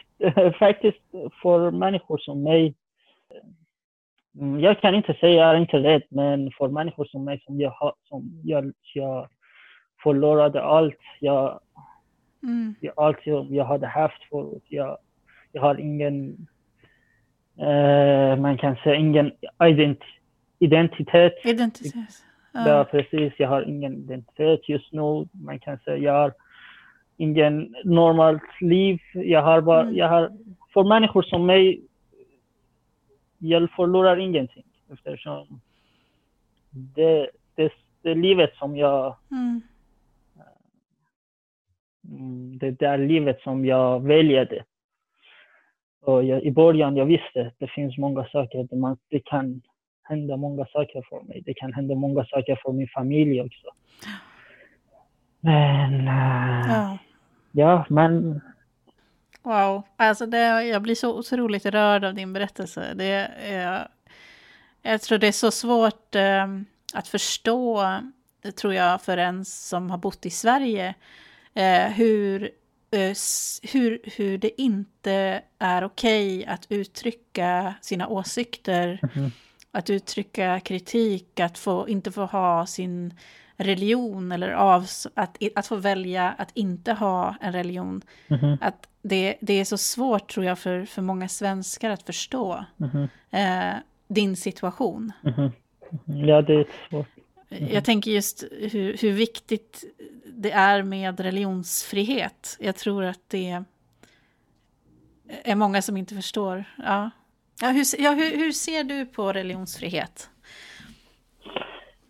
faktiskt 0.59 1.01
för 1.41 1.71
människor 1.71 2.17
som 2.17 2.43
mig. 2.43 2.75
Mm, 4.39 4.59
Jag 4.59 4.81
kan 4.81 4.95
inte 4.95 5.13
säga 5.13 5.33
jag 5.35 5.49
är 5.55 5.59
inte 5.59 5.77
rädd, 5.77 6.03
men 6.09 6.51
för 6.57 6.67
människor 6.67 7.05
som 7.05 7.23
mig 7.23 7.41
som 7.45 7.59
jag 7.61 7.71
har, 7.71 7.93
som 8.03 8.41
jag, 8.43 8.73
jag 8.93 9.27
förlorade 10.03 10.61
allt. 10.63 10.97
Jag, 11.19 11.59
Mm. 12.43 12.75
jag, 12.81 12.93
allt 12.97 13.17
jag, 13.23 13.51
jag 13.51 13.65
hade 13.65 13.87
haft 13.87 14.23
förut. 14.29 14.63
Jag, 14.67 14.97
jag 15.51 15.61
har 15.61 15.79
ingen, 15.79 16.47
eh, 17.59 18.35
man 18.35 18.57
kan 18.57 18.75
säga 18.75 18.95
ingen 18.95 19.31
ident, 19.69 19.99
identitet. 20.59 21.33
Identitet. 21.45 21.93
Ja. 22.53 22.67
Ja, 22.67 22.83
precis. 22.91 23.33
Jag 23.37 23.49
har 23.49 23.61
ingen 23.69 23.93
identitet 23.93 24.69
just 24.69 24.93
nu. 24.93 25.27
Man 25.31 25.59
kan 25.59 25.77
säga 25.79 25.97
jag 25.97 26.13
har 26.13 26.33
ingen 27.17 27.75
normalt 27.83 28.61
liv. 28.61 28.99
Jag 29.13 29.41
har 29.41 29.61
bara, 29.61 29.81
Mm. 29.81 29.95
jag 29.95 30.09
har, 30.09 30.31
för 30.73 30.83
människor 30.83 31.21
som 31.21 31.45
mig, 31.45 31.81
jag 33.41 33.71
förlorar 33.71 34.17
ingenting 34.17 34.63
eftersom 34.93 35.61
det, 36.69 37.29
det, 37.55 37.71
det 38.01 38.15
livet 38.15 38.55
som 38.55 38.75
jag, 38.77 39.15
Mm. 39.31 39.61
mm, 42.09 42.57
det 42.57 42.71
där 42.71 42.97
livet 42.97 43.41
som 43.41 43.65
jag 43.65 43.99
väljade. 44.03 44.63
Och 46.01 46.23
jag, 46.23 46.43
i 46.43 46.51
början 46.51 46.95
jag 46.95 47.05
visste 47.05 47.47
att 47.47 47.59
det 47.59 47.67
finns 47.67 47.97
många 47.97 48.25
saker, 48.25 48.63
där 48.63 48.77
man, 48.77 48.97
det 49.09 49.19
kan 49.19 49.61
hända 50.03 50.37
många 50.37 50.65
saker 50.65 51.01
för 51.09 51.21
mig. 51.21 51.41
Det 51.45 51.53
kan 51.53 51.73
hända 51.73 51.95
många 51.95 52.25
saker 52.25 52.59
för 52.63 52.71
min 52.71 52.87
familj 52.87 53.41
också. 53.41 53.67
Men 55.39 56.07
eh, 56.07 56.67
Ja. 56.67 56.97
ja, 57.51 57.85
men 57.89 58.41
Wow, 59.43 59.83
alltså 59.97 60.25
det, 60.25 60.63
jag 60.63 60.81
blir 60.81 60.95
så 60.95 61.17
otroligt 61.17 61.65
rörd 61.65 62.03
av 62.03 62.13
din 62.15 62.33
berättelse. 62.33 62.93
Det 62.95 63.05
är, 63.05 63.87
jag 64.81 65.01
tror 65.01 65.17
det 65.17 65.27
är 65.27 65.31
så 65.31 65.51
svårt 65.51 66.15
eh, 66.15 66.47
att 66.93 67.07
förstå, 67.07 67.87
det 68.41 68.51
tror 68.51 68.73
jag, 68.73 69.01
för 69.01 69.17
en 69.17 69.45
som 69.45 69.89
har 69.91 69.97
bott 69.97 70.25
i 70.25 70.29
Sverige, 70.29 70.95
eh, 71.53 71.81
hur, 71.91 72.43
eh, 72.91 73.13
hur, 73.71 74.01
hur 74.17 74.37
det 74.37 74.61
inte 74.61 75.41
är 75.59 75.83
okej 75.83 76.45
att 76.45 76.65
uttrycka 76.69 77.73
sina 77.81 78.07
åsikter, 78.07 78.99
Mhm. 79.15 79.31
att 79.71 79.89
uttrycka 79.89 80.59
kritik, 80.59 81.39
att 81.39 81.57
få, 81.57 81.89
inte 81.89 82.11
få 82.11 82.25
ha 82.25 82.65
sin 82.65 83.13
religion 83.63 84.31
eller 84.31 84.49
avs- 84.49 85.07
att, 85.13 85.37
att 85.55 85.67
få 85.67 85.75
välja 85.75 86.35
att 86.37 86.51
inte 86.53 86.93
ha 86.93 87.35
en 87.41 87.53
religion 87.53 88.01
mhm, 88.27 88.57
att 88.61 88.87
det, 89.01 89.35
det 89.41 89.53
är 89.53 89.65
så 89.65 89.77
svårt 89.77 90.33
tror 90.33 90.45
jag 90.45 90.59
för, 90.59 90.85
för 90.85 91.01
många 91.01 91.27
svenskar 91.27 91.89
att 91.89 92.03
förstå 92.03 92.65
mhm, 92.77 93.07
eh, 93.31 93.73
din 94.07 94.35
situation. 94.35 95.11
mhm. 95.21 95.51
ja, 96.27 96.41
det 96.41 96.53
är 96.53 96.67
svårt. 96.89 97.07
Jag 97.49 97.85
tänker 97.85 98.11
just 98.11 98.43
hur, 98.51 98.97
hur 98.97 99.11
viktigt 99.11 99.83
det 100.25 100.51
är 100.51 100.83
med 100.83 101.19
religionsfrihet. 101.19 102.57
Jag 102.59 102.75
tror 102.75 103.03
att 103.03 103.19
det 103.27 103.63
är 105.43 105.55
många 105.55 105.81
som 105.81 105.97
inte 105.97 106.15
förstår. 106.15 106.63
Ja. 106.77 107.09
Ja, 107.61 107.69
hur, 107.69 107.85
ja, 108.01 108.11
hur, 108.11 108.37
hur 108.37 108.51
ser 108.51 108.83
du 108.83 109.05
på 109.05 109.33
religionsfrihet? 109.33 110.29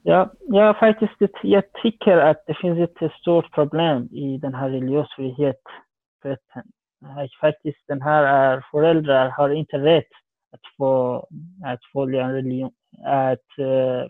Ja, 0.03 0.31
ja, 0.47 0.73
faktiskt, 0.73 1.13
jag 1.43 1.63
tycker 1.73 2.17
att 2.17 2.43
det 2.47 2.53
finns 2.53 2.79
ett 2.79 3.11
stort 3.13 3.51
problem 3.51 4.09
i 4.11 4.37
den 4.37 4.53
här 4.53 4.69
religionsfriheten. 4.69 5.71
Faktiskt, 7.41 7.87
den 7.87 8.01
här 8.01 8.23
är, 8.23 8.65
föräldrar 8.71 9.29
har 9.29 9.49
inte 9.49 9.77
rätt 9.77 10.11
att 10.51 10.61
få 10.77 11.15
att 11.65 11.85
följa 11.93 12.25
en 12.25 12.33
religion, 12.33 12.71
att 13.05 13.59
uh, 13.59 14.09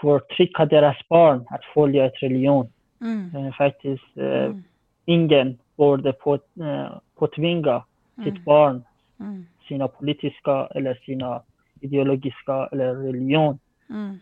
förtrycka 0.00 0.66
deras 0.66 1.08
barn 1.08 1.46
att 1.50 1.64
följa 1.64 2.06
ett 2.06 2.22
religion. 2.22 2.72
Mm, 3.00 3.36
Eh, 3.36 3.52
faktiskt, 3.52 4.16
eh, 4.16 4.44
mm, 4.44 4.62
ingen 5.04 5.58
borde 5.76 6.12
på, 6.12 6.34
uh, 6.34 6.98
påtvinga 7.18 7.84
mm, 8.18 8.24
sitt 8.24 8.44
barn 8.44 8.84
mm, 9.20 9.46
sina 9.68 9.88
politiska 9.88 10.66
eller 10.74 10.94
sina 10.94 11.42
ideologiska 11.80 12.68
eller 12.72 12.94
religion 12.94 13.58
mm. 13.90 14.18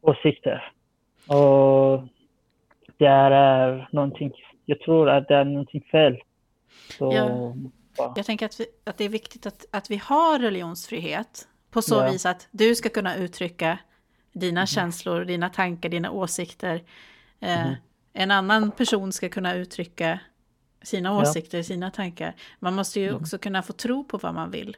Åsikter. 0.00 0.72
Och 1.26 2.02
det 2.98 3.06
är 3.06 3.88
någonting, 3.92 4.32
jag 4.66 4.80
tror 4.80 5.08
att 5.10 5.28
det 5.28 5.34
är 5.34 5.44
någonting 5.44 5.80
fel. 5.90 6.16
Så, 6.98 7.12
Ja. 7.14 7.54
ja. 7.96 8.12
Jag 8.16 8.26
tänker 8.26 8.46
att, 8.46 8.60
vi, 8.60 8.66
att 8.84 8.98
det 8.98 9.04
är 9.04 9.08
viktigt 9.08 9.46
att, 9.46 9.64
att 9.70 9.90
vi 9.90 9.96
har 9.96 10.38
religionsfrihet 10.38 11.48
på 11.70 11.82
så 11.82 11.94
Ja. 11.94 12.10
vis 12.10 12.26
att 12.26 12.48
du 12.50 12.74
ska 12.74 12.88
kunna 12.88 13.16
uttrycka 13.16 13.78
dina 14.32 14.66
känslor, 14.66 15.24
dina 15.24 15.48
tankar, 15.48 15.88
dina 15.88 16.10
åsikter. 16.10 16.82
Eh, 17.40 17.64
Mhm. 17.66 17.74
En 18.12 18.30
annan 18.30 18.70
person 18.70 19.12
ska 19.12 19.28
kunna 19.28 19.54
uttrycka 19.54 20.20
sina 20.82 21.08
Ja. 21.08 21.20
åsikter, 21.22 21.62
sina 21.62 21.90
tankar. 21.90 22.34
Man 22.58 22.74
måste 22.74 23.00
ju 23.00 23.06
Mhm. 23.12 23.16
också 23.22 23.38
kunna 23.38 23.62
få 23.62 23.72
tro 23.72 24.04
på 24.04 24.18
vad 24.18 24.34
man 24.34 24.50
vill. 24.50 24.76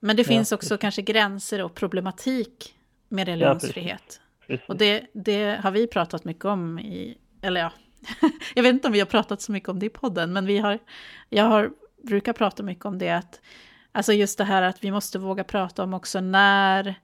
Men 0.00 0.16
det 0.16 0.22
Ja, 0.22 0.28
finns 0.28 0.52
också 0.52 0.78
kanske 0.78 1.02
gränser 1.02 1.62
och 1.64 1.74
problematik 1.74 2.74
med 3.08 3.28
religionsfrihet 3.28 4.20
precis. 4.46 4.68
Och 4.68 4.76
det, 4.76 5.06
det 5.12 5.60
har 5.62 5.70
vi 5.70 5.86
pratat 5.86 6.24
mycket 6.24 6.44
om 6.44 6.78
i, 6.78 7.18
eller 7.42 7.60
ja, 7.60 7.72
jag 8.54 8.62
vet 8.62 8.72
inte 8.72 8.88
om 8.88 8.92
vi 8.92 8.98
har 8.98 9.06
pratat 9.06 9.42
så 9.42 9.52
mycket 9.52 9.68
om 9.68 9.78
det 9.78 9.86
i 9.86 9.90
podden, 9.90 10.32
men 10.32 10.46
vi 10.46 10.58
har, 10.58 10.78
jag 11.28 11.44
har, 11.44 11.70
brukar 12.02 12.32
prata 12.32 12.62
mycket 12.62 12.84
om 12.84 12.98
det, 12.98 13.10
att, 13.10 13.40
alltså 13.92 14.12
just 14.12 14.38
det 14.38 14.44
här 14.44 14.62
att 14.62 14.84
vi 14.84 14.90
måste 14.90 15.18
våga 15.18 15.44
prata 15.44 15.82
om 15.82 15.94
också 15.94 16.20
när 16.20 16.94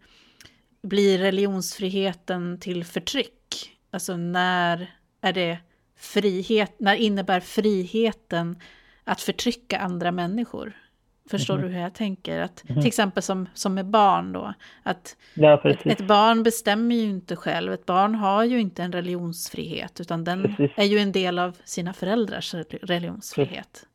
blir 0.83 1.19
religionsfriheten 1.19 2.61
till 2.61 2.85
förtryck? 2.85 3.79
Alltså 3.91 4.17
när 4.17 4.95
är 5.21 5.33
det 5.33 5.59
frihet, 5.97 6.75
när 6.79 6.95
innebär 6.95 7.41
friheten 7.41 8.61
att 9.05 9.21
förtrycka 9.21 9.79
andra 9.79 10.13
människor? 10.13 10.82
Förstår 11.31 11.55
Mhm. 11.59 11.67
du 11.67 11.73
hur 11.75 11.81
jag 11.81 11.95
tänker? 11.95 12.41
Att, 12.41 12.65
Mhm. 12.69 12.81
Till 12.81 12.89
exempel 12.89 13.23
som, 13.23 13.49
som 13.55 13.75
med 13.75 13.87
barn 13.87 14.33
då, 14.33 14.55
att 14.83 15.17
Ja, 15.35 15.69
ett, 15.71 15.87
ett 15.87 16.07
barn 16.07 16.43
bestämmer 16.43 16.95
ju 16.95 17.03
inte 17.03 17.37
själv, 17.37 17.73
ett 17.73 17.87
barn 17.87 18.15
har 18.15 18.45
ju 18.45 18.61
inte 18.61 18.83
en 18.83 18.93
religionsfrihet, 18.93 20.01
utan 20.01 20.25
den 20.25 20.43
Precis. 20.43 20.71
är 20.77 20.85
ju 20.85 20.99
en 20.99 21.13
del 21.13 21.39
av 21.39 21.57
sina 21.65 21.93
föräldrars 21.93 22.55
religionsfrihet. 22.83 23.87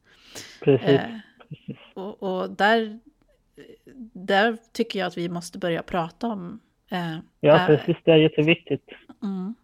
precis. 0.59 0.87
Eh, 0.89 1.01
precis. 1.49 1.77
och 1.93 2.23
och 2.23 2.49
där, 2.49 2.99
där 4.13 4.57
tycker 4.73 4.99
jag 4.99 5.07
att 5.07 5.17
vi 5.17 5.29
måste 5.29 5.57
börja 5.59 5.83
prata 5.83 6.27
om. 6.27 6.59
Eh, 6.91 7.17
Ja, 7.39 7.63
precis. 7.67 7.97
Det 8.05 8.11
är 8.11 8.17
jätteviktigt. 8.17 8.85
mm. 9.23 9.55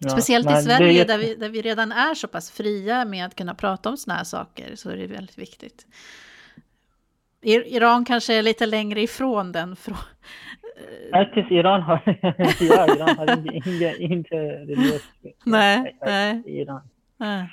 Ja, 0.00 0.08
Speciellt 0.10 0.50
i 0.50 0.62
Sverige 0.62 0.92
jätte- 0.92 1.12
där, 1.12 1.18
vi, 1.18 1.34
där 1.34 1.48
vi 1.48 1.62
redan 1.62 1.92
är 1.92 2.14
så 2.14 2.28
pass 2.28 2.50
fria 2.50 3.04
med 3.04 3.26
att 3.26 3.34
kunna 3.34 3.54
prata 3.54 3.88
om 3.88 3.96
såna 3.96 4.14
här 4.16 4.24
saker, 4.24 4.76
så 4.76 4.90
är 4.90 4.96
det 4.96 5.06
väldigt 5.06 5.38
viktigt. 5.38 5.86
Ir- 7.42 7.64
Iran 7.66 8.04
kanske 8.04 8.34
är 8.38 8.42
lite 8.42 8.66
längre 8.66 9.00
ifrån 9.00 9.52
den. 9.52 9.76
Från, 9.76 9.96
Faktiskt 11.12 11.50
Iran 11.50 11.82
har, 11.82 12.00
ja, 12.60 12.86
Iran 12.96 13.16
har 13.18 13.38
inga, 13.38 13.52
inga, 13.64 13.94
inte 13.94 14.36
religionsfrihet. 14.36 15.36
Nej, 15.44 15.96
nej. 16.00 16.42
Iran. 16.46 16.80
eh, 17.20 17.44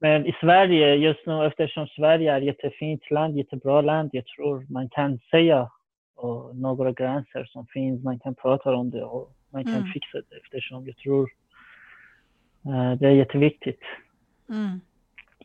Men 0.00 0.26
i 0.26 0.36
Sverige 0.40 0.94
just 0.94 1.26
nu, 1.26 1.46
eftersom 1.46 1.86
Sverige 1.86 2.32
är 2.32 2.38
ett 2.38 2.44
jättefint 2.46 3.10
land, 3.10 3.36
jättebra 3.36 3.80
land, 3.80 4.10
jag 4.12 4.26
tror 4.26 4.66
man 4.70 4.88
kan 4.88 5.18
säga 5.30 5.70
och 6.16 6.56
några 6.56 6.92
gränser 6.92 7.44
som 7.44 7.66
finns, 7.66 8.04
man 8.04 8.18
kan 8.18 8.34
prata 8.34 8.74
om 8.74 8.90
det 8.90 9.04
och 9.04 9.30
man 9.52 9.64
kan 9.64 9.74
Mm. 9.74 9.92
fixa 9.92 10.18
det 10.30 10.36
eftersom 10.44 10.86
jag 10.86 10.96
tror 10.96 11.30
eh, 12.66 12.92
det 12.98 13.06
är 13.06 13.10
jätteviktigt. 13.10 13.80
mm, 14.48 14.80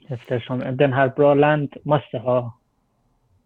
Eftersom 0.07 0.77
den 0.77 0.93
här 0.93 1.07
bra 1.07 1.33
land 1.33 1.73
måste 1.83 2.17
ha, 2.17 2.57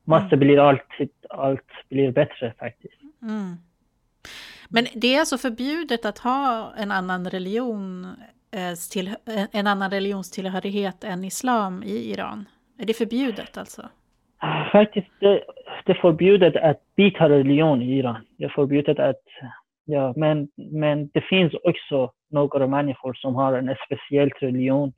måste 0.05 0.37
bli 0.37 0.57
alltid, 0.59 1.09
allt 1.29 1.71
blir 1.89 2.11
bättre 2.11 2.53
faktiskt. 2.59 3.01
mm. 3.21 3.55
Men 4.69 4.85
det 4.95 5.15
är 5.15 5.19
alltså 5.19 5.37
förbjudet 5.37 6.05
att 6.05 6.17
ha 6.17 6.73
en 6.77 6.91
annan 6.91 7.29
religion, 7.29 8.05
eh, 8.51 8.73
till, 8.91 9.07
en- 9.25 9.47
en 9.51 9.67
annan 9.67 9.91
religionstillhörighet 9.91 11.03
än 11.03 11.23
islam 11.23 11.83
i 11.83 12.11
Iran? 12.11 12.45
Är 12.79 12.85
det 12.85 12.93
förbjudet 12.93 13.57
alltså? 13.57 13.89
Faktiskt, 14.71 15.07
det, 15.19 15.43
det 15.85 15.91
är 15.91 16.01
förbjudet 16.01 16.55
att 16.55 16.95
byta 16.95 17.29
religion 17.29 17.81
i 17.81 17.97
Iran. 17.97 18.25
Det 18.37 18.43
är 18.45 18.49
förbjudet 18.49 18.99
att, 18.99 19.21
ja, 19.85 20.13
men, 20.15 20.47
men 20.55 21.07
det 21.13 21.21
finns 21.21 21.53
också 21.63 22.11
några 22.29 22.67
människor 22.67 23.13
som 23.13 23.35
har 23.35 23.53
en 23.53 23.75
speciell 23.85 24.29
religion, 24.29 24.93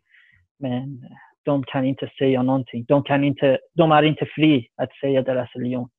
men 0.60 1.06
de 1.48 1.64
kan 1.64 1.86
inte 1.86 2.10
säga 2.18 2.44
någonting. 2.44 2.86
De, 2.88 3.04
kan 3.04 3.24
inte, 3.24 3.60
de 3.74 3.92
är 3.92 4.04
inte 4.04 4.26
fri 4.26 4.68
att 4.76 4.94
säga 4.94 5.22
deras 5.22 5.50
religion. 5.56 5.90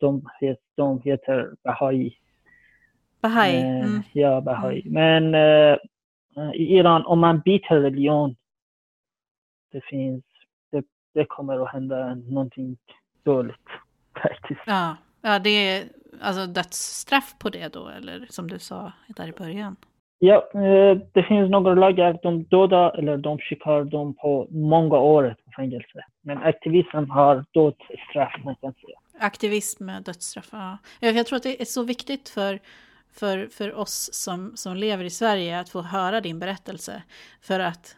De, 0.00 0.28
het, 0.40 0.58
de 0.76 1.00
heter 1.04 1.54
Bahai. 1.64 2.16
Bahai? 3.20 3.56
Eh, 3.56 3.84
Mm. 3.84 4.02
Ja, 4.12 4.40
Bahai. 4.40 4.82
Men 4.84 5.34
eh, 5.34 5.76
i 6.54 6.76
Iran, 6.78 7.06
om 7.06 7.18
man 7.18 7.40
byter 7.40 7.80
religion, 7.80 8.36
det 9.72 9.84
finns, 9.84 10.24
det, 10.70 10.84
det 11.14 11.24
kommer 11.24 11.62
att 11.62 11.72
hända 11.72 12.14
någonting 12.14 12.76
dåligt 13.22 13.68
faktiskt. 14.22 14.60
Ja, 14.66 14.96
ja, 15.22 15.38
det 15.38 15.50
är 15.50 15.88
alltså 16.20 16.46
dödsstraff 16.46 17.38
på 17.38 17.50
det 17.50 17.72
då, 17.72 17.88
eller 17.88 18.26
som 18.30 18.48
du 18.48 18.58
sa 18.58 18.92
där 19.08 19.28
i 19.28 19.32
början. 19.32 19.76
Ja, 20.18 20.50
eh, 20.54 20.98
det 21.12 21.22
finns 21.22 21.50
några 21.50 21.74
lagar, 21.74 22.18
de 22.22 22.42
dödar 22.42 22.98
eller 22.98 23.16
de 23.16 23.38
skickar 23.38 23.84
dem 23.84 24.14
på 24.14 24.46
många 24.50 24.98
år 24.98 25.36
på 25.44 25.50
fängelse. 25.56 26.04
Men 26.22 26.38
aktivism 26.38 27.10
har 27.10 27.44
dödsstraff, 27.52 28.44
man 28.44 28.56
kan 28.56 28.72
säga. 28.72 28.98
Aktivism 29.20 29.84
med 29.84 30.02
dödsstraff, 30.02 30.48
ja. 30.52 30.78
Jag 31.00 31.26
tror 31.26 31.36
att 31.36 31.42
det 31.42 31.60
är 31.60 31.64
så 31.64 31.82
viktigt 31.82 32.28
för, 32.28 32.58
för, 33.12 33.46
för 33.46 33.74
oss 33.74 34.10
som, 34.12 34.52
som 34.56 34.76
lever 34.76 35.04
i 35.04 35.10
Sverige 35.10 35.60
att 35.60 35.68
få 35.68 35.82
höra 35.82 36.20
din 36.20 36.38
berättelse. 36.38 37.02
För 37.42 37.60
att 37.60 37.96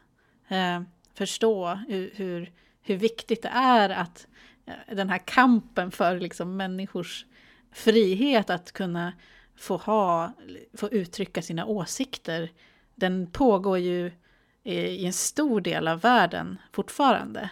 eh, 0.48 0.80
förstå 1.14 1.78
hur, 1.88 2.10
hur, 2.14 2.50
hur, 2.82 2.96
viktigt 2.96 3.42
det 3.42 3.52
är 3.54 3.90
att 3.90 4.26
eh, 4.66 4.96
den 4.96 5.08
här 5.08 5.20
kampen 5.24 5.90
för 5.90 6.20
liksom, 6.20 6.56
människors 6.56 7.26
frihet 7.72 8.50
att 8.50 8.72
kunna 8.72 9.12
få, 9.60 9.76
ha, 9.76 10.32
få 10.78 10.88
uttrycka 10.88 11.42
sina 11.42 11.66
åsikter, 11.66 12.48
den 12.94 13.26
pågår 13.32 13.78
ju 13.78 14.10
i 14.64 15.06
en 15.06 15.12
stor 15.12 15.60
del 15.60 15.88
av 15.88 16.00
världen 16.00 16.58
fortfarande. 16.72 17.50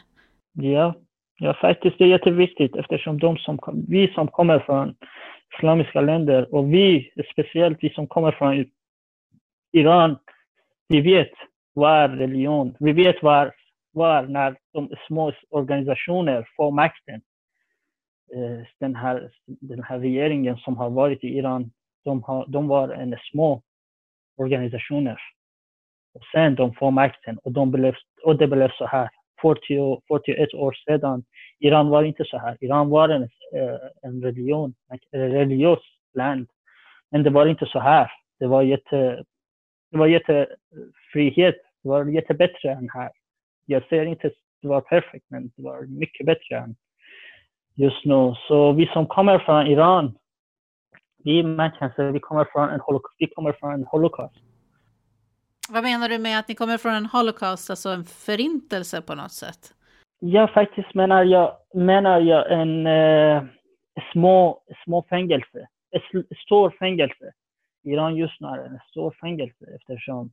Ja, 0.53 0.95
ja 1.39 1.55
faktiskt 1.55 1.99
det 1.99 2.05
är 2.05 2.09
jätteviktigt 2.09 2.77
eftersom 2.77 3.19
de 3.19 3.37
som, 3.37 3.59
vi 3.89 4.13
som 4.15 4.29
kommer 4.29 4.59
från 4.59 4.95
islamiska 5.57 6.01
länder 6.01 6.55
och 6.55 6.73
vi, 6.73 7.13
speciellt 7.33 7.79
vi 7.81 7.91
som 7.91 8.07
kommer 8.07 8.33
från 8.33 8.65
Iran, 9.73 10.19
vi 10.89 11.01
vet 11.01 11.33
var 11.75 12.09
religion. 12.09 12.77
Vi 12.81 12.93
vet 12.93 13.23
var, 13.23 13.55
var 13.93 14.23
när 14.23 14.57
de 14.73 14.91
små 15.07 15.33
organisationer 15.51 16.49
får 16.57 16.71
makten. 16.71 17.21
Eh, 18.35 18.67
den 18.81 18.95
här, 18.95 19.31
den 19.47 19.83
här 19.83 19.99
regeringen 19.99 20.57
som 20.57 20.77
har 20.77 20.91
varit 20.91 21.25
i 21.25 21.39
Iran, 21.39 21.71
de, 22.09 22.23
har, 22.23 22.47
de 22.49 22.69
var 22.69 22.89
en 22.89 23.17
små 23.31 23.63
organisationer. 24.37 25.19
Och 26.15 26.25
sen 26.33 26.55
de 26.55 26.75
får 26.75 26.91
makten 26.91 27.39
och, 27.39 27.53
de 27.53 27.71
blev, 27.71 27.95
och 28.25 28.37
det 28.39 28.47
blev 28.47 28.71
så 28.71 28.87
här. 28.87 29.09
40, 29.43 30.01
41 30.09 30.55
år 30.55 30.73
sedan, 30.73 31.25
Iran 31.59 31.89
var 31.89 32.03
inte 32.03 32.25
så 32.25 32.39
här. 32.39 32.57
Iran 32.61 32.89
var 32.89 33.09
en, 33.09 33.23
eh, 33.23 33.79
en 34.03 34.23
religion, 34.23 34.75
en 35.11 35.31
religiös 35.31 35.79
land. 36.15 36.49
Men 37.11 37.23
det 37.23 37.31
var 37.31 37.47
inte 37.47 37.67
så 37.67 37.79
här. 37.81 38.11
Det 38.39 38.47
var 38.47 38.63
jätte, 38.63 39.25
det 39.91 39.99
var 39.99 40.07
jättefrihet. 40.07 41.57
Det 41.83 41.89
var 41.89 42.05
jättebättre 42.05 42.71
än 42.73 42.89
här. 42.95 43.11
Jag 43.67 43.83
säger 43.89 44.07
inte 44.07 44.27
att 44.27 44.33
det 44.63 44.69
var 44.69 44.81
perfekt, 44.81 45.27
men 45.31 45.51
det 45.57 45.63
var 45.63 45.87
mycket 45.87 46.27
bättre 46.27 46.57
än 46.57 46.77
just 47.75 48.05
nu. 48.05 48.35
Så 48.49 48.73
vi 48.73 48.87
som 48.87 49.07
kommer 49.07 49.39
från 49.39 49.67
Iran, 49.67 50.19
vi 51.25 51.43
människor, 51.43 52.13
vi 52.13 52.21
kommer 52.21 52.45
från 52.45 52.71
en 52.71 52.81
holocaust. 52.81 53.17
Vi 53.19 53.27
kommer 53.27 53.53
från 53.53 53.73
en 53.73 53.85
holocaust. 53.85 54.37
Vad 55.69 55.83
menar 55.83 56.09
du 56.09 56.19
med 56.19 56.39
att 56.39 56.49
ni 56.49 56.55
kommer 56.55 56.79
från 56.79 56.95
en 56.95 57.07
holocaust, 57.07 57.71
alltså 57.71 57.89
en 57.89 58.05
förintelse 58.05 59.03
på 59.03 59.15
något 59.15 59.33
sätt? 59.33 59.75
Ja, 60.21 60.49
faktiskt 60.49 60.95
menar 60.95 61.25
jag, 61.25 61.57
menar 61.75 62.21
jag 62.21 62.53
en 62.53 62.87
eh, 62.87 63.43
små, 64.13 64.63
små 64.85 65.05
fängelse. 65.11 65.69
Ett 65.91 66.39
stort 66.39 66.79
fängelse. 66.79 67.33
Iran 67.85 68.17
just 68.17 68.41
nu 68.41 68.49
är 68.49 68.59
en 68.59 68.81
stor 68.91 69.17
fängelse 69.21 69.65
eftersom 69.77 70.31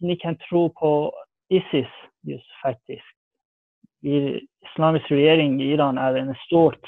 ni 0.00 0.16
kan 0.16 0.36
tro 0.36 0.70
på 0.70 1.14
Isis 1.48 1.88
just 2.22 2.50
faktiskt. 2.62 3.02
I 4.02 4.40
islamisk 4.70 5.10
regering 5.10 5.62
i 5.62 5.72
Iran 5.72 5.98
är 5.98 6.14
en 6.14 6.34
stort 6.34 6.86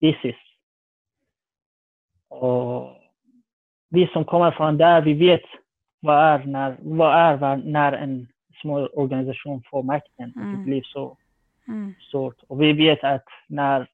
Isis. 0.00 0.36
Och 2.40 2.96
vi 3.90 4.06
som 4.12 4.24
kommer 4.24 4.50
från 4.50 4.76
där, 4.76 5.02
vi 5.02 5.14
vet 5.14 5.42
vad 6.00 6.18
är 6.18 6.44
när, 6.44 6.76
vad 6.80 7.14
är 7.14 7.56
när 7.56 7.92
en 7.92 8.28
små 8.60 8.86
organisation 8.86 9.62
får 9.70 9.82
makten. 9.82 10.32
Mm. 10.36 10.52
Det 10.52 10.64
blir 10.64 10.82
så 10.82 11.16
mm. 11.68 11.94
stort. 12.08 12.42
Och 12.48 12.62
vi 12.62 12.72
vet 12.72 13.04
att 13.04 13.24
när, 13.46 13.88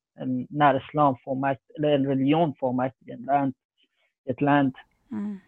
när 0.48 0.76
islam 0.76 1.16
får 1.24 1.34
makt, 1.34 1.70
eller 1.76 1.90
en 1.90 2.06
religion 2.06 2.54
får 2.60 2.72
makt 2.72 2.96
i 3.06 3.10
ett 3.10 3.20
land, 3.20 3.54
ett 4.24 4.40
land 4.40 4.74
mm. 5.10 5.40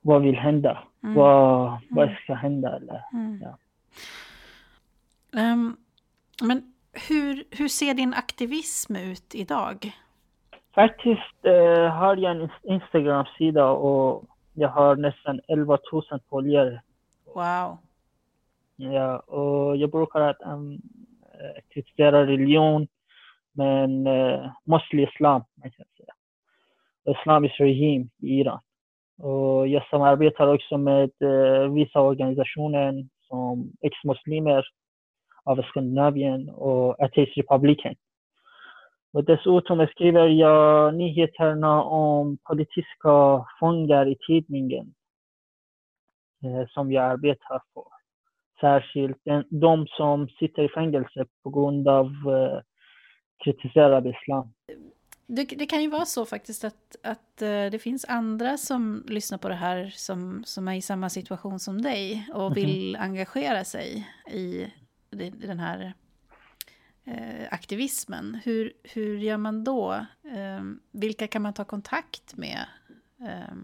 vad 0.00 0.22
vill 0.22 0.36
hända? 0.36 0.78
Mm. 1.02 1.14
Vad, 1.14 1.78
vad 1.90 2.04
mm. 2.04 2.16
ska 2.16 2.34
hända? 2.34 2.76
Eller, 2.76 3.02
mm. 3.12 3.42
ja. 3.42 3.58
Um, 5.32 5.76
men 6.42 6.74
hur, 7.08 7.44
hur 7.50 7.68
ser 7.68 7.94
din 7.94 8.14
aktivism 8.14 8.96
ut 8.96 9.34
idag? 9.34 9.92
Faktiskt 10.74 11.46
uh, 11.46 11.86
har 11.86 12.16
jag 12.16 12.36
en 12.36 12.48
Instagram-sida 12.62 13.70
och 13.70 14.24
jag 14.54 14.68
har 14.68 14.96
nästan 14.96 15.40
11 15.48 15.78
000 15.92 16.02
följare. 16.30 16.82
Wow. 17.34 17.78
Ja, 18.76 19.18
och 19.18 19.76
jag 19.76 19.90
brukar 19.90 20.20
att 20.20 20.40
um, 20.40 20.80
kritisera 21.74 22.26
religion, 22.26 22.88
men 23.52 24.06
uh, 24.06 24.50
mostly 24.64 25.02
islam, 25.02 25.44
man 25.54 25.70
kan 25.70 25.86
säga. 25.96 26.14
Islamisk 27.18 27.60
regim 27.60 28.10
i 28.18 28.40
Iran. 28.40 28.60
Och 29.18 29.68
jag 29.68 29.88
samarbetar 29.88 30.54
också 30.54 30.78
med 30.78 31.10
uh, 31.22 31.74
vissa 31.74 32.00
organisationer 32.00 33.06
som 33.28 33.72
ex-muslimer 33.80 34.64
av 35.44 35.62
Skandinavien 35.62 36.48
och 36.48 37.02
Ateistrepubliken. 37.02 37.94
Och 39.12 39.24
dessutom 39.24 39.86
skriver 39.86 40.26
jag 40.26 40.94
nyheterna 40.94 41.82
om 41.82 42.38
politiska 42.44 43.44
fångar 43.60 44.08
i 44.08 44.16
tidningen 44.26 44.94
eh, 46.44 46.68
som 46.68 46.92
jag 46.92 47.04
arbetar 47.04 47.62
för. 47.74 47.84
Särskilt 48.60 49.18
de 49.50 49.86
som 49.86 50.28
sitter 50.28 50.62
i 50.62 50.68
fängelse 50.68 51.26
på 51.42 51.50
grund 51.50 51.88
av 51.88 52.06
eh, 52.06 52.60
kritiserad 53.44 54.06
islam. 54.06 54.52
Det, 55.26 55.44
det, 55.44 55.66
kan 55.66 55.82
ju 55.82 55.90
vara 55.90 56.04
så 56.04 56.24
faktiskt 56.24 56.64
att, 56.64 56.96
att 57.02 57.42
uh, 57.42 57.70
det 57.70 57.82
finns 57.82 58.04
andra 58.08 58.56
som 58.56 59.04
lyssnar 59.08 59.38
på 59.38 59.48
det 59.48 59.54
här 59.54 59.92
som, 59.94 60.42
som 60.44 60.68
är 60.68 60.74
i 60.74 60.82
samma 60.82 61.08
situation 61.10 61.58
som 61.58 61.82
dig 61.82 62.28
och 62.34 62.56
vill 62.56 62.94
mm 62.94 63.00
-hmm. 63.00 63.04
engagera 63.04 63.64
sig 63.64 64.08
i 64.30 64.72
den 65.46 65.58
här 65.58 65.92
eh, 67.08 67.46
aktivismen. 67.50 68.40
Hur, 68.44 68.72
hur 68.94 69.18
gör 69.18 69.36
man 69.36 69.64
då? 69.64 69.92
Eh, 70.24 70.62
vilka 70.92 71.26
kan 71.26 71.42
man 71.42 71.54
ta 71.54 71.64
kontakt 71.64 72.36
med? 72.36 72.66
Eh. 73.20 73.56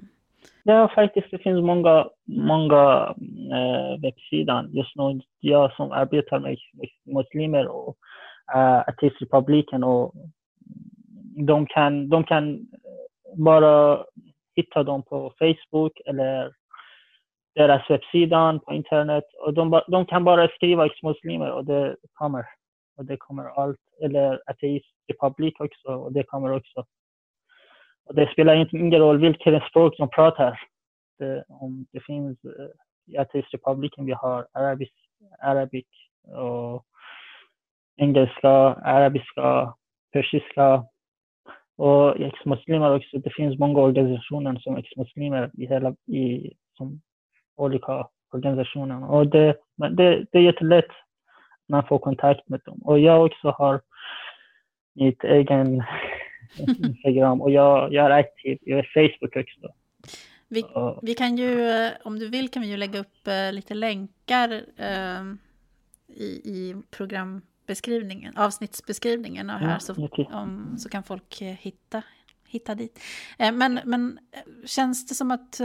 Ja, 0.63 0.93
faktiskt 0.95 1.31
det 1.31 1.39
finns 1.39 1.63
många, 1.63 2.09
många 2.25 3.15
eh, 3.53 4.01
webbsidor. 4.03 4.69
Just 4.73 4.97
nu, 4.97 5.21
jag 5.41 5.73
som 5.73 5.93
arbetar 5.93 6.39
med 6.39 6.59
muslimer 7.05 7.67
och 7.67 7.97
eh, 8.55 8.79
ateistrepubliken 8.79 9.85
och 9.85 10.15
de 11.37 11.67
kan, 11.67 12.09
de 12.09 12.25
kan 12.25 12.67
bara 13.37 14.05
hitta 14.57 14.83
dem 14.83 15.03
på 15.03 15.33
Facebook 15.39 16.01
eller 16.07 16.53
deras 17.55 17.91
webbsida 17.91 18.61
på 18.67 18.73
internet. 18.73 19.25
Och 19.41 19.55
de, 19.55 19.83
de 19.89 20.07
kan 20.07 20.25
bara 20.25 20.49
skriva 20.49 20.87
ex-muslimer 20.87 21.51
och 21.51 21.65
det 21.65 21.97
kommer 22.13 22.45
och 22.97 23.05
det 23.05 23.17
kommer 23.17 23.45
allt, 23.45 23.81
eller 24.03 24.43
ateist 24.47 24.95
republik 25.09 25.61
också, 25.61 25.89
och 25.89 26.13
det 26.13 26.25
kommer 26.25 26.53
också. 26.53 26.85
Och 28.07 28.15
det 28.15 28.33
spelar 28.33 28.75
ingen 28.75 29.01
roll 29.01 29.21
vilket 29.21 29.63
språk 29.63 29.95
de 29.99 30.09
pratar. 30.11 30.61
Det, 31.19 31.45
om 31.49 31.87
det 31.93 32.01
finns 32.01 32.45
eh, 32.45 32.51
i 33.07 33.17
i 33.17 33.19
ateistrepubliken, 33.19 34.07
vi 34.07 34.13
har 34.13 34.47
arabisk, 34.53 34.93
arabisk 35.39 35.89
och 36.23 36.85
engelska, 37.97 38.51
arabiska, 38.85 39.75
persiska 40.13 40.85
och 41.77 42.21
ex-muslimer 42.21 42.97
också. 42.97 43.19
Det 43.19 43.31
finns 43.31 43.59
många 43.59 43.81
organisationer 43.81 44.57
som 44.57 44.77
ex-muslimer 44.77 45.51
i 45.55 45.67
hela, 45.67 45.95
i, 46.07 46.53
som 46.77 47.01
olika 47.57 48.07
organisationer. 48.33 49.11
Och 49.11 49.27
det, 49.27 49.57
det, 49.77 50.27
det 50.33 50.39
är 50.39 50.43
jättelätt 50.43 50.91
man 51.69 51.87
får 51.87 51.99
kontakt 51.99 52.49
med 52.49 52.61
dem. 52.65 52.79
Och 52.83 52.99
jag 52.99 53.25
också 53.25 53.51
har 53.51 53.81
mitt 54.95 55.25
egen 55.25 55.83
Instagram 56.85 57.41
och 57.41 57.51
jag, 57.51 57.93
jag 57.93 58.07
är 58.07 58.11
aktiv 58.11 58.59
i 58.62 58.83
Facebook 58.95 59.37
också. 59.37 59.75
Vi, 60.49 60.65
vi, 61.03 61.15
kan 61.15 61.37
ju, 61.37 61.71
om 62.05 62.19
du 62.19 62.29
vill 62.29 62.49
kan 62.49 62.62
vi 62.62 62.69
ju 62.69 62.77
lägga 62.77 63.01
upp 63.01 63.29
uh, 63.29 63.53
lite 63.53 63.75
länkar 63.75 64.51
uh, 64.81 65.35
i, 66.09 66.25
i 66.25 66.77
programbeskrivningen, 66.91 68.37
avsnittsbeskrivningen 68.37 69.51
och 69.51 69.59
här 69.59 69.71
ja, 69.73 69.81
så, 69.81 70.09
om, 70.33 70.77
så 70.79 70.89
kan 70.89 71.03
folk 71.03 71.43
uh, 71.43 71.49
hitta, 71.49 72.03
hitta 72.49 72.75
dit. 72.75 73.01
men, 73.39 73.81
men 73.85 74.19
känns 74.65 75.07
det 75.07 75.15
som 75.15 75.31
att 75.31 75.61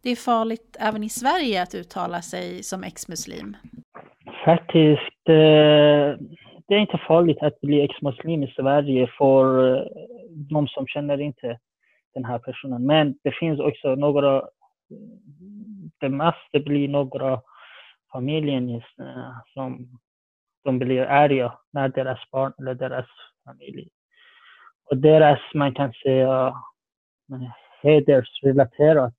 det 0.00 0.10
är 0.10 0.16
farligt 0.16 0.76
även 0.80 1.04
i 1.04 1.08
Sverige 1.08 1.62
att 1.62 1.74
uttala 1.74 2.22
sig 2.22 2.62
som 2.62 2.84
ex-muslim? 2.84 3.56
Faktiskt, 4.46 5.28
eh, 5.28 6.18
det 6.68 6.74
är 6.74 6.78
inte 6.78 6.98
farligt 6.98 7.42
att 7.42 7.60
bli 7.60 7.80
ex-muslim 7.80 8.42
i 8.42 8.52
Sverige 8.56 9.10
för 9.18 9.74
eh, 9.74 9.86
de 10.50 10.68
som 10.68 10.86
känner 10.86 11.20
inte 11.20 11.58
den 12.14 12.24
här 12.24 12.38
personen. 12.38 12.86
Men 12.86 13.18
det 13.22 13.34
finns 13.34 13.60
också 13.60 13.94
några, 13.94 14.42
det 16.00 16.08
måste 16.08 16.60
bli 16.60 16.88
några 16.88 17.40
familjer 18.12 18.84
eh, 19.00 19.36
som 19.54 19.98
de 20.64 20.78
blir 20.78 21.02
arga 21.02 21.58
när 21.70 21.88
deras 21.88 22.30
barn 22.30 22.52
eller 22.58 22.74
deras 22.74 23.06
familj 23.44 23.88
och 24.90 24.96
deras, 24.96 25.40
man 25.54 25.74
kan 25.74 25.92
säga, 25.92 26.54
hedersrelaterat. 27.82 29.14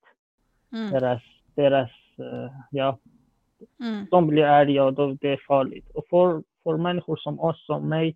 Mm. 0.74 0.92
Deras, 0.92 1.22
deras 1.56 1.92
eh, 2.20 2.52
ja, 2.72 2.98
Mm. 3.80 4.06
de 4.12 4.28
blir 4.28 4.44
arga 4.46 4.84
och 4.84 4.94
då, 4.94 5.18
det 5.22 5.30
är 5.30 5.42
farligt. 5.48 5.90
Och 5.94 6.04
för, 6.10 6.44
för 6.64 6.78
människor 6.78 7.16
som 7.16 7.40
oss, 7.40 7.66
som 7.66 7.90
mig, 7.90 8.16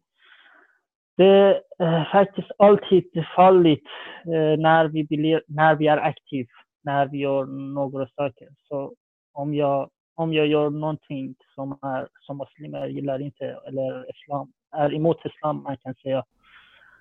det 1.18 1.62
är 1.80 2.10
faktiskt 2.12 2.52
alltid 2.58 3.26
farligt 3.36 3.88
eh, 4.26 4.60
när, 4.60 4.88
vi 4.88 5.04
blir, 5.04 5.44
när 5.48 5.76
vi 5.76 5.88
är 5.88 5.98
aktiva, 5.98 6.50
när 6.84 7.06
vi 7.06 7.18
gör 7.18 7.46
några 7.46 8.08
saker. 8.08 8.48
Så 8.68 8.94
om 9.34 9.54
jag, 9.54 9.90
om 10.16 10.34
jag 10.34 10.48
gör 10.48 10.70
någonting 10.70 11.36
som, 11.56 11.80
är, 11.82 12.08
som 12.22 12.38
muslimer 12.38 12.88
gillar 12.88 13.22
inte, 13.22 13.58
eller 13.68 14.10
islam, 14.10 14.52
är 14.72 14.94
emot 14.94 15.26
islam, 15.26 15.64
man 15.64 15.78
kan 15.78 15.96
säga, 15.96 16.24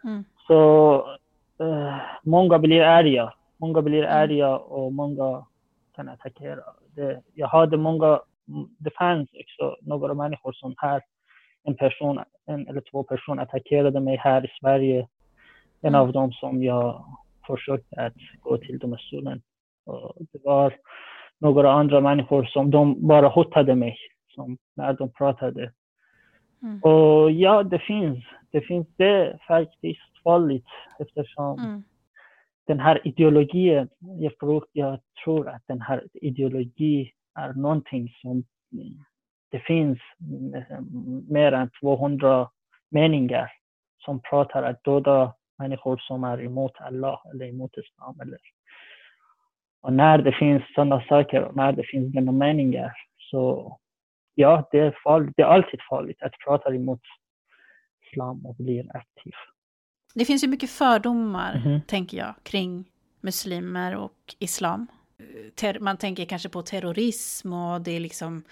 Mm. 0.04 0.24
så 0.46 0.94
eh, 1.60 1.96
många 2.22 2.58
blir 2.58 2.82
arga. 2.82 3.32
Många 3.56 3.82
blir 3.82 4.02
Mm. 4.04 4.16
arga 4.16 4.56
och 4.58 4.92
många 4.92 5.46
kan 5.94 6.08
attackera. 6.08 6.60
Det, 6.94 7.22
jag 7.34 7.48
hade 7.48 7.76
många, 7.76 8.20
det 8.78 8.90
fanns 8.98 9.28
också 9.32 9.76
några 9.82 10.14
människor 10.14 10.52
som 10.52 10.74
här, 10.76 11.02
en 11.64 11.76
person, 11.76 12.20
en 12.46 12.68
eller 12.68 12.80
två 12.80 13.02
personer 13.02 13.42
attackerade 13.42 14.00
mig 14.00 14.16
här 14.16 14.44
i 14.44 14.48
Sverige. 14.60 15.08
En 15.82 15.88
Mm. 15.94 16.00
av 16.00 16.12
dem 16.12 16.32
som 16.32 16.62
jag 16.62 17.04
försökte 17.46 18.00
att 18.00 18.14
gå 18.40 18.56
till 18.58 18.78
domstolen. 18.78 19.42
Och 19.86 20.14
det 20.32 20.38
var 20.44 20.74
några 21.38 21.72
andra 21.72 22.00
människor 22.00 22.44
som 22.44 22.70
de 22.70 23.06
bara 23.06 23.28
hotade 23.28 23.74
mig 23.74 23.96
som, 24.34 24.58
när 24.76 24.92
de 24.92 25.12
pratade. 25.12 25.72
Mm. 26.62 26.80
Och 26.82 27.30
ja, 27.30 27.62
det 27.62 27.78
finns. 27.78 28.24
Det 28.50 28.60
finns 28.60 28.88
det 28.96 29.38
faktiskt 29.48 30.22
farligt 30.24 30.66
eftersom 30.98 31.58
Mm. 31.60 31.82
den 32.66 32.80
här 32.80 33.00
ideologin, 33.08 33.88
jag 33.98 34.38
tror, 34.38 34.64
jag 34.72 34.98
tror 35.24 35.48
att 35.48 35.62
den 35.66 35.80
här 35.80 36.04
ideologi 36.14 37.12
är 37.40 37.52
någonting 37.54 38.08
som 38.20 38.30
mm, 38.72 39.04
det 39.50 39.60
finns 39.60 39.98
mm, 40.20 41.24
mer 41.28 41.52
än 41.52 41.70
200 41.80 42.50
meningar 42.90 43.52
som 44.04 44.20
pratar 44.22 44.62
att 44.62 44.84
döda 44.84 45.34
människor 45.58 45.96
som 45.96 46.24
är 46.24 46.42
emot 46.42 46.72
Allah 46.80 47.20
eller 47.32 47.46
emot 47.46 47.70
Islam. 47.76 48.20
Eller. 48.20 48.38
Och 49.82 49.92
när 49.92 50.18
det 50.18 50.32
finns 50.32 50.62
sådana 50.74 51.00
saker 51.08 51.42
och 51.42 51.56
när 51.56 51.72
det 51.72 51.84
finns 51.84 52.12
sådana 52.12 52.32
meningar 52.32 52.92
så 53.18 53.76
ja, 54.34 54.68
det 54.72 54.78
är 54.78 54.96
farligt. 55.04 55.32
Det 55.36 55.42
är 55.42 55.46
alltid 55.46 55.80
farligt 55.90 56.22
att 56.22 56.32
prata 56.44 56.74
emot 56.74 57.00
Islam 58.10 58.46
och 58.46 58.54
bli 58.54 58.90
aktiv. 58.94 59.32
Det 60.14 60.24
finns 60.24 60.44
ju 60.44 60.48
mycket 60.48 60.70
fördomar, 60.70 61.62
Mhm. 61.64 61.80
tänker 61.86 62.18
jag, 62.18 62.34
kring 62.42 62.84
muslimer 63.20 63.96
och 63.96 64.34
islam. 64.38 64.86
Man 65.80 65.96
tänker 65.96 66.24
kanske 66.24 66.48
på 66.48 66.62
terrorism 66.62 67.52
och 67.52 67.80
det 67.80 67.90
är 67.96 68.00
liksom, 68.00 68.42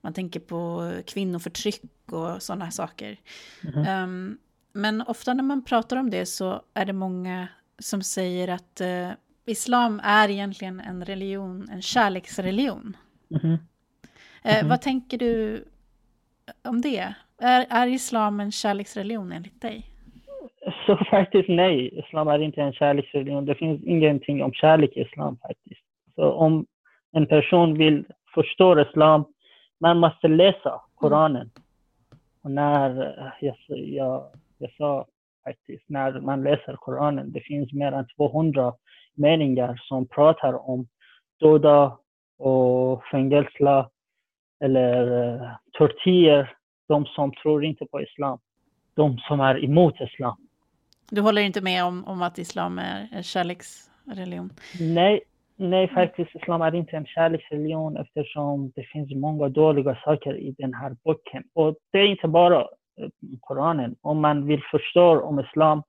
man 0.00 0.12
tänker 0.12 0.40
på 0.40 0.92
kvinnoförtryck 1.06 1.82
och 2.12 2.42
sådana 2.42 2.70
saker. 2.70 3.16
Mhm. 3.62 3.84
Ehm, 3.86 4.38
men 4.72 5.02
ofta 5.02 5.34
när 5.34 5.42
man 5.44 5.64
pratar 5.64 5.96
om 5.96 6.10
det 6.10 6.26
så 6.26 6.62
är 6.74 6.84
det 6.84 6.92
många 6.92 7.48
som 7.78 8.02
säger 8.02 8.48
att 8.48 8.80
eh, 8.80 9.10
islam 9.46 10.00
är 10.04 10.28
egentligen 10.30 10.80
en 10.80 11.04
religion, 11.04 11.68
en 11.72 11.82
kärleksreligion. 11.82 12.96
Mhm. 13.28 13.58
Eh, 14.42 14.58
Mhm. 14.60 14.68
Vad 14.68 14.82
tänker 14.82 15.18
du 15.18 15.64
om 16.64 16.80
det? 16.80 17.14
Är, 17.40 17.66
är 17.70 17.86
islam 17.86 18.40
en 18.40 18.52
kärleksreligion 18.52 19.32
enligt 19.32 19.60
dig? 19.62 19.84
Så 20.86 20.96
faktiskt 21.10 21.48
nej, 21.48 21.98
islam 21.98 22.28
är 22.28 22.38
inte 22.38 22.60
en 22.62 22.72
kärleksreligion. 22.72 23.44
Det 23.44 23.54
finns 23.54 23.82
ingenting 23.84 24.42
om 24.42 24.52
kärlek 24.52 24.96
i 24.96 25.00
islam 25.00 25.36
faktiskt. 25.36 25.80
Så 26.18 26.32
om 26.32 26.66
en 27.12 27.26
person 27.26 27.78
vill 27.78 28.04
förstå 28.34 28.80
islam, 28.80 29.24
man 29.80 29.98
måste 29.98 30.28
läsa 30.28 30.80
Koranen. 30.94 31.50
Och 32.42 32.50
när 32.50 33.00
eh, 33.00 33.32
jag, 33.40 33.56
jag, 33.68 34.24
jag 34.58 34.72
sa 34.72 35.06
faktiskt, 35.44 35.84
när 35.86 36.20
man 36.20 36.42
läser 36.42 36.76
Koranen, 36.76 37.32
det 37.32 37.40
finns 37.40 37.72
mer 37.72 37.92
än 37.92 38.06
200 38.16 38.74
meningar 39.14 39.80
som 39.84 40.06
pratar 40.08 40.70
om 40.70 40.88
döda 41.40 41.98
och 42.38 43.04
fängsla 43.04 43.90
eller 44.64 45.12
uh, 45.34 45.50
tortyr, 45.72 46.56
de 46.88 47.06
som 47.06 47.32
tror 47.42 47.64
inte 47.64 47.86
på 47.86 48.02
islam. 48.02 48.38
De 48.94 49.18
som 49.18 49.40
är 49.40 49.64
emot 49.64 49.94
islam. 50.00 50.36
Du 51.10 51.20
håller 51.20 51.42
inte 51.42 51.60
med 51.60 51.84
om, 51.84 52.04
om 52.04 52.22
att 52.22 52.38
islam 52.38 52.78
är 52.78 53.08
en 53.12 53.22
kärleksreligion? 53.22 54.50
Nej, 54.80 55.22
nej, 55.58 55.88
faktiskt 55.88 56.34
islam 56.34 56.62
är 56.62 56.74
inte 56.74 56.96
en 56.96 57.06
kärleksreligion 57.06 57.96
eftersom 57.96 58.72
det 58.76 58.82
finns 58.82 59.14
många 59.14 59.48
dåliga 59.48 59.98
saker 60.04 60.36
i 60.36 60.54
den 60.58 60.74
här 60.74 60.96
boken. 61.04 61.44
Och 61.54 61.76
det 61.92 61.98
är 61.98 62.06
inte 62.06 62.28
bara 62.28 62.60
eh, 62.60 63.08
Koranen. 63.40 63.96
Om 64.00 64.20
man 64.20 64.46
vill 64.46 64.62
förstå 64.70 65.20
om 65.20 65.40
islam, 65.40 65.82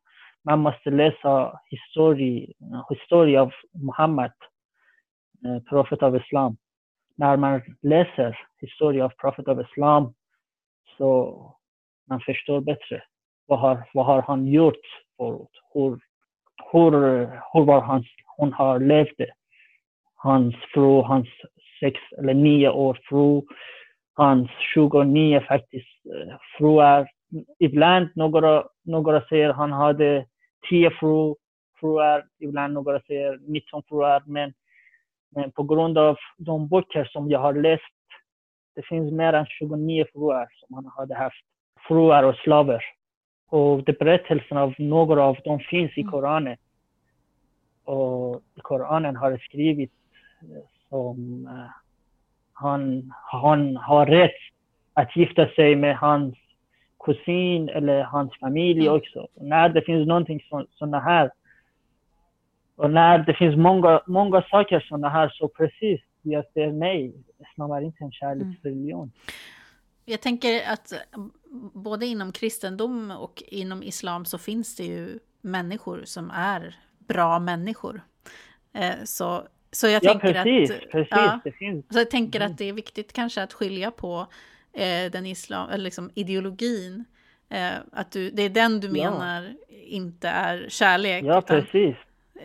man 0.44 0.60
måste 0.60 0.90
läsa 0.90 1.60
historia, 1.66 2.48
historia 2.90 3.42
av 3.42 3.52
Muhammed, 3.74 4.32
eh, 5.46 5.64
profet 5.70 6.04
av 6.04 6.16
islam. 6.16 6.58
När 7.18 7.38
man 7.38 7.62
läser 7.82 8.40
historia 8.62 9.06
av 9.06 9.10
profet 9.10 9.48
av 9.48 9.62
islam 9.62 10.14
så 10.98 11.36
man 12.08 12.20
förstår 12.20 12.62
bättre. 12.62 13.04
Vad 13.46 13.60
har, 13.60 13.90
vad 13.94 14.06
har 14.06 14.22
han 14.22 14.48
gjort 14.48 14.86
förut? 15.18 15.62
Hur, 15.74 16.00
hur, 16.72 16.92
hur 17.54 17.66
var 17.66 17.82
hans, 17.82 18.08
hon 18.38 18.54
har 18.54 18.80
levt 18.80 19.18
det? 19.18 19.32
Hans 20.22 20.56
fru, 20.74 21.02
hans 21.02 21.28
sex 21.80 22.00
eller 22.18 22.34
nio 22.34 22.70
år 22.70 23.00
fru, 23.10 23.42
hans 24.14 24.50
29 24.74 25.42
faktiskt 25.48 26.06
eh, 26.06 26.36
fruar. 26.58 27.08
Ibland 27.60 28.10
några, 28.16 28.64
några 28.84 29.22
säger 29.22 29.54
han 29.54 29.72
hade 29.72 30.26
10 30.70 30.92
fru, 30.92 31.36
fruar, 31.80 32.26
ibland 32.40 32.74
några 32.74 33.02
säger 33.02 33.40
19 33.48 33.84
fruar. 33.90 34.24
Men, 34.26 34.54
men 35.36 35.52
på 35.52 35.64
grund 35.64 35.98
av 35.98 36.18
de 36.38 36.68
böcker 36.68 37.06
som 37.06 37.30
jag 37.30 37.40
har 37.40 37.54
läst, 37.54 37.84
det 38.76 38.86
finns 38.86 39.12
mer 39.12 39.34
än 39.34 39.46
29 39.46 40.06
fruar 40.14 40.48
som 40.56 40.76
han 40.76 40.92
hade 40.98 41.16
haft. 41.16 41.46
Fruar 41.88 42.24
och 42.24 42.36
slaver. 42.36 42.84
Och 43.50 43.84
det 43.84 44.00
berättelsen 44.00 44.58
av 44.58 44.74
några 44.78 45.24
av 45.24 45.38
dem 45.44 45.60
finns 45.60 45.98
i 45.98 46.04
Koranen. 46.04 46.58
Och 47.84 48.42
Koranen 48.62 49.16
har 49.16 49.38
skrivit 49.38 49.92
som 50.90 51.48
uh, 51.48 51.70
han, 52.54 53.14
han 53.32 53.78
har 53.78 54.06
rätt 54.06 54.32
att 54.94 55.16
gifta 55.16 55.48
sig 55.50 55.76
med 55.76 55.98
hans 55.98 56.36
kusin 57.06 57.70
eller 57.70 58.04
hans 58.04 58.32
familj 58.40 58.82
Mm. 58.82 58.94
också. 58.94 59.28
När 59.36 59.70
det 59.70 59.82
finns 59.82 60.08
någonting 60.08 60.46
så, 60.50 60.66
sådana 60.72 61.00
här 61.00 61.32
och 62.76 62.92
när 62.92 63.18
det 63.20 63.34
finns 63.34 63.58
många, 63.58 64.02
många 64.08 64.42
saker 64.42 64.80
sådana 64.80 65.10
här 65.10 65.30
så 65.30 65.48
precis, 65.48 66.02
jag 66.22 66.46
säger 66.54 66.72
nej. 66.72 67.14
Islam 67.52 67.72
är 67.72 67.82
inte 67.82 68.04
en 68.04 68.12
kärleksreligion. 68.12 69.12
Jag 70.06 70.22
tänker 70.22 70.72
att 70.72 70.94
både 71.74 72.06
inom 72.06 72.32
kristendom 72.32 73.12
och 73.12 73.44
inom 73.48 73.84
islam 73.84 74.26
så 74.26 74.38
finns 74.38 74.76
det 74.76 74.84
ju 74.84 75.20
människor 75.42 76.02
som 76.06 76.32
är 76.32 76.76
bra 77.00 77.40
människor. 77.40 78.02
Eh, 78.74 79.04
Så, 79.04 79.44
så 79.72 79.88
jag 79.88 80.04
Ja, 80.04 80.12
tänker 80.20 80.44
precis. 80.44 80.72
att... 80.72 80.92
precis. 80.92 81.08
ja. 81.12 81.40
Det 81.44 81.52
finns. 81.52 81.86
Så 81.92 82.00
jag 82.00 82.10
tänker 82.12 82.40
Mm. 82.40 82.52
att 82.52 82.58
det 82.58 82.66
är 82.70 82.74
viktigt 82.74 83.14
kanske 83.14 83.44
att 83.44 83.54
skilja 83.54 83.92
på 83.92 84.28
eh, 84.74 85.12
den 85.12 85.26
islam, 85.26 85.70
eller 85.70 85.84
liksom 85.84 86.12
ideologin. 86.16 87.06
Eh, 87.50 87.72
att 87.92 88.12
du, 88.12 88.30
det 88.32 88.44
är 88.44 88.50
den 88.50 88.80
du 88.80 88.88
Ja. 88.88 88.94
menar 89.12 89.56
inte 89.70 90.28
är 90.30 90.66
kärlek. 90.70 91.24
Ja, 91.24 91.40
utan, 91.40 91.62
precis. 91.62 91.96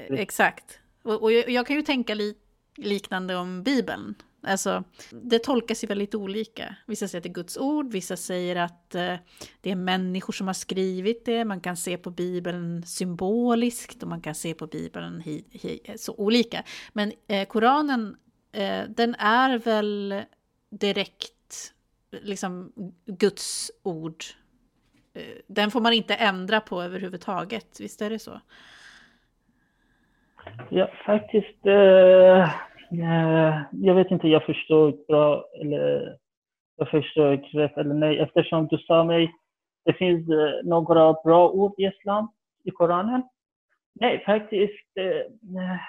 eh, 0.08 0.20
exakt. 0.20 0.78
Och, 1.02 1.22
och 1.22 1.32
jag, 1.32 1.50
jag 1.50 1.66
kan 1.66 1.76
ju 1.76 1.82
tänka 1.82 2.14
li, 2.14 2.34
liknande 2.76 3.36
om 3.36 3.62
Bibeln. 3.62 4.14
Alltså, 4.47 4.84
det 5.11 5.38
tolkas 5.38 5.84
ju 5.84 5.88
väldigt 5.88 6.14
olika. 6.14 6.76
Vissa 6.86 7.09
säger 7.09 7.20
att 7.20 7.22
det 7.22 7.28
är 7.28 7.34
Guds 7.34 7.57
ord, 7.57 7.92
vissa 7.92 8.16
säger 8.16 8.57
att 8.57 8.95
eh, 8.95 9.14
det 9.61 9.70
är 9.70 9.76
människor 9.76 10.32
som 10.32 10.47
har 10.47 10.55
skrivit 10.55 11.24
det. 11.24 11.45
Man 11.45 11.61
kan 11.61 11.76
se 11.76 11.97
på 11.97 12.11
Bibeln 12.11 12.82
symboliskt 12.82 14.03
och 14.03 14.09
man 14.09 14.20
kan 14.20 14.34
se 14.34 14.55
på 14.55 14.66
Bibeln 14.66 15.20
hi, 15.20 15.45
hi, 15.51 15.80
så 15.97 16.14
olika. 16.14 16.62
Men 16.92 17.12
eh, 17.28 17.47
Koranen, 17.47 18.16
eh, 18.53 18.82
den 18.88 19.14
är 19.14 19.59
väl 19.59 20.22
direkt 20.70 21.72
liksom 22.11 22.72
Guds 23.07 23.70
ord. 23.82 24.24
Eh, 25.14 25.22
den 25.47 25.70
får 25.70 25.80
man 25.80 25.92
inte 25.92 26.14
ändra 26.14 26.61
på 26.61 26.82
överhuvudtaget, 26.82 27.80
visst 27.80 28.03
är 28.03 28.11
det 28.11 28.18
så? 28.18 28.40
Ja, 30.68 30.90
faktiskt. 31.07 31.66
Eh, 31.66 32.55
Eh, 33.01 33.62
jag 33.72 33.95
vet 33.95 34.11
inte, 34.11 34.28
jag 34.28 34.45
förstår 34.45 35.07
bra 35.09 35.45
eller 35.61 36.16
jag 36.76 36.88
förstår 36.88 37.36
rätt 37.36 37.76
eller 37.76 37.95
nej. 37.95 38.18
Eftersom 38.18 38.66
du 38.66 38.78
sa 38.78 39.05
mig, 39.05 39.32
det 39.84 39.92
finns 39.92 40.28
eh, 40.28 40.64
några 40.64 41.12
bra 41.12 41.51
ord 41.51 41.74
i 41.78 41.86
islam, 41.86 42.28
i 42.64 42.70
Koranen. 42.70 43.22
Nej, 43.95 44.24
faktiskt. 44.24 44.97
Eh, 44.97 45.80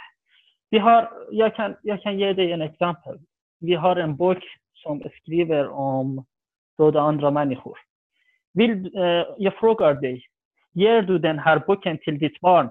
Vi 0.70 0.80
har, 0.80 1.10
jag, 1.32 1.56
kan, 1.56 1.76
jag 1.82 2.02
kan 2.02 2.20
ge 2.20 2.34
dig 2.34 2.52
en 2.52 2.62
exempel. 2.62 3.20
Vi 3.60 3.74
har 3.76 3.96
en 3.96 4.16
bok 4.16 4.44
som 4.74 5.02
skriver 5.22 5.68
om 5.70 6.26
döda 6.78 7.02
andra 7.02 7.32
människor. 7.32 7.78
Vill, 8.54 8.92
jag 9.38 9.54
frågar 9.54 9.94
dig, 9.94 10.26
ger 10.74 11.02
du 11.02 11.20
den 11.20 11.40
här 11.40 11.64
boken 11.68 11.98
till 11.98 12.20
ditt 12.20 12.40
barn? 12.40 12.70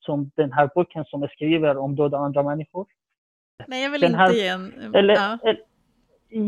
Som 0.00 0.30
den 0.36 0.52
här 0.52 0.70
boken 0.74 1.04
som 1.04 1.28
skriver 1.28 1.76
om 1.76 1.96
döda 1.96 2.18
andra 2.18 2.42
människor? 2.42 2.86
Nej, 3.66 3.82
jag 3.82 3.90
vill 3.90 4.04
inte 4.04 4.18
här, 4.18 4.32
ge 4.32 4.48
en... 4.48 4.94
Eller, 4.94 5.14
ja. 5.14 5.38
Eller, 5.44 5.60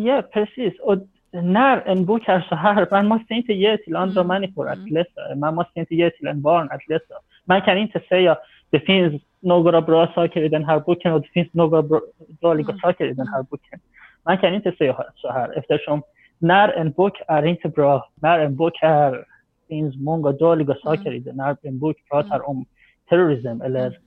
ja, 0.07 0.23
precis. 0.23 0.81
Och 0.81 0.99
när 1.33 1.89
en 1.89 2.05
bok 2.05 2.29
är 2.29 2.41
så 2.49 2.55
här, 2.55 2.89
man 2.91 3.07
måste 3.07 3.35
inte 3.35 3.53
ge 3.53 3.77
till 3.77 3.97
andra 3.97 4.21
mm. 4.21 4.27
människor 4.27 4.69
att 4.69 4.79
mm. 4.79 4.95
läsa. 4.95 5.35
Man 5.37 5.55
måste 5.55 5.81
inte 5.81 5.95
ge 5.95 6.11
till 6.11 6.27
en 6.27 6.43
barn 6.43 6.69
att 6.71 6.89
läsa. 6.89 7.15
Man 7.45 7.63
kan 7.63 7.79
inte 7.79 8.01
säga 8.09 8.39
det 8.71 8.81
finns 8.81 9.23
några 9.41 9.83
bra 9.83 10.13
saker 10.15 10.43
i 10.43 10.49
den 10.49 10.65
här 10.65 10.81
boken 10.81 11.13
och 11.13 11.21
det 11.21 11.29
finns 11.29 11.53
några 11.53 11.83
bra, 11.83 12.01
dåliga 12.41 12.69
mm. 12.69 12.79
saker 12.79 13.07
i 13.07 13.15
den 13.15 13.29
här 13.29 13.43
boken. 13.43 13.81
Man 14.23 14.39
kan 14.39 14.55
inte 14.55 14.73
säga 14.73 15.05
så 15.15 15.33
här 15.33 15.59
eftersom 15.59 16.03
när 16.39 16.69
en 16.69 16.93
bok 16.93 17.21
är 17.29 17.47
inte 17.47 17.69
bra, 17.69 18.11
när 18.15 18.39
en 18.39 18.57
bok 18.57 18.79
är, 18.83 19.25
finns 19.69 19.97
många 19.97 20.33
dåliga 20.33 20.75
saker 20.75 21.07
mm. 21.07 21.15
i 21.15 21.19
den, 21.19 21.37
när 21.37 21.57
en 21.63 21.79
bok 21.79 21.97
pratar 22.11 22.37
mm. 22.37 22.47
om 22.47 22.65
terrorism 23.09 23.61
eller 23.63 23.87
mm. 23.87 24.01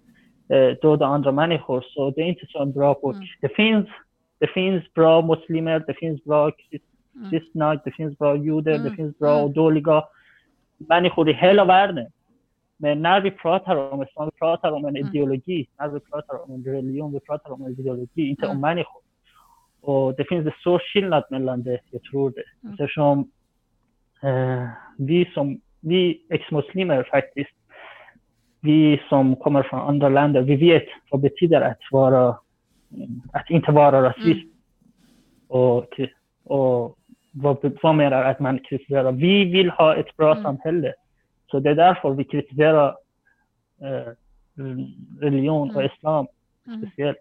Döda 0.82 1.06
andra 1.06 1.32
människor, 1.32 1.86
så 1.88 2.10
det 2.10 2.22
är 2.22 2.26
inte 2.26 2.46
så 2.50 2.62
en 2.62 2.72
bra 2.72 2.94
bok. 2.94 3.16
Mm. 3.16 3.28
Det, 3.42 3.50
finns, 3.50 3.88
det 4.40 4.48
finns 4.48 4.94
bra 4.94 5.22
muslimer, 5.22 5.84
det 5.88 5.94
finns 5.94 6.24
bra 6.24 6.52
kristna, 7.30 7.76
det 7.76 7.92
finns 7.92 8.18
bra 8.18 8.36
judar, 8.36 8.78
det 8.78 8.96
finns 8.96 9.18
bra 9.18 9.42
och 9.42 9.52
dåliga 9.52 10.04
människor 10.78 11.30
i 11.30 11.34
hela 11.34 11.66
världen. 11.66 12.08
Men 12.78 13.02
när 13.02 13.22
vi 13.22 13.32
pratar 13.32 13.76
om 13.76 14.04
islam, 14.04 14.30
vi 14.34 14.40
pratar 14.40 14.72
om 14.72 14.86
en 14.86 14.98
ideologi, 14.98 15.68
när 15.80 15.88
vi 15.88 16.00
pratar 16.00 16.44
om 16.44 16.52
en 16.52 16.64
religion, 16.64 17.14
vi 17.14 17.20
pratar 17.20 17.52
om 17.52 17.66
en 17.66 17.72
ideologi, 17.72 18.30
inte 18.30 18.48
om 18.48 18.62
människor. 18.62 19.02
Och 19.82 20.16
det 20.16 20.26
finns 20.26 20.46
en 20.46 20.52
stor 20.60 20.80
skillnad 20.80 21.24
mellan 21.30 21.64
det, 21.64 21.80
jag 21.92 22.04
tror 22.04 22.30
det. 22.30 22.44
Mm. 22.64 22.74
Eftersom 22.74 23.32
eh, 24.24 24.68
vi 24.98 25.32
som, 25.34 25.62
vi 25.80 26.22
ex-muslimer 26.30 27.08
faktiskt, 27.12 27.52
vi 28.62 29.02
som 29.10 29.36
kommer 29.36 29.64
från 29.64 29.80
andra 29.80 30.10
länder, 30.10 30.42
vi 30.42 30.56
vet 30.56 30.86
vad 31.10 31.22
det 31.22 31.30
betyder 31.30 31.62
att 31.62 31.80
vara, 31.92 32.38
att 33.34 33.50
inte 33.50 33.72
vara 33.72 34.02
rasist. 34.02 34.26
Mm. 34.26 34.50
Och, 35.48 36.00
och 36.44 36.98
vad, 37.32 37.78
vad 37.82 37.96
menar 37.96 38.24
att 38.24 38.40
man 38.40 38.60
kritiserar? 38.60 39.12
Vi 39.12 39.46
vill 39.46 39.70
ha 39.70 39.96
ett 39.96 40.18
bra 40.18 40.32
mm. 40.32 40.44
samhälle. 40.44 40.94
Så 41.52 41.60
det 41.60 41.70
är 41.70 41.76
därför 41.76 42.14
vi 42.14 42.24
kritiserar 42.24 42.96
eh, 43.82 44.14
religion 45.20 45.70
och 45.70 45.82
mm. 45.82 45.92
islam 45.96 46.28
mm. 46.68 46.82
speciellt. 46.82 47.18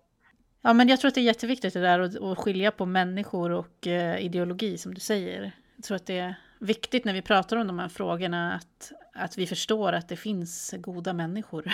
Ja, 0.62 0.72
men 0.72 0.88
jag 0.88 1.00
tror 1.00 1.08
att 1.08 1.14
det 1.14 1.20
är 1.20 1.22
jätteviktigt 1.22 1.74
det 1.74 1.80
där 1.80 2.00
att, 2.00 2.22
att 2.22 2.38
skilja 2.38 2.70
på 2.70 2.86
människor 2.86 3.52
och 3.52 3.86
eh, 3.86 4.24
ideologi 4.24 4.78
som 4.78 4.94
du 4.94 5.00
säger. 5.00 5.52
Jag 5.76 5.84
tror 5.84 5.96
att 5.96 6.06
det 6.06 6.18
är 6.18 6.34
viktigt 6.58 7.04
när 7.04 7.12
vi 7.12 7.22
pratar 7.22 7.56
om 7.56 7.66
de 7.66 7.78
här 7.78 7.88
frågorna 7.88 8.54
att, 8.54 8.92
att 9.20 9.38
vi 9.38 9.46
förstår 9.46 9.92
att 9.92 10.08
det 10.08 10.16
finns 10.16 10.74
goda 10.78 11.12
människor. 11.12 11.64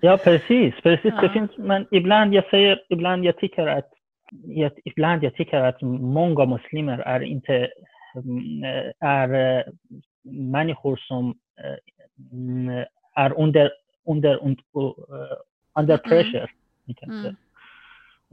ja, 0.00 0.18
precis. 0.24 0.74
precis. 0.82 1.12
Ja. 1.14 1.20
Det 1.20 1.28
finns, 1.28 1.50
men 1.56 1.86
ibland 1.90 2.34
jag 2.34 2.44
säger, 2.50 2.82
ibland 2.88 3.24
jag 3.24 3.36
tycker 3.36 3.66
att 3.66 3.90
jag, 4.46 4.72
ibland 4.84 5.24
jag 5.24 5.34
tycker 5.34 5.60
att 5.60 5.82
många 5.82 6.46
muslimer 6.46 6.98
är 6.98 7.20
inte 7.20 7.68
mm, 8.16 8.92
är 9.00 9.58
eh, 9.58 9.64
människor 10.32 10.96
som 10.96 11.38
mm, 12.32 12.84
är 13.14 13.38
under, 13.38 13.72
under, 14.06 14.44
under, 14.44 14.58
under 15.74 15.96
pressure. 15.96 16.48
Mm 17.06 17.36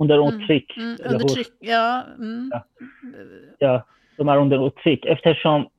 under 0.02 0.28
uttryck. 0.28 0.78
Mm, 0.78 0.90
mm, 0.90 1.14
under 1.14 1.28
tryck, 1.28 1.54
ja, 1.60 2.04
mm. 2.18 2.52
ja. 2.54 2.66
Ja, 3.60 3.86
de 4.18 4.30
är 4.30 4.38
under 4.38 4.68
uttryck 4.68 5.06
eftersom 5.06 5.70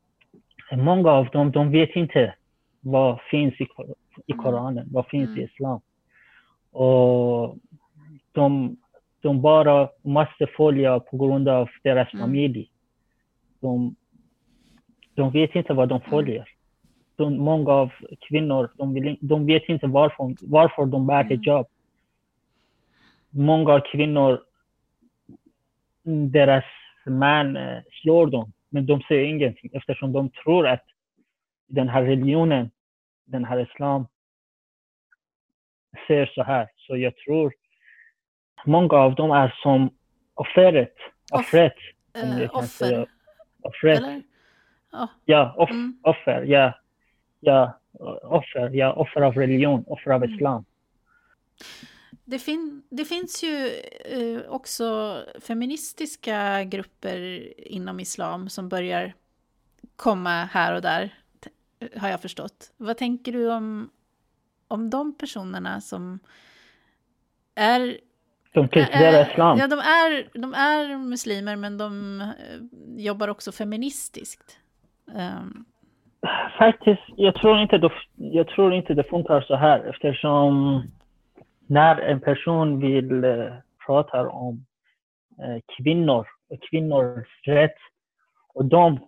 många 0.72 1.10
av 1.10 1.26
dem, 1.26 1.52
de 1.52 1.70
vet 1.70 1.96
inte 1.96 2.34
vad 2.82 3.20
finns 3.30 3.60
i, 3.60 3.66
i 4.26 4.32
mm. 4.32 4.44
Koranen, 4.44 4.88
vad 4.92 5.06
finns 5.06 5.28
i 5.28 5.32
mm. 5.32 5.44
Islam. 5.44 5.80
Och 6.70 7.56
de, 8.32 8.76
de 9.20 9.40
bara 9.40 9.88
måste 10.02 10.46
följa 10.46 11.00
på 11.00 11.16
grund 11.16 11.48
av 11.48 11.68
deras 11.82 12.14
mm. 12.14 12.24
familj. 12.24 12.70
De, 13.60 13.94
de 15.14 15.30
vet 15.30 15.54
inte 15.54 15.74
vad 15.74 15.88
de 15.88 16.00
följer. 16.00 16.48
De, 17.16 17.36
många 17.36 17.70
av 17.70 17.90
kvinnor, 18.28 18.70
de, 18.74 18.94
vill, 18.94 19.18
de 19.20 19.46
vet 19.46 19.68
inte 19.68 19.86
varför, 19.86 20.34
varför 20.40 20.86
de 20.86 21.06
bär 21.06 21.24
hijab 21.24 21.66
många 23.32 23.80
kvinnor, 23.80 24.40
deras 26.30 26.64
man 27.06 27.56
eh, 27.56 27.78
slår 28.02 28.26
dem, 28.26 28.52
men 28.68 28.86
de 28.86 29.00
säger 29.00 29.24
ingenting 29.24 29.70
eftersom 29.72 30.12
de 30.12 30.30
tror 30.30 30.66
att 30.66 30.84
den 31.72 31.88
här 31.88 32.02
religionen, 32.02 32.70
den 33.24 33.44
här 33.44 33.60
islam, 33.60 34.06
ser 36.06 36.26
så 36.26 36.42
här. 36.42 36.68
Så 36.76 36.96
jag 36.96 37.16
tror 37.16 37.52
många 38.64 38.94
av 38.94 39.14
dem 39.14 39.30
är 39.30 39.54
som 39.62 39.90
offret. 40.34 40.94
Offret. 41.32 41.76
Uh, 42.16 42.56
offer? 42.56 43.06
Offret. 43.62 43.98
Eller? 43.98 44.22
Oh. 44.92 45.08
Ja, 45.24 45.54
off, 45.56 45.70
mm. 45.70 45.98
offer. 46.02 46.42
Ja. 46.42 46.72
ja, 47.40 47.78
offer. 48.22 48.70
Ja, 48.72 48.92
offer 48.92 49.20
av 49.20 49.34
religion, 49.34 49.84
offer 49.86 50.10
av 50.10 50.22
mm. 50.24 50.34
islam. 50.34 50.64
Det, 52.24 52.38
fin 52.38 52.82
det 52.90 53.04
finns 53.04 53.44
ju 53.44 53.68
eh, 54.04 54.50
också 54.50 55.18
feministiska 55.40 56.64
grupper 56.64 57.52
inom 57.58 58.00
islam 58.00 58.48
som 58.48 58.68
börjar 58.68 59.14
komma 59.96 60.44
här 60.44 60.74
och 60.74 60.82
där, 60.82 61.14
har 61.96 62.08
jag 62.08 62.20
förstått. 62.20 62.72
Vad 62.76 62.96
tänker 62.96 63.32
du 63.32 63.52
om, 63.52 63.90
om 64.68 64.90
de 64.90 65.14
personerna 65.18 65.80
som 65.80 66.18
är... 67.54 67.98
De 68.52 68.68
kritiserar 68.68 69.30
islam? 69.30 69.58
Ja, 69.58 69.66
de 69.66 69.78
är, 69.78 70.40
de 70.40 70.54
är 70.54 70.96
muslimer, 70.96 71.56
men 71.56 71.78
de 71.78 72.20
eh, 72.20 72.26
jobbar 72.96 73.28
också 73.28 73.52
feministiskt. 73.52 74.58
Um. 75.06 75.64
Faktiskt, 76.58 77.02
jag 77.16 77.34
tror, 77.34 77.58
inte 77.58 77.78
det, 77.78 77.90
jag 78.14 78.48
tror 78.48 78.74
inte 78.74 78.94
det 78.94 79.04
funkar 79.04 79.40
så 79.40 79.56
här 79.56 79.80
eftersom 79.80 80.82
när 81.66 81.96
en 81.96 82.20
person 82.20 82.80
vill 82.80 83.24
eh, 83.24 83.54
prata 83.86 84.28
om 84.28 84.64
eh, 85.38 85.62
kvinnor 85.76 86.26
och 86.50 86.58
kvinnors 86.70 87.26
rätt 87.46 87.78
och 88.54 88.64
de 88.64 88.98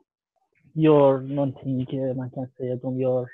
gör 0.75 1.19
någonting, 1.19 1.99
eh, 1.99 2.17
man 2.17 2.31
kan 2.31 2.49
säga, 2.49 2.77
de 2.77 3.01
gör 3.01 3.29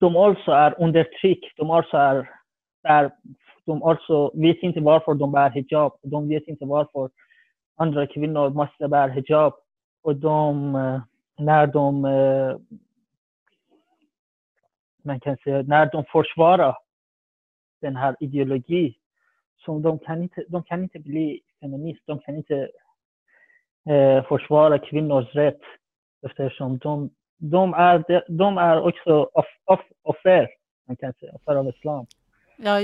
de 0.00 0.16
också 0.16 0.50
är 0.50 0.82
under 0.82 1.04
tryck, 1.04 1.52
de 1.56 1.70
också 1.70 1.96
är, 1.96 2.30
är 2.82 3.10
de 3.64 3.82
också 3.82 4.30
vet 4.34 4.62
inte 4.62 4.80
varför 4.80 5.14
de 5.14 5.32
bär 5.32 5.50
hijab, 5.50 5.92
de 6.02 6.28
vet 6.28 6.48
inte 6.48 6.64
varför 6.64 7.10
andra 7.76 8.06
kvinnor 8.06 8.50
måste 8.50 8.88
bära 8.88 9.12
hijab. 9.12 9.54
Och 10.02 10.16
de, 10.16 10.74
eh, 10.74 11.00
när 11.38 11.66
de 11.66 12.04
eh, 12.04 12.56
man 15.02 15.20
kan 15.20 15.36
säga, 15.36 15.62
när 15.62 15.90
de 15.92 16.04
försvarar 16.04 16.76
den 17.80 17.96
här 17.96 18.16
ideologin. 18.20 18.94
Så 19.56 19.78
de 19.78 19.98
kan 19.98 20.22
inte, 20.22 20.44
de 20.48 20.62
kan 20.62 20.82
inte 20.82 20.98
bli 20.98 21.40
feminist, 21.60 22.02
de 22.06 22.18
kan 22.18 22.36
inte 22.36 22.70
försvara 24.28 24.78
kvinnors 24.78 25.34
rätt 25.34 25.60
eftersom 26.26 26.78
de, 26.78 27.10
de, 27.38 27.74
är, 27.74 28.24
de 28.28 28.58
är 28.58 28.80
också 28.80 29.30
off, 29.32 29.46
off, 29.64 29.80
offer, 30.02 30.48
man 30.86 30.96
kan 30.96 31.12
säga, 31.12 31.32
offer 31.32 31.56
av 31.56 31.68
islam. 31.68 32.06
Ja, 32.56 32.80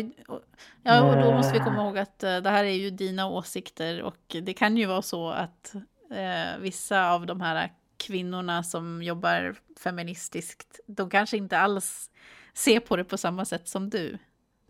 ja, 0.82 1.10
och 1.10 1.22
då 1.22 1.32
måste 1.32 1.58
vi 1.58 1.64
komma 1.64 1.84
ihåg 1.84 1.98
att 1.98 2.24
uh, 2.24 2.42
det 2.42 2.50
här 2.50 2.64
är 2.64 2.84
ju 2.84 2.90
dina 2.90 3.28
åsikter 3.28 4.02
och 4.02 4.36
det 4.42 4.54
kan 4.54 4.76
ju 4.76 4.86
vara 4.86 5.02
så 5.02 5.30
att 5.30 5.72
uh, 6.10 6.62
vissa 6.62 7.12
av 7.14 7.26
de 7.26 7.40
här 7.40 7.70
kvinnorna 8.06 8.62
som 8.62 9.02
jobbar 9.02 9.54
feministiskt, 9.84 10.80
de 10.86 11.10
kanske 11.10 11.36
inte 11.36 11.58
alls 11.58 12.10
ser 12.54 12.80
på 12.80 12.96
det 12.96 13.04
på 13.04 13.16
samma 13.16 13.44
sätt 13.44 13.68
som 13.68 13.90
du 13.90 14.18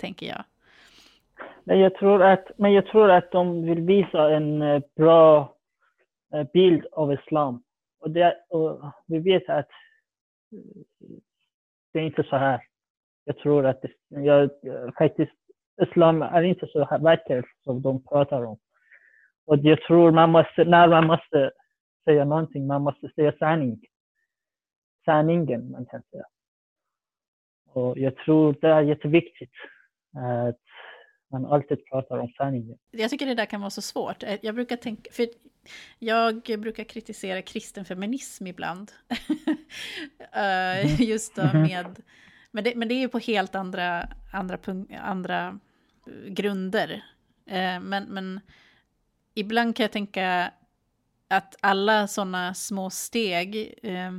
tänker 0.01 0.27
jag. 0.27 0.45
Men 1.65 1.81
jag 1.81 1.95
tror 1.95 2.23
att, 2.23 2.51
men 2.57 2.73
jag 2.73 2.87
tror 2.87 3.11
att 3.11 3.31
de 3.31 3.63
vill 3.63 3.81
visa 3.81 4.31
en 4.31 4.63
eh, 4.63 4.83
bra 4.97 5.41
eh, 5.41 5.47
Eh, 6.33 6.47
bild 6.53 6.87
av 6.93 7.13
islam. 7.13 7.63
Och, 8.01 8.11
det, 8.11 8.37
och 8.49 8.93
vi 9.07 9.19
vet 9.19 9.49
att 9.49 9.69
eh, 10.53 11.17
det 11.93 11.99
är 11.99 12.03
inte 12.03 12.23
så 12.23 12.37
här. 12.37 12.63
Jag 13.25 13.39
tror 13.39 13.67
att 13.67 13.83
det, 13.83 13.91
jag, 14.09 14.51
faktiskt 14.99 15.33
islam 15.83 16.23
är 16.23 16.43
inte 16.43 16.67
så 16.67 16.85
här 16.85 17.45
som 17.65 17.83
de 17.83 18.05
pratar 18.05 18.45
om. 18.45 18.59
Och 19.47 19.59
jag 19.59 19.81
tror 19.81 20.11
man 20.11 20.31
måste, 20.31 20.65
när 20.65 20.89
man 20.89 21.07
måste 21.07 21.51
säga 22.05 22.25
någonting, 22.25 22.67
man 22.67 22.83
måste 22.83 23.09
säga 23.09 23.33
sanning. 23.39 23.81
Sanningen, 25.05 25.71
man 25.71 25.87
kan 25.87 26.03
säga. 26.03 26.25
Och 27.67 27.99
jag 27.99 28.17
tror 28.17 28.57
det 28.61 28.69
är 28.69 28.83
jätteviktigt 28.83 29.53
att 30.49 30.61
man 31.31 31.47
alltid 31.47 31.87
pratar 31.87 32.19
om 32.19 32.29
sanningen. 32.29 32.79
Jag 32.91 33.11
tycker 33.11 33.27
det 33.27 33.35
där 33.35 33.47
kan 33.47 33.61
vara 33.61 33.71
så 33.71 33.83
svårt. 33.83 34.23
Eh, 34.23 34.39
jag 34.43 34.55
brukar 34.55 34.77
tänka, 34.77 35.11
för 35.13 35.27
jag 35.99 36.43
brukar 36.59 36.85
kritisera 36.85 37.43
kristen 37.43 37.85
feminism 37.85 38.47
ibland. 38.47 38.93
mm. 40.33 40.97
Just 40.99 41.35
då 41.35 41.43
mhm. 41.43 41.63
med, 41.63 42.03
men 42.51 42.65
det, 42.65 42.75
men 42.75 42.89
det 42.89 42.95
är 42.95 43.01
ju 43.01 43.09
på 43.09 43.19
helt 43.19 43.55
andra, 43.55 44.09
andra, 44.33 44.59
andra 45.01 45.59
grunder. 46.27 47.05
Eh, 47.47 47.81
men, 47.81 48.05
men 48.05 48.41
ibland 49.35 49.77
kan 49.77 49.85
jag 49.85 49.93
tänka 49.93 50.53
att 51.29 51.57
alla 51.61 52.09
sådana 52.09 52.55
små 52.55 52.91
steg, 52.91 53.75
eh, 53.83 54.13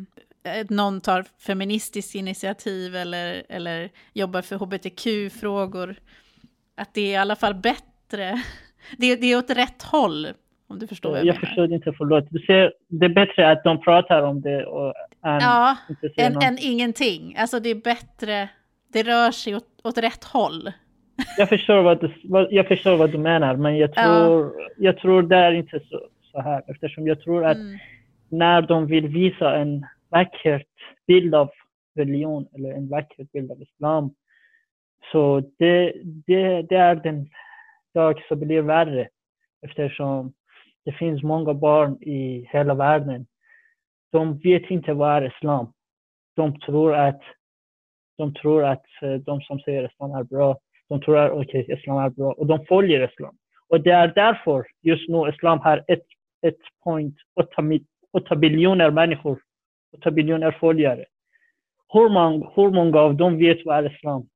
någon 0.69 1.01
tar 1.01 1.25
feministiskt 1.39 2.15
initiativ 2.15 2.95
eller, 2.95 3.43
eller 3.49 3.91
jobbar 4.13 4.41
för 4.41 4.55
hbtq-frågor, 4.55 5.95
att 6.75 6.93
det 6.93 7.01
är 7.01 7.11
i 7.11 7.15
alla 7.15 7.35
fall 7.35 7.55
bättre. 7.55 8.43
Det, 8.97 9.15
det 9.15 9.27
är 9.27 9.37
åt 9.37 9.49
rätt 9.49 9.83
håll, 9.83 10.33
om 10.73 10.79
du 10.79 10.87
förstår 10.87 11.09
vad 11.09 11.19
jag, 11.19 11.25
jag 11.25 11.35
menar. 11.35 11.47
förstår 11.47 11.73
inte, 11.73 11.93
förlåt. 11.97 12.25
Du 12.29 12.39
ser, 12.39 12.73
det 12.87 13.05
är 13.05 13.09
bättre 13.09 13.51
att 13.51 13.63
de 13.63 13.81
pratar 13.81 14.21
om 14.21 14.41
det 14.41 14.65
och, 14.65 14.93
än, 15.25 15.39
ja, 15.41 15.77
än, 16.17 16.41
än 16.41 16.57
ingenting. 16.61 17.35
Alltså 17.37 17.59
det 17.59 17.69
är 17.69 17.75
bättre, 17.75 18.49
det 18.93 19.03
rör 19.03 19.31
sig 19.31 19.55
åt, 19.55 19.67
åt 19.83 19.97
rätt 19.97 20.23
håll. 20.23 20.71
Jag 21.37 21.49
förstår 21.49 21.81
vad, 21.81 22.01
du, 22.01 22.11
jag 22.49 22.67
förstår 22.67 22.97
vad 22.97 23.11
du 23.11 23.17
menar, 23.17 23.55
men 23.55 23.77
jag 23.77 23.93
tror, 23.93 24.53
ja. 24.57 24.67
jag 24.77 24.97
tror 24.97 25.21
det 25.21 25.35
är 25.35 25.51
inte 25.51 25.79
så, 25.89 26.01
så 26.31 26.41
här. 26.41 26.63
Eftersom 26.67 27.07
jag 27.07 27.21
tror 27.21 27.45
att 27.45 27.57
mm. 27.57 27.77
när 28.29 28.61
de 28.61 28.87
vill 28.87 29.07
visa 29.07 29.55
en 29.55 29.85
vacker 30.09 30.63
bild 31.07 31.35
av 31.35 31.49
religion 31.95 32.47
eller 32.55 32.71
en 32.71 32.89
vacker 32.89 33.27
bild 33.33 33.51
av 33.51 33.61
islam, 33.61 34.13
så 35.11 35.39
det, 35.59 35.93
det, 36.27 36.61
det 36.61 36.75
är 36.75 36.95
den 36.95 37.29
dag 37.93 38.23
som 38.27 38.39
blir 38.39 38.61
värre. 38.61 39.07
Eftersom 39.61 40.33
det 40.85 40.91
finns 40.91 41.23
många 41.23 41.53
barn 41.53 42.03
i 42.03 42.47
hela 42.51 42.73
världen. 42.73 43.25
De 44.11 44.37
vet 44.37 44.69
inte 44.69 44.93
vad 44.93 45.23
är 45.23 45.27
islam. 45.27 45.73
De 46.35 46.59
tror 46.59 46.95
att 46.95 47.21
de 48.17 48.33
tror 48.33 48.65
att 48.65 48.85
eh, 49.01 49.13
de 49.13 49.41
som 49.41 49.59
säger 49.59 49.85
islam 49.85 50.11
är 50.11 50.23
bra 50.23 50.57
de 50.93 51.01
tror 51.01 51.17
att 51.17 51.31
okay, 51.31 51.65
islam 51.67 51.97
är 51.97 52.09
bra 52.09 52.31
och 52.31 52.47
de 52.47 52.65
följer 52.65 53.09
islam. 53.11 53.37
Och 53.67 53.81
det 53.81 53.91
är 53.91 54.07
därför 54.07 54.65
just 54.81 55.09
nu 55.09 55.29
islam 55.29 55.59
har 55.59 55.85
1,8 55.87 58.35
biljoner 58.35 58.91
människor, 58.91 59.39
8 59.97 60.11
biljoner 60.11 60.51
följare. 60.51 61.05
Hur 61.93 62.09
många, 62.09 62.49
hur 62.55 62.69
många 62.69 62.99
av 62.99 63.15
dem 63.15 63.37
vet 63.37 63.65
vad 63.65 63.85
är 63.85 63.95
islam? 63.95 64.29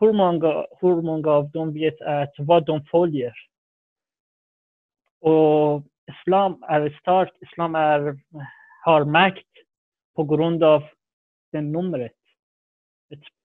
Hur 0.00 0.12
många, 0.12 0.66
hur 0.80 1.02
många 1.02 1.30
av 1.30 1.50
dem 1.50 1.72
vet 1.72 2.00
att 2.00 2.34
vad 2.38 2.66
de 2.66 2.84
följer? 2.84 3.32
Och 5.20 5.82
islam 6.20 6.62
är 6.68 6.98
stark, 7.00 7.32
islam 7.40 7.74
är, 7.74 8.18
har 8.84 9.04
makt 9.04 9.46
på 10.16 10.24
grund 10.24 10.64
av 10.64 10.82
den 11.52 11.72
numret. 11.72 12.12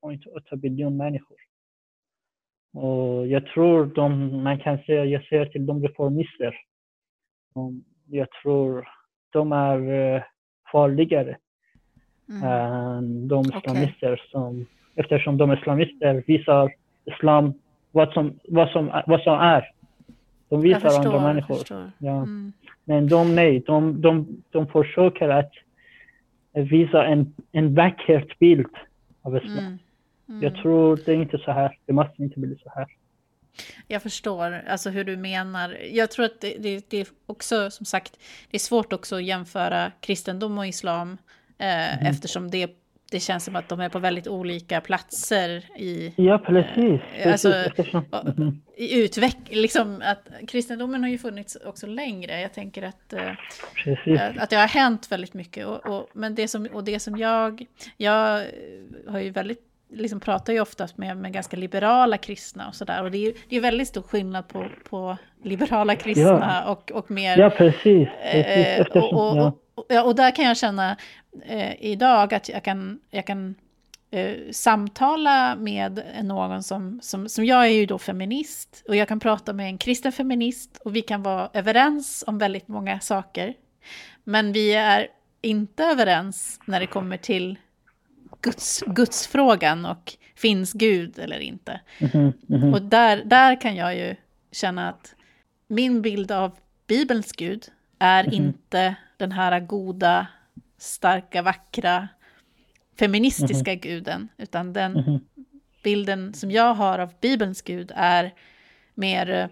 1,8 0.03 0.55
biljon 0.55 0.97
människor. 0.97 1.37
Och 2.73 3.27
jag 3.27 3.45
tror 3.45 3.85
de, 3.85 4.43
man 4.43 4.59
kan 4.59 4.77
säga, 4.77 5.05
jag 5.05 5.23
säger 5.23 5.45
till 5.45 5.65
de 5.65 5.83
reformister, 5.83 6.55
jag 8.07 8.27
tror 8.31 8.87
de 9.29 9.51
är 9.51 10.15
eh, 10.15 10.23
farligare 10.71 11.37
mm. 12.29 12.43
än 12.43 13.27
de 13.27 13.45
islamister 13.45 14.13
okay. 14.13 14.27
som, 14.31 14.65
eftersom 14.95 15.37
de 15.37 15.53
islamister 15.53 16.23
visar 16.27 16.73
islam 17.05 17.53
vad 17.91 18.13
som, 18.13 18.39
vad 18.43 18.69
som, 18.69 19.01
vad 19.07 19.21
som 19.21 19.39
är. 19.39 19.71
De 20.49 20.61
visar 20.61 20.79
förstår, 20.79 21.05
andra 21.05 21.19
människor. 21.21 21.91
Ja. 21.97 22.17
Mm. 22.17 22.53
Men 22.83 23.07
de 23.07 23.35
nej, 23.35 23.63
de, 23.65 24.01
de, 24.01 24.43
de 24.49 24.67
försöker 24.67 25.29
att 25.29 25.51
visa 26.53 27.05
en, 27.05 27.33
en 27.51 27.75
vacker 27.75 28.35
bild 28.39 28.75
av 29.21 29.37
islam. 29.37 29.57
Mm. 29.57 29.77
Mm. 30.29 30.43
Jag 30.43 30.55
tror 30.55 30.99
det 31.05 31.11
är 31.11 31.15
inte 31.15 31.37
så 31.37 31.51
här. 31.51 31.77
Det 31.85 31.93
måste 31.93 32.23
inte 32.23 32.39
bli 32.39 32.57
så 32.63 32.69
här. 32.75 32.87
Jag 33.87 34.03
förstår 34.03 34.63
alltså 34.67 34.89
hur 34.89 35.03
du 35.03 35.17
menar. 35.17 35.77
Jag 35.91 36.11
tror 36.11 36.25
att 36.25 36.41
det, 36.41 36.55
det, 36.59 36.89
det 36.89 36.97
är 36.97 37.07
också, 37.25 37.71
som 37.71 37.85
sagt, 37.85 38.19
det 38.51 38.57
är 38.57 38.59
svårt 38.59 38.93
också 38.93 39.15
att 39.15 39.23
jämföra 39.23 39.91
kristendom 39.99 40.57
och 40.57 40.67
islam 40.67 41.17
eh, 41.57 41.97
mm. 41.97 42.05
eftersom 42.11 42.51
det, 42.51 42.69
det 43.11 43.19
känns 43.19 43.45
som 43.45 43.55
att 43.55 43.69
de 43.69 43.79
är 43.79 43.89
på 43.89 43.99
väldigt 43.99 44.27
olika 44.27 44.81
platser 44.81 45.65
i... 45.77 46.13
Ja, 46.15 46.37
precis. 46.37 47.01
Eh, 47.17 47.31
alltså, 47.31 47.53
mm. 48.37 48.61
i 48.77 49.03
utveckling, 49.03 49.61
liksom 49.61 50.01
att 50.05 50.47
kristendomen 50.47 51.03
har 51.03 51.09
ju 51.09 51.17
funnits 51.17 51.57
också 51.65 51.87
längre. 51.87 52.41
Jag 52.41 52.53
tänker 52.53 52.83
att, 52.83 53.13
eh, 53.13 53.31
att 54.37 54.49
det 54.49 54.55
har 54.55 54.67
hänt 54.67 55.11
väldigt 55.11 55.33
mycket. 55.33 55.65
Och, 55.65 55.87
och, 55.87 56.09
men 56.13 56.35
det 56.35 56.47
som, 56.47 56.65
och 56.65 56.83
det 56.83 56.99
som 56.99 57.17
jag, 57.17 57.65
jag 57.97 58.45
har 59.07 59.19
ju 59.19 59.29
väldigt 59.29 59.74
liksom 59.89 60.19
pratar 60.19 60.53
ju 60.53 60.59
oftast 60.59 60.97
med, 60.97 61.17
med 61.17 61.33
ganska 61.33 61.57
liberala 61.57 62.17
kristna 62.17 62.67
och 62.67 62.75
sådär. 62.75 63.03
Och 63.03 63.11
det 63.11 63.17
är 63.17 63.21
ju 63.21 63.33
det 63.49 63.55
är 63.55 63.61
väldigt 63.61 63.87
stor 63.87 64.01
skillnad 64.01 64.47
på, 64.47 64.67
på 64.89 65.17
liberala 65.43 65.95
kristna 65.95 66.63
ja. 66.65 66.71
och, 66.71 66.91
och 66.91 67.11
mer... 67.11 67.37
Ja, 67.37 67.49
precis. 67.49 68.09
precis. 68.31 68.95
Eh, 68.95 69.03
och, 69.03 69.13
och, 69.13 69.37
ja. 69.37 69.53
och, 69.75 70.05
och, 70.05 70.15
där 70.15 70.35
kan 70.35 70.45
jag 70.45 70.57
känna 70.57 70.97
eh, 71.45 71.83
idag 71.85 72.33
att 72.33 72.49
jag 72.49 72.63
kan, 72.63 72.99
jag 73.09 73.27
kan 73.27 73.55
eh, 74.11 74.35
samtala 74.51 75.55
med 75.55 76.03
någon 76.23 76.63
som, 76.63 76.99
som, 77.01 77.29
som 77.29 77.45
jag 77.45 77.65
är 77.65 77.69
ju 77.69 77.85
då 77.85 77.97
feminist. 77.97 78.83
Och 78.87 78.95
jag 78.95 79.07
kan 79.07 79.19
prata 79.19 79.53
med 79.53 79.65
en 79.65 79.77
kristen 79.77 80.11
feminist 80.11 80.81
och 80.85 80.95
vi 80.95 81.01
kan 81.01 81.23
vara 81.23 81.49
överens 81.53 82.23
om 82.27 82.37
väldigt 82.37 82.67
många 82.67 82.99
saker. 82.99 83.53
Men 84.23 84.51
vi 84.51 84.73
är 84.73 85.07
inte 85.41 85.83
överens 85.83 86.59
när 86.65 86.79
det 86.79 86.87
kommer 86.87 87.17
till 87.17 87.57
Guds, 88.41 88.83
gudsfrågan 88.87 89.85
och 89.85 90.13
finns 90.35 90.73
Gud 90.73 91.19
eller 91.19 91.39
inte. 91.39 91.81
Mm 91.99 92.33
-hmm. 92.47 92.73
Och 92.73 92.81
där, 92.81 93.23
där 93.25 93.61
kan 93.61 93.75
jag 93.75 93.95
ju 93.95 94.15
känna 94.51 94.89
att 94.89 95.15
min 95.67 96.01
bild 96.01 96.31
av 96.31 96.51
Bibelns 96.87 97.31
Gud 97.31 97.65
är 97.99 98.23
mm 98.23 98.31
-hmm. 98.31 98.45
inte 98.45 98.95
den 99.17 99.31
här 99.31 99.59
goda, 99.59 100.27
starka, 100.77 101.41
vackra, 101.41 102.07
feministiska 102.99 103.71
mm 103.71 103.79
-hmm. 103.79 103.83
guden, 103.83 104.29
utan 104.37 104.73
den 104.73 104.91
mhm. 104.91 105.19
bilden 105.83 106.33
som 106.33 106.51
jag 106.51 106.73
har 106.73 106.99
av 106.99 107.13
Bibelns 107.21 107.61
Gud 107.61 107.91
är 107.95 108.33
mer 108.93 109.49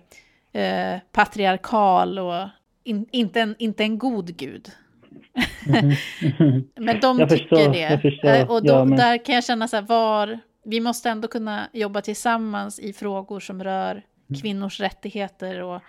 eh, 0.51 0.99
patriarkal 1.11 2.19
och 2.19 2.49
in, 2.83 3.05
inte, 3.11 3.41
en, 3.41 3.55
inte 3.59 3.83
en 3.83 3.97
god 3.97 4.37
gud. 4.37 4.71
Mm-hmm. 5.65 6.63
men 6.75 6.99
de 6.99 7.19
jag 7.19 7.29
tycker 7.29 7.55
förstår, 7.55 7.73
det. 7.73 7.99
Förstår. 8.01 8.29
Eh, 8.29 8.51
och 8.51 8.63
då, 8.63 8.73
ja, 8.73 8.85
men... 8.85 8.97
där 8.97 9.25
kan 9.25 9.35
jag 9.35 9.43
känna 9.43 9.67
så 9.67 9.75
här, 9.75 9.83
var, 9.83 10.39
vi 10.65 10.79
måste 10.79 11.09
ändå 11.09 11.27
kunna 11.27 11.69
jobba 11.73 12.01
tillsammans 12.01 12.79
i 12.79 12.93
frågor 12.93 13.39
som 13.39 13.63
rör 13.63 13.91
mm. 13.91 14.41
kvinnors 14.41 14.79
rättigheter. 14.79 15.63
Och, 15.63 15.81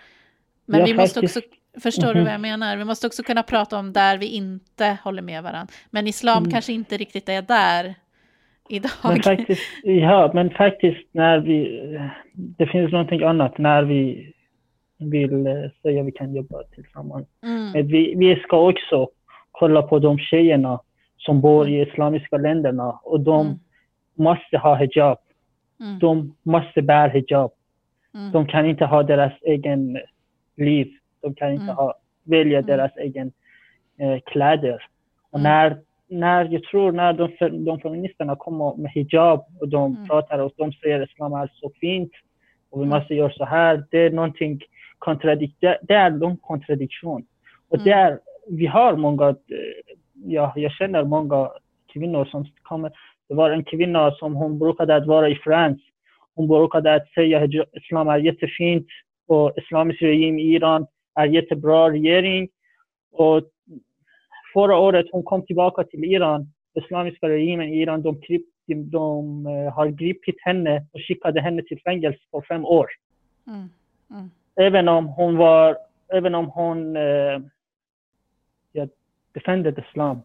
men 0.65 0.79
ja, 0.79 0.85
vi 0.85 0.93
måste 0.93 1.19
faktiskt... 1.19 1.37
också, 1.37 1.49
förstår 1.81 2.13
du 2.13 2.23
vad 2.23 2.33
jag 2.33 2.41
menar? 2.41 2.77
Vi 2.77 2.85
måste 2.85 3.07
också 3.07 3.23
kunna 3.23 3.43
prata 3.43 3.79
om 3.79 3.93
där 3.93 4.17
vi 4.17 4.25
inte 4.25 4.97
håller 5.03 5.21
med 5.21 5.43
varandra. 5.43 5.73
Men 5.89 6.07
islam 6.07 6.37
mm. 6.37 6.51
kanske 6.51 6.73
inte 6.73 6.97
riktigt 6.97 7.29
är 7.29 7.41
där 7.41 7.95
idag. 8.69 8.91
Men 9.03 9.21
faktiskt, 9.23 9.61
ja, 9.83 10.31
men 10.33 10.49
faktiskt 10.49 11.07
när 11.11 11.39
vi, 11.39 11.81
det 12.33 12.67
finns 12.67 12.91
någonting 12.91 13.23
annat 13.23 13.57
när 13.57 13.83
vi 13.83 14.31
vill 14.97 15.71
säga 15.81 16.01
att 16.01 16.07
vi 16.07 16.11
kan 16.11 16.35
jobba 16.35 16.63
tillsammans. 16.63 17.27
Mm. 17.43 17.87
Vi, 17.87 18.15
vi 18.17 18.35
ska 18.35 18.69
också 18.69 19.09
kolla 19.59 19.81
på 19.81 19.99
de 19.99 20.17
tjejerna 20.19 20.79
som 21.17 21.41
bor 21.41 21.69
i 21.69 21.81
islamiska 21.81 22.37
länderna 22.37 22.99
och 23.03 23.19
de 23.19 23.45
mm. 23.45 23.59
måste 24.13 24.57
ha 24.57 24.75
hijab. 24.75 25.17
Mm. 25.79 25.99
De 25.99 26.35
måste 26.43 26.81
bära 26.81 27.07
hijab. 27.07 27.51
Mm. 28.15 28.31
De 28.31 28.47
kan 28.47 28.65
inte 28.65 28.85
ha 28.85 29.03
deras 29.03 29.33
egen 29.41 29.99
liv. 30.57 30.87
De 31.21 31.35
kan 31.35 31.51
inte 31.51 31.63
mm. 31.63 31.75
ha, 31.75 31.93
välja 32.23 32.57
mm. 32.57 32.67
deras 32.67 32.97
egen 32.97 33.31
eh, 33.99 34.19
kläder. 34.25 34.83
Och 35.31 35.39
mm. 35.39 35.51
när, 35.51 35.77
när 36.07 36.45
jag 36.45 36.63
tror 36.63 36.91
när 36.91 37.13
de, 37.13 37.29
de 37.65 37.79
feministerna 37.79 38.35
kommer 38.35 38.75
med 38.75 38.91
hijab 38.91 39.45
och 39.59 39.69
de 39.69 40.07
pratar 40.07 40.39
och 40.39 40.51
de 40.57 40.73
säger 40.73 41.01
att 41.01 41.09
islam 41.09 41.33
är 41.33 41.51
så 41.53 41.71
fint 41.81 42.11
och 42.69 42.81
vi 42.81 42.85
måste 42.85 43.13
göra 43.15 43.31
så 43.31 43.45
här. 43.45 43.83
Det 43.91 43.97
är 43.97 44.09
någonting 44.09 44.61
kontradiktion. 44.99 45.75
Det 45.81 45.93
är 45.93 46.25
en 46.25 46.37
kontradiktion. 46.37 47.25
Och 47.69 47.79
det 47.83 47.91
är 47.91 48.19
vi 48.47 48.65
har 48.65 48.95
många, 48.95 49.29
eh, 49.29 49.95
ja, 50.13 50.53
jag 50.55 50.71
känner 50.71 51.03
många 51.03 51.49
kvinnor 51.93 52.25
som 52.25 52.45
kommer. 52.61 52.91
Det 53.27 53.33
var 53.33 53.49
en 53.49 53.63
kvinna 53.63 54.11
som 54.11 54.35
hon 54.35 54.59
brukade 54.59 54.95
att 54.95 55.07
vara 55.07 55.29
i 55.29 55.35
Frans. 55.35 55.81
Hon 56.35 56.47
brukade 56.47 56.95
att 56.95 57.09
säga 57.09 57.43
att 57.43 57.49
islam 57.73 58.07
är 58.07 58.17
jättefint 58.17 58.87
och 59.27 59.53
islamisk 59.57 60.01
regim 60.01 60.39
i 60.39 60.53
Iran 60.55 60.87
är 61.15 61.25
jättebra 61.25 61.91
regering. 61.91 62.49
Och 63.11 63.43
förra 64.53 64.77
året 64.77 65.05
hon 65.11 65.23
kom 65.23 65.45
tillbaka 65.45 65.83
till 65.83 66.03
Iran, 66.03 66.53
islamiska 66.73 67.29
regimen 67.29 67.69
i 67.69 67.81
Iran, 67.81 68.01
de 68.01 68.21
de, 68.67 68.89
de 68.89 69.45
eh, 69.45 69.73
har 69.73 69.87
gripit 69.87 70.35
henne 70.41 70.85
och 70.91 70.99
skickade 71.07 71.41
henne 71.41 71.61
till 71.63 71.81
fängelse 71.81 72.19
för 72.31 72.41
fem 72.41 72.65
år. 72.65 72.87
Mm. 73.47 73.69
Mm. 74.11 74.29
Även 74.55 74.87
om 74.87 75.07
hon 75.07 75.37
var, 75.37 75.77
även 76.13 76.35
om 76.35 76.49
hon 76.49 76.95
eh, 76.95 77.39
defended 79.35 79.79
islam 79.89 80.17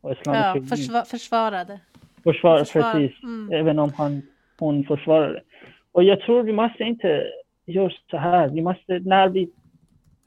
och 0.00 0.12
islamic 0.12 0.42
Ja, 0.70 0.76
försva 0.76 1.04
försvarade. 1.04 1.80
Försvar, 2.24 2.58
försvar- 2.58 2.92
precis. 2.92 3.22
mm. 3.22 3.52
Även 3.60 3.78
om 3.78 3.92
han, 3.96 4.22
hon 4.58 4.84
försvarade. 4.84 5.42
Och 5.92 6.04
jag 6.04 6.20
tror 6.20 6.42
vi 6.42 6.52
måste 6.52 6.82
inte 6.84 7.24
göra 7.66 7.90
så 8.10 8.16
här. 8.16 8.48
Vi 8.48 8.60
måste, 8.62 8.98
när 8.98 9.28
vi 9.28 9.50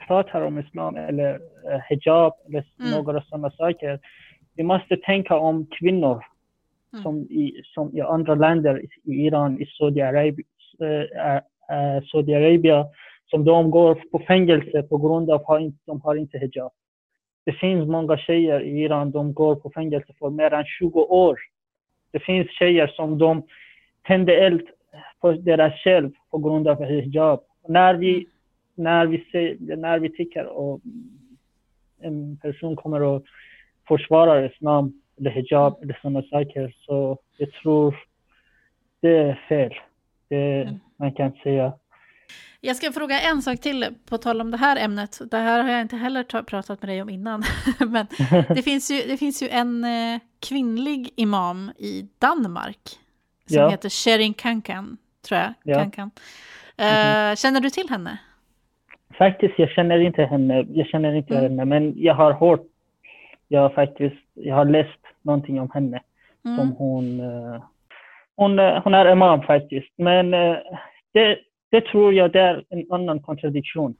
pratar 0.07 0.41
om 0.41 0.59
islam 0.59 0.95
eller 0.95 1.33
eh, 1.71 1.79
hijab 1.89 2.33
eller 2.47 2.63
Mm. 2.79 2.91
några 2.91 3.21
sådana 3.21 3.51
saker, 3.51 3.99
vi 4.55 4.63
måste 4.63 4.97
tänka 4.97 5.37
om 5.37 5.65
kvinnor 5.79 6.23
Mm. 6.93 7.03
som, 7.03 7.17
i, 7.21 7.61
som 7.73 7.97
i 7.97 8.01
andra 8.01 8.35
länder, 8.35 8.81
i 9.03 9.11
Iran, 9.25 9.61
i 9.61 9.65
Saudiarabien, 9.65 10.47
äh, 10.81 11.35
äh, 11.95 12.03
Saudiarabien 12.11 12.85
som 13.29 13.45
de 13.45 13.71
går 13.71 13.95
på 14.11 14.19
fängelse 14.19 14.83
på 14.83 14.97
grund 14.97 15.29
av 15.31 15.41
att 15.51 15.73
de 15.85 16.01
har 16.01 16.15
inte 16.15 16.37
hijab. 16.37 16.71
Det 17.47 17.53
finns 17.53 17.87
många 17.87 18.17
tjejer 18.17 18.61
i 18.61 18.81
Iran, 18.83 19.11
de 19.11 19.33
går 19.33 19.55
på 19.55 19.69
fängelse 19.69 20.13
för 20.19 20.29
mer 20.29 20.53
än 20.53 20.65
20 20.65 20.99
år. 21.01 21.37
Det 22.11 22.19
finns 22.19 22.51
tjejer 22.51 22.87
som 22.87 23.17
de 23.17 23.43
tände 24.07 24.35
eld 24.45 24.67
på 25.21 25.31
deras 25.31 25.73
själv 25.73 26.11
på 26.31 26.37
grund 26.37 26.67
av 26.67 26.83
hijab. 26.83 27.39
När 27.67 27.93
vi, 27.93 28.27
när 28.75 29.05
vi, 29.05 29.17
ser, 29.31 29.75
när 29.77 29.99
vi 29.99 30.09
tycker 30.09 30.45
och 30.45 30.81
en 32.01 32.37
person 32.37 32.75
kommer 32.75 33.01
och 33.01 33.23
försvarar 33.87 34.45
islam 34.45 35.01
eller 35.19 35.31
hijab 35.31 35.83
eller 35.83 35.99
sådana 36.01 36.21
saker 36.21 36.75
så 36.79 37.17
jag 37.37 37.51
tror 37.51 37.95
det 39.01 39.17
är 39.17 39.39
fel. 39.49 39.73
Det 40.29 40.61
Mm. 40.61 40.79
man 40.97 41.11
kan 41.11 41.31
säga. 41.43 41.73
Jag 42.61 42.75
ska 42.75 42.91
fråga 42.91 43.19
en 43.21 43.41
sak 43.41 43.59
till 43.61 43.85
på 44.09 44.17
tal 44.17 44.41
om 44.41 44.51
det 44.51 44.57
här 44.57 44.77
ämnet. 44.85 45.19
Det 45.31 45.37
här 45.37 45.63
har 45.63 45.69
jag 45.71 45.81
inte 45.81 45.95
heller 45.95 46.23
ta- 46.23 46.43
pratat 46.43 46.81
med 46.81 46.89
dig 46.89 47.01
om 47.01 47.09
innan. 47.09 47.43
Men 47.87 48.07
det 48.55 48.61
finns 48.63 48.91
ju, 48.91 49.01
det 49.07 49.17
finns 49.17 49.43
ju 49.43 49.49
en 49.49 49.83
eh, 49.83 50.19
kvinnlig 50.49 51.09
imam 51.15 51.71
i 51.77 52.07
Danmark. 52.19 52.79
Som 53.47 53.57
Ja. 53.57 53.69
heter 53.69 53.89
Sherin 53.89 54.33
Kankan, 54.33 54.97
tror 55.27 55.39
jag. 55.39 55.53
Ja. 55.63 55.79
Kankan. 55.79 56.11
Eh, 56.77 57.35
Känner 57.35 57.59
du 57.59 57.69
till 57.69 57.89
henne? 57.89 58.17
Faktiskt, 59.17 59.53
jag 59.59 59.69
känner 59.69 59.99
inte 59.99 60.23
henne. 60.23 60.65
Jag 60.69 60.87
känner 60.87 61.13
inte 61.15 61.33
Mm. 61.37 61.43
henne, 61.43 61.65
men 61.65 61.93
jag 61.97 62.13
har 62.15 62.33
hört. 62.33 62.61
Jag 63.47 63.61
har 63.61 63.69
faktiskt, 63.69 64.15
jag 64.33 64.55
har 64.55 64.65
läst 64.65 64.99
någonting 65.21 65.59
om 65.61 65.71
henne. 65.73 66.01
som 66.43 66.53
Mm. 66.59 66.71
hon, 66.77 67.19
eh, 67.19 67.63
hon, 68.35 68.59
eh, 68.59 68.83
hon 68.83 68.93
är 68.93 69.11
imam 69.11 69.41
faktiskt. 69.41 69.91
Men 69.97 70.33
eh, 70.33 70.55
det, 71.13 71.37
det 71.69 71.81
tror 71.85 72.13
jag 72.13 72.31
det 72.31 72.39
är 72.39 72.63
en 72.69 72.91
annan 72.91 73.19
kontradiktion. 73.19 73.95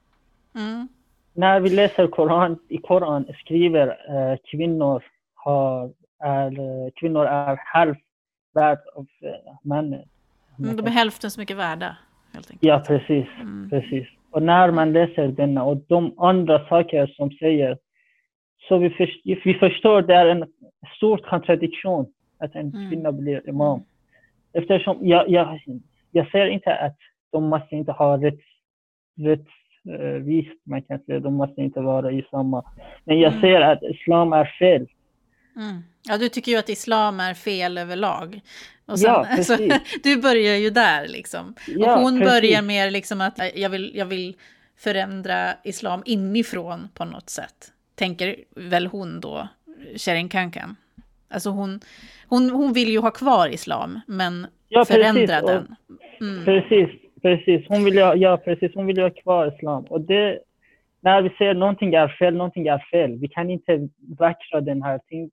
Mm. 0.55 0.87
När 1.33 1.59
vi 1.59 1.69
läser 1.69 2.07
Koran, 2.07 2.59
i 2.67 2.77
Koran 2.77 3.25
skriver 3.39 3.87
eh, 3.87 4.37
kvinnor 4.51 5.03
har, 5.33 5.91
är, 6.19 6.47
eh, 6.59 6.91
kvinnor 6.95 7.25
är 7.25 7.59
halv 7.65 7.95
värd 8.53 8.79
av 8.95 9.05
eh, 9.21 9.53
männen. 9.61 10.03
Mm, 10.59 10.75
De 10.77 10.85
är 10.85 10.89
hälften 10.91 11.31
så 11.31 11.39
mycket 11.39 11.57
värda, 11.57 11.97
helt 12.33 12.51
enkelt. 12.51 12.63
Ja, 12.63 12.83
precis. 12.87 13.27
Mm. 13.41 13.69
Precis. 13.69 14.07
Och 14.31 14.43
när 14.43 14.71
man 14.71 14.93
läser 14.93 15.27
denna 15.27 15.63
och 15.63 15.77
de 15.77 16.19
andra 16.19 16.67
saker 16.67 17.07
som 17.07 17.31
säger 17.31 17.77
så 18.67 18.77
vi, 18.77 18.89
först, 18.89 19.21
vi 19.23 19.53
förstår 19.53 20.01
det 20.01 20.15
är 20.15 20.25
en 20.25 20.45
stor 20.97 21.17
kontradiktion 21.17 22.05
att 22.39 22.55
en 22.55 22.73
Mm. 22.75 22.89
kvinna 22.89 23.11
blir 23.11 23.49
imam. 23.49 23.83
Eftersom 24.53 24.97
jag, 25.01 25.29
jag, 25.29 25.59
jag 26.11 26.31
säger 26.31 26.47
inte 26.47 26.75
att 26.75 26.97
de 27.31 27.43
måste 27.49 27.75
inte 27.75 27.91
ha 27.91 28.17
rätt, 28.17 28.39
rättvist, 29.19 30.61
man 30.65 30.81
kan 30.81 30.99
säga, 30.99 31.19
de 31.19 31.33
måste 31.33 31.61
inte 31.61 31.79
vara 31.81 32.11
i 32.11 32.25
samma. 32.31 32.63
Men 33.03 33.19
jag 33.19 33.29
Mm. 33.31 33.41
säger 33.41 33.61
att 33.61 33.83
islam 33.83 34.33
är 34.33 34.45
fel. 34.59 34.87
Mm. 35.55 35.81
Ja, 36.03 36.17
du 36.17 36.29
tycker 36.29 36.51
ju 36.51 36.57
att 36.57 36.69
islam 36.69 37.19
är 37.19 37.33
fel 37.33 37.77
överlag. 37.77 38.39
Och 38.85 38.99
sen, 38.99 39.09
Ja, 39.13 39.25
precis. 39.35 39.49
alltså, 39.61 39.79
du 40.03 40.21
börjar 40.21 40.55
ju 40.55 40.69
där 40.69 41.07
liksom. 41.07 41.55
Ja, 41.67 41.95
och 41.95 42.01
hon 42.01 42.19
precis. 42.19 42.33
börjar 42.33 42.61
mer 42.61 42.91
liksom 42.91 43.21
att 43.21 43.39
eh, 43.39 43.59
jag 43.61 43.69
vill, 43.69 43.91
jag 43.95 44.05
vill 44.05 44.35
förändra 44.77 45.53
islam 45.63 46.03
inifrån 46.05 46.89
på 46.93 47.05
något 47.05 47.29
sätt. 47.29 47.71
Tänker 47.95 48.35
väl 48.55 48.87
hon 48.87 49.19
då, 49.19 49.47
Sherin 49.97 50.29
Kankan. 50.29 50.75
Alltså 51.29 51.49
hon, 51.49 51.79
hon, 52.27 52.49
hon 52.49 52.73
vill 52.73 52.89
ju 52.89 52.99
ha 52.99 53.11
kvar 53.11 53.47
islam, 53.49 53.99
men 54.07 54.47
Ja, 54.69 54.85
förändra 54.85 55.41
precis. 55.41 55.47
Den. 55.47 55.75
Mm. 56.21 56.45
Precis, 56.45 56.89
precis. 57.27 57.65
Hon 57.69 57.83
vill 57.83 57.97
ha, 57.97 58.15
ja, 58.15 58.37
precis. 58.37 58.71
Hon 58.75 58.85
vill 58.85 59.01
ha 59.01 59.09
kvar 59.09 59.47
islam. 59.55 59.83
Och 59.83 60.01
det, 60.01 60.39
när 61.01 61.21
vi 61.21 61.29
säger 61.29 61.53
någonting 61.53 61.93
är 61.93 62.07
fel, 62.07 62.35
någonting 62.35 62.67
är 62.67 62.79
fel. 62.91 63.15
Vi 63.15 63.27
kan 63.27 63.49
inte 63.49 63.89
vackra 64.19 64.61
den 64.61 64.81
här, 64.81 64.99
ting, 65.07 65.29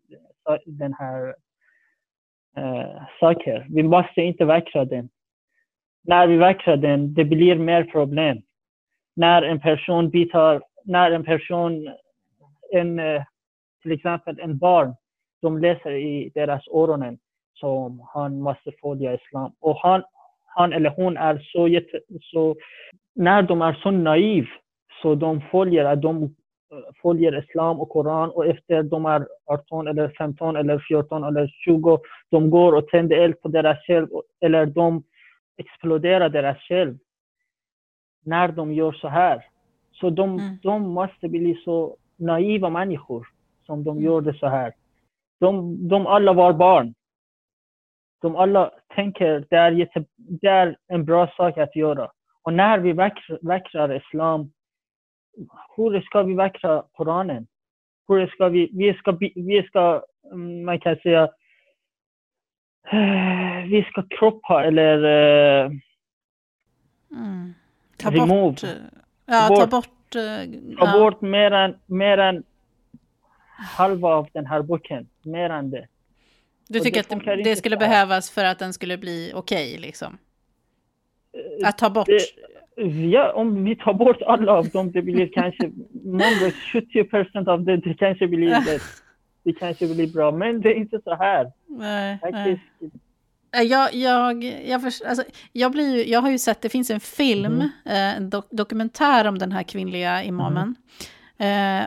den 0.66 0.94
här 0.94 1.34
äh, 2.56 3.02
saker. 3.20 3.66
Vi 3.70 3.82
måste 3.82 4.20
inte 4.20 4.44
vackra 4.44 4.84
den. 4.84 5.08
När 6.02 6.26
vi 6.26 6.36
vackrar 6.36 6.76
den, 6.76 7.14
det 7.14 7.24
blir 7.24 7.56
mer 7.56 7.84
problem. 7.84 8.42
När 9.16 9.42
en 9.42 9.60
person 9.60 10.10
bitar, 10.10 10.62
när 10.84 11.10
en 11.10 11.24
person, 11.24 11.94
en, 12.72 12.98
eh, 12.98 13.22
till 13.82 13.92
exempel 13.92 14.40
en 14.40 14.58
barn, 14.58 14.94
de 15.42 15.58
läser 15.58 15.90
i 15.90 16.30
deras 16.34 16.68
öronen 16.68 17.18
som 17.54 18.06
han 18.14 18.40
måste 18.40 18.72
följa 18.82 19.14
islam. 19.14 19.52
Och 19.60 19.76
han, 19.76 20.02
هان 20.56 20.72
الهون 20.72 21.16
ار 21.16 21.40
سو 21.52 21.68
یت 21.68 21.86
سو 22.30 22.54
نردم 23.16 23.62
ار 23.62 23.76
سو 23.82 23.90
نایف. 23.90 24.48
سو 25.02 25.14
دوم 25.14 25.38
فولیر 25.50 25.86
ادوم 25.86 26.36
فولیر 27.00 27.36
اسلام 27.36 27.80
و 27.80 27.84
قرآن 27.84 28.28
و 28.28 28.40
افتر 28.40 28.82
دوم 28.82 29.06
ار 29.06 29.26
ارتون 29.48 29.88
الر 29.88 30.12
سمتون 30.18 30.56
الر 30.56 30.78
فیورتون 30.78 31.24
الر 31.24 31.46
شوگو 31.64 31.98
دوم 32.30 32.50
گور 32.50 32.74
و 32.74 32.80
تند 32.80 33.12
ال 33.12 33.34
در 33.52 33.66
اشل 33.66 34.06
الر 34.42 34.64
دوم 34.64 35.04
اکسپلودر 35.58 36.28
در 36.28 36.46
اشل 36.46 36.94
نردم 38.26 38.72
یور 38.72 38.94
سو 39.02 39.08
هر. 39.08 39.44
سو 40.00 40.10
دوم 40.10 40.58
دوم 40.62 40.82
ماست 40.82 41.24
بیلی 41.24 41.58
سو 41.64 41.96
نایف 42.20 42.62
و 42.62 42.68
منی 42.68 42.96
خور. 42.96 43.26
سو 43.66 43.82
دوم 43.82 44.02
یور 44.02 44.22
ده 44.22 44.32
سو 44.32 44.46
هر. 44.46 44.72
دوم 45.40 45.86
دوم 45.88 46.06
الله 46.06 46.32
وار 46.32 46.52
بارن 46.52 46.94
دوم 48.22 48.36
الله 48.36 48.70
تنکر 48.90 49.38
در 49.38 49.72
یه 49.72 49.90
det 50.28 50.46
är 50.48 50.76
en 50.88 51.04
bra 51.04 51.32
sak 51.36 51.58
att 51.58 51.76
göra. 51.76 52.10
Och 52.42 52.52
när 52.52 52.78
vi 52.78 52.92
vackrar, 53.42 53.96
islam, 53.96 54.52
hur 55.76 56.00
ska 56.00 56.22
vi 56.22 56.34
vackra 56.34 56.82
Koranen? 56.92 57.46
Hur 58.08 58.26
ska 58.26 58.48
vi, 58.48 58.70
vi 58.72 58.94
ska, 58.94 59.12
vi 59.34 59.62
ska, 59.68 60.04
mm, 60.32 60.64
man 60.64 60.80
kan 60.80 60.96
säga, 60.96 61.28
vi 63.70 63.86
ska 63.90 64.02
kroppa 64.10 64.64
eller 64.64 65.04
eh, 65.64 65.70
Mm. 67.10 67.54
Ta 67.96 68.10
Remove. 68.10 68.26
bort... 68.28 68.62
eh, 68.64 68.70
Ja, 69.26 69.48
Ta 69.48 69.56
ta 69.56 69.66
bort. 69.66 69.70
bort... 69.70 70.14
eh, 70.14 70.50
ta 70.78 70.86
ja. 70.86 70.98
bort 70.98 71.20
mer 71.20 71.50
än, 71.50 71.78
mer 71.86 72.18
än 72.18 72.42
halva 73.76 74.08
av 74.08 74.28
den 74.32 74.46
här 74.46 74.62
boken. 74.62 75.08
Mer 75.22 75.50
än 75.50 75.70
det. 75.70 75.86
Du 76.68 76.80
tycker 76.80 77.02
det 77.08 77.14
att 77.16 77.24
det, 77.24 77.42
det 77.42 77.56
skulle 77.56 77.76
behövas 77.76 78.30
för 78.30 78.44
att 78.44 78.58
den 78.58 78.72
skulle 78.72 78.98
bli 78.98 79.32
okej, 79.34 79.78
liksom? 79.78 80.18
Eh, 81.60 81.68
Att 81.68 81.78
ta 81.78 81.90
bort... 81.90 82.06
det- 82.06 82.20
Ja, 83.12 83.32
om 83.32 83.64
vi 83.64 83.76
tar 83.76 83.94
bort 83.94 84.22
alla 84.22 84.52
av 84.52 84.68
dem, 84.68 84.92
det 84.92 85.02
blir 85.02 85.30
kanske 85.32 85.70
många, 86.04 86.50
70 86.72 87.04
procent 87.04 87.48
av 87.48 87.64
det, 87.64 87.76
det 87.76 87.94
kanske 87.94 88.26
blir 88.28 88.48
det. 88.48 88.80
Det 89.44 89.52
kanske 89.52 89.86
blir 89.94 90.12
bra, 90.12 90.30
men 90.32 90.60
det 90.60 90.68
är 90.68 90.74
inte 90.74 91.00
så 91.04 91.14
här. 91.14 91.52
Nej, 91.68 92.18
nej. 92.22 92.32
Faktiskt. 92.32 92.94
Eh, 93.56 93.62
Jag, 93.62 93.94
jag, 93.94 94.44
jag, 94.44 94.82
förs- 94.82 95.02
alltså, 95.08 95.24
jag, 95.52 95.72
blir, 95.72 95.96
ju- 95.96 96.10
jag 96.12 96.20
har 96.20 96.30
ju 96.30 96.38
sett, 96.38 96.60
det 96.62 96.68
finns 96.68 96.90
en 96.90 97.00
film, 97.00 97.52
Mhm. 97.52 97.70
eh, 97.84 98.16
en 98.16 98.30
dok 98.30 98.46
dokumentär 98.50 99.26
om 99.28 99.38
den 99.38 99.52
här 99.52 99.62
kvinnliga 99.62 100.22
imamen. 100.22 100.74
Eh, 101.38 101.82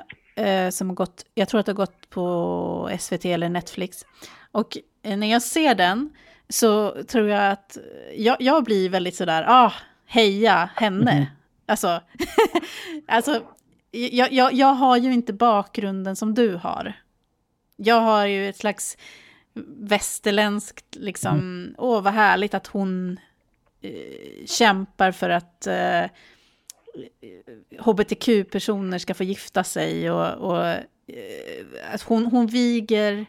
eh, 0.47 0.69
som 0.69 0.89
har 0.89 0.95
gått, 0.95 1.25
jag 1.35 1.47
tror 1.49 1.59
att 1.59 1.65
det 1.65 1.71
har 1.71 1.77
gått 1.77 2.09
på 2.09 2.89
SVT 2.99 3.25
eller 3.25 3.49
Netflix. 3.49 4.05
Och 4.51 4.77
eh, 5.03 5.17
när 5.17 5.31
jag 5.31 5.41
ser 5.41 5.75
den 5.75 6.09
så 6.49 7.03
tror 7.03 7.29
jag 7.29 7.51
att 7.51 7.77
jag, 8.15 8.37
jag 8.39 8.63
blir 8.63 8.89
väldigt 8.89 9.15
sådär, 9.15 9.45
ah, 9.47 9.73
heja 10.05 10.69
henne. 10.75 11.15
Mhm. 11.15 11.25
Alltså, 11.65 12.01
alltså 13.07 13.41
jag, 13.91 14.33
jag, 14.33 14.53
jag 14.53 14.73
har 14.73 14.97
ju 14.97 15.13
inte 15.13 15.33
bakgrunden 15.33 16.15
som 16.15 16.33
du 16.33 16.55
har. 16.55 16.93
Jag 17.75 18.01
har 18.01 18.25
ju 18.25 18.49
ett 18.49 18.57
slags 18.57 18.97
västerländskt, 19.77 20.95
liksom, 20.95 21.67
åh 21.77 22.01
vad 22.01 22.13
härligt 22.13 22.53
att 22.53 22.67
hon 22.67 23.19
eh, 23.81 24.45
kämpar 24.45 25.11
för 25.11 25.29
att 25.29 25.67
eh, 25.67 26.03
hbtq-personer 27.79 28.97
ska 28.97 29.13
få 29.13 29.23
gifta 29.23 29.63
sig 29.63 30.11
och, 30.11 30.33
och 30.33 30.65
eh, 30.67 30.85
att 31.93 32.01
hon, 32.01 32.25
hon 32.25 32.47
viger 32.47 33.25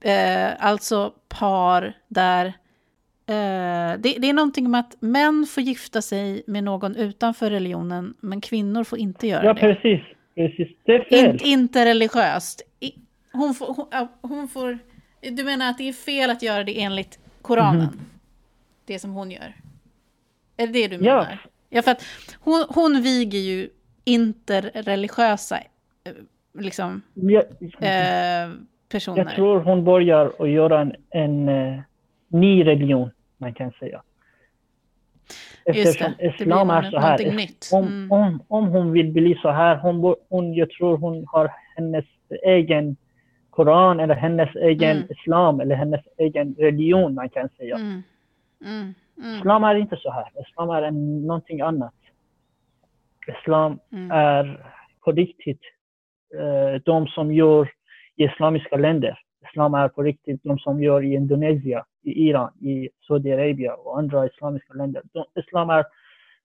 eh, 0.00 0.64
alltså 0.66 1.14
par 1.28 1.94
där 2.08 2.46
eh, 2.46 3.98
det, 3.98 4.16
det 4.18 4.28
är 4.28 4.32
någonting 4.32 4.70
med 4.70 4.80
att 4.80 4.96
män 5.00 5.46
får 5.50 5.62
gifta 5.62 6.02
sig 6.02 6.42
med 6.46 6.64
någon 6.64 6.96
utanför 6.96 7.50
religionen, 7.50 8.14
men 8.20 8.40
kvinnor 8.40 8.84
får 8.84 8.98
inte 8.98 9.26
göra 9.26 9.44
Ja, 9.44 9.54
det. 9.54 9.60
precis. 9.60 10.00
Precis. 10.34 10.68
Det 10.84 10.92
är 10.94 11.04
fel. 11.04 11.34
In, 11.34 11.40
inte 11.44 11.84
religiöst. 11.84 12.62
I, 12.80 12.92
hon, 13.32 13.54
får, 13.54 13.74
hon, 13.74 13.86
ja, 13.90 14.08
hon 14.22 14.48
får... 14.48 14.78
Du 15.20 15.44
menar 15.44 15.70
att 15.70 15.78
det 15.78 15.88
är 15.88 15.92
fel 15.92 16.30
att 16.30 16.42
göra 16.42 16.64
det 16.64 16.80
enligt 16.82 17.18
Koranen? 17.42 17.80
Mhm. 17.82 18.00
Det 18.84 18.98
som 18.98 19.10
hon 19.12 19.30
gör? 19.30 19.54
Är 20.56 20.66
det 20.66 20.72
det 20.72 20.88
du 20.88 20.96
Ja. 21.04 21.14
menar? 21.16 21.46
Ja, 21.68 21.82
för 21.82 21.90
att 21.90 22.04
hon, 22.40 22.64
hon 22.68 23.02
viger 23.02 23.38
ju 23.38 23.70
interreligiösa 24.04 25.58
eh, 26.04 26.12
liksom, 26.58 27.02
Jag, 27.14 27.42
eh, 27.80 28.50
personer. 28.92 29.18
jag 29.24 29.34
tror 29.34 29.60
hon 29.60 29.84
börjar 29.84 30.32
att 30.38 30.48
göra 30.50 30.80
en, 30.80 30.94
en 31.10 31.48
eh, 31.48 31.80
ny 32.28 32.66
religion, 32.66 33.10
man 33.38 33.54
kan 33.54 33.72
säga. 33.72 34.02
Det, 35.64 35.70
Eftersom 35.70 36.12
det 36.18 36.26
islam 36.26 36.70
är 36.70 36.82
nå- 36.82 36.90
så 36.90 36.98
här. 36.98 37.18
Om, 37.72 37.86
Mm. 37.86 38.12
om, 38.12 38.42
om 38.48 38.66
hon 38.68 38.92
vill 38.92 39.12
bli 39.12 39.34
så 39.42 39.50
här, 39.50 39.76
hon, 39.76 40.14
hon, 40.28 40.54
jag 40.54 40.70
tror 40.70 40.96
hon 40.98 41.24
har 41.28 41.50
hennes 41.76 42.04
egen 42.42 42.96
Koran 43.50 44.00
eller 44.00 44.14
hennes 44.14 44.56
egen 44.56 44.96
Mm. 44.96 45.08
islam 45.10 45.60
eller 45.60 45.74
hennes 45.76 46.00
egen 46.18 46.54
religion, 46.58 47.14
man 47.14 47.28
kan 47.28 47.48
säga. 47.48 47.76
Mm. 47.76 48.02
Mm. 48.64 48.94
Mm. 49.18 49.38
Islam 49.38 49.64
är 49.64 49.74
inte 49.74 49.96
så 49.96 50.10
här. 50.10 50.24
Islam 50.48 50.70
är 50.70 50.82
en, 50.82 51.26
någonting 51.26 51.60
annat. 51.60 51.94
Islam 53.40 53.78
är 54.12 54.66
på 55.04 55.12
riktigt 55.12 55.60
eh, 56.34 56.82
de 56.84 57.06
som 57.06 57.32
gör 57.34 57.70
islamiska 58.24 58.76
länder. 58.76 59.18
Islam 59.48 59.74
är 59.74 59.88
på 59.88 60.02
riktigt 60.02 60.40
de 60.42 60.58
som 60.58 60.82
gör 60.82 61.04
i 61.04 61.14
Indonesien, 61.14 61.82
i 62.02 62.28
Iran, 62.28 62.52
i 62.60 62.90
Saudiarabien 63.06 63.74
och 63.74 63.98
andra 63.98 64.26
islamiska 64.26 64.74
länder. 64.74 65.02
De, 65.12 65.24
islam 65.34 65.70
är 65.70 65.84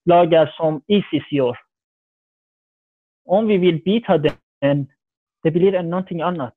lagar 0.05 0.47
som 0.57 0.81
Isis 0.87 1.31
gör. 1.31 1.57
Om 3.25 3.47
vi 3.47 3.57
vill 3.57 3.83
byta 3.83 4.17
den, 4.17 4.87
det 5.43 5.51
blir 5.51 5.83
någonting 5.83 6.21
annat. 6.21 6.55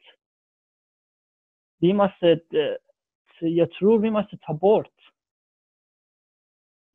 Vi 1.80 1.92
måste, 1.92 2.30
eh, 2.30 3.48
jag 3.48 3.70
tror 3.70 3.98
vi 3.98 4.10
måste 4.10 4.38
ta 4.38 4.54
bort 4.54 4.94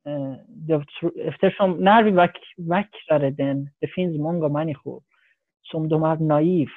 eh, 0.06 0.34
eftersom 1.16 1.76
när 1.76 2.02
vi 2.02 2.10
vackrar 2.10 2.42
vackrade 2.56 3.30
den, 3.30 3.70
det 3.78 3.88
finns 3.88 4.18
många 4.18 4.48
människor 4.48 5.02
som 5.62 5.88
de 5.88 6.02
är 6.02 6.16
naiv. 6.16 6.68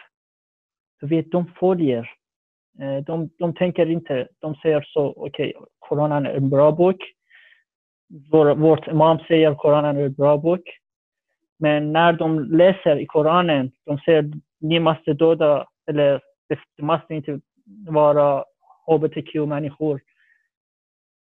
Du 0.99 1.07
vet, 1.07 1.31
de 1.31 1.45
följer. 1.59 2.09
Eh, 2.79 3.03
de, 3.03 3.29
de 3.39 3.53
tänker 3.53 3.89
inte, 3.89 4.27
de 4.39 4.55
säger 4.55 4.81
så, 4.81 5.13
okej, 5.17 5.53
Koranen 5.79 6.25
är 6.25 6.33
en 6.33 6.49
bra 6.49 6.71
bok. 6.71 6.97
Vår, 8.31 8.55
vårt 8.55 8.87
imam 8.87 9.19
säger 9.19 9.55
Koranen 9.55 9.97
är 9.97 10.05
en 10.05 10.13
bra 10.13 10.37
bok. 10.37 10.61
Men 11.59 11.93
när 11.93 12.13
de 12.13 12.39
läser 12.39 12.99
i 12.99 13.05
Koranen, 13.05 13.71
de 13.85 13.97
säger 13.99 14.31
ni 14.59 14.79
måste 14.79 15.13
döda, 15.13 15.67
eller 15.89 16.21
det, 16.49 16.83
måste 16.83 17.13
inte 17.13 17.39
vara 17.87 18.43
hbtq-människor. 18.87 20.01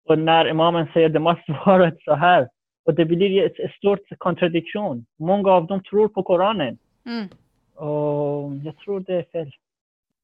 Och 0.08 0.20
när 0.20 0.48
imamen 0.48 0.88
säger 0.94 1.10
det 1.10 1.20
måste 1.20 1.52
vara 1.66 1.92
så 2.06 2.14
här. 2.14 2.50
Och 2.86 2.94
det 2.94 3.06
blir 3.06 3.62
en 3.62 3.70
stor 3.78 4.00
kontradiktion. 4.18 5.06
Många 5.20 5.52
av 5.52 5.68
dem 5.68 5.84
tror 5.84 6.08
på 6.08 6.24
Koranen. 6.24 6.78
Mm. 7.06 7.28
Och 7.80 8.56
jag 8.64 8.78
tror 8.78 9.00
det 9.00 9.14
är 9.14 9.24
fel. 9.24 9.52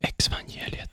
Exvangeliet. 0.07 0.91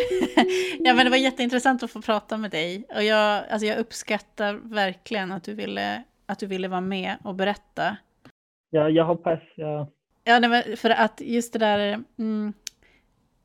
ja, 0.78 0.94
men 0.94 1.06
det 1.06 1.10
var 1.10 1.16
jätteintressant 1.16 1.82
att 1.82 1.90
få 1.90 2.02
prata 2.02 2.36
med 2.36 2.50
dig. 2.50 2.84
Och 2.94 3.02
jag, 3.02 3.44
alltså 3.50 3.66
jag 3.66 3.78
uppskattar 3.78 4.54
verkligen 4.54 5.32
att 5.32 5.44
du 5.44 5.54
ville, 5.54 6.02
att 6.26 6.38
du 6.38 6.46
ville 6.46 6.68
vara 6.68 6.80
med 6.80 7.16
och 7.24 7.34
berätta. 7.34 7.96
Ja, 8.70 8.88
jag 8.88 9.04
hoppas 9.04 9.40
jag... 9.56 9.86
Ja, 10.24 10.38
nej, 10.38 10.50
men 10.50 10.76
för 10.76 10.90
att 10.90 11.20
just 11.20 11.52
det 11.52 11.58
där... 11.58 12.04
Mm, 12.18 12.52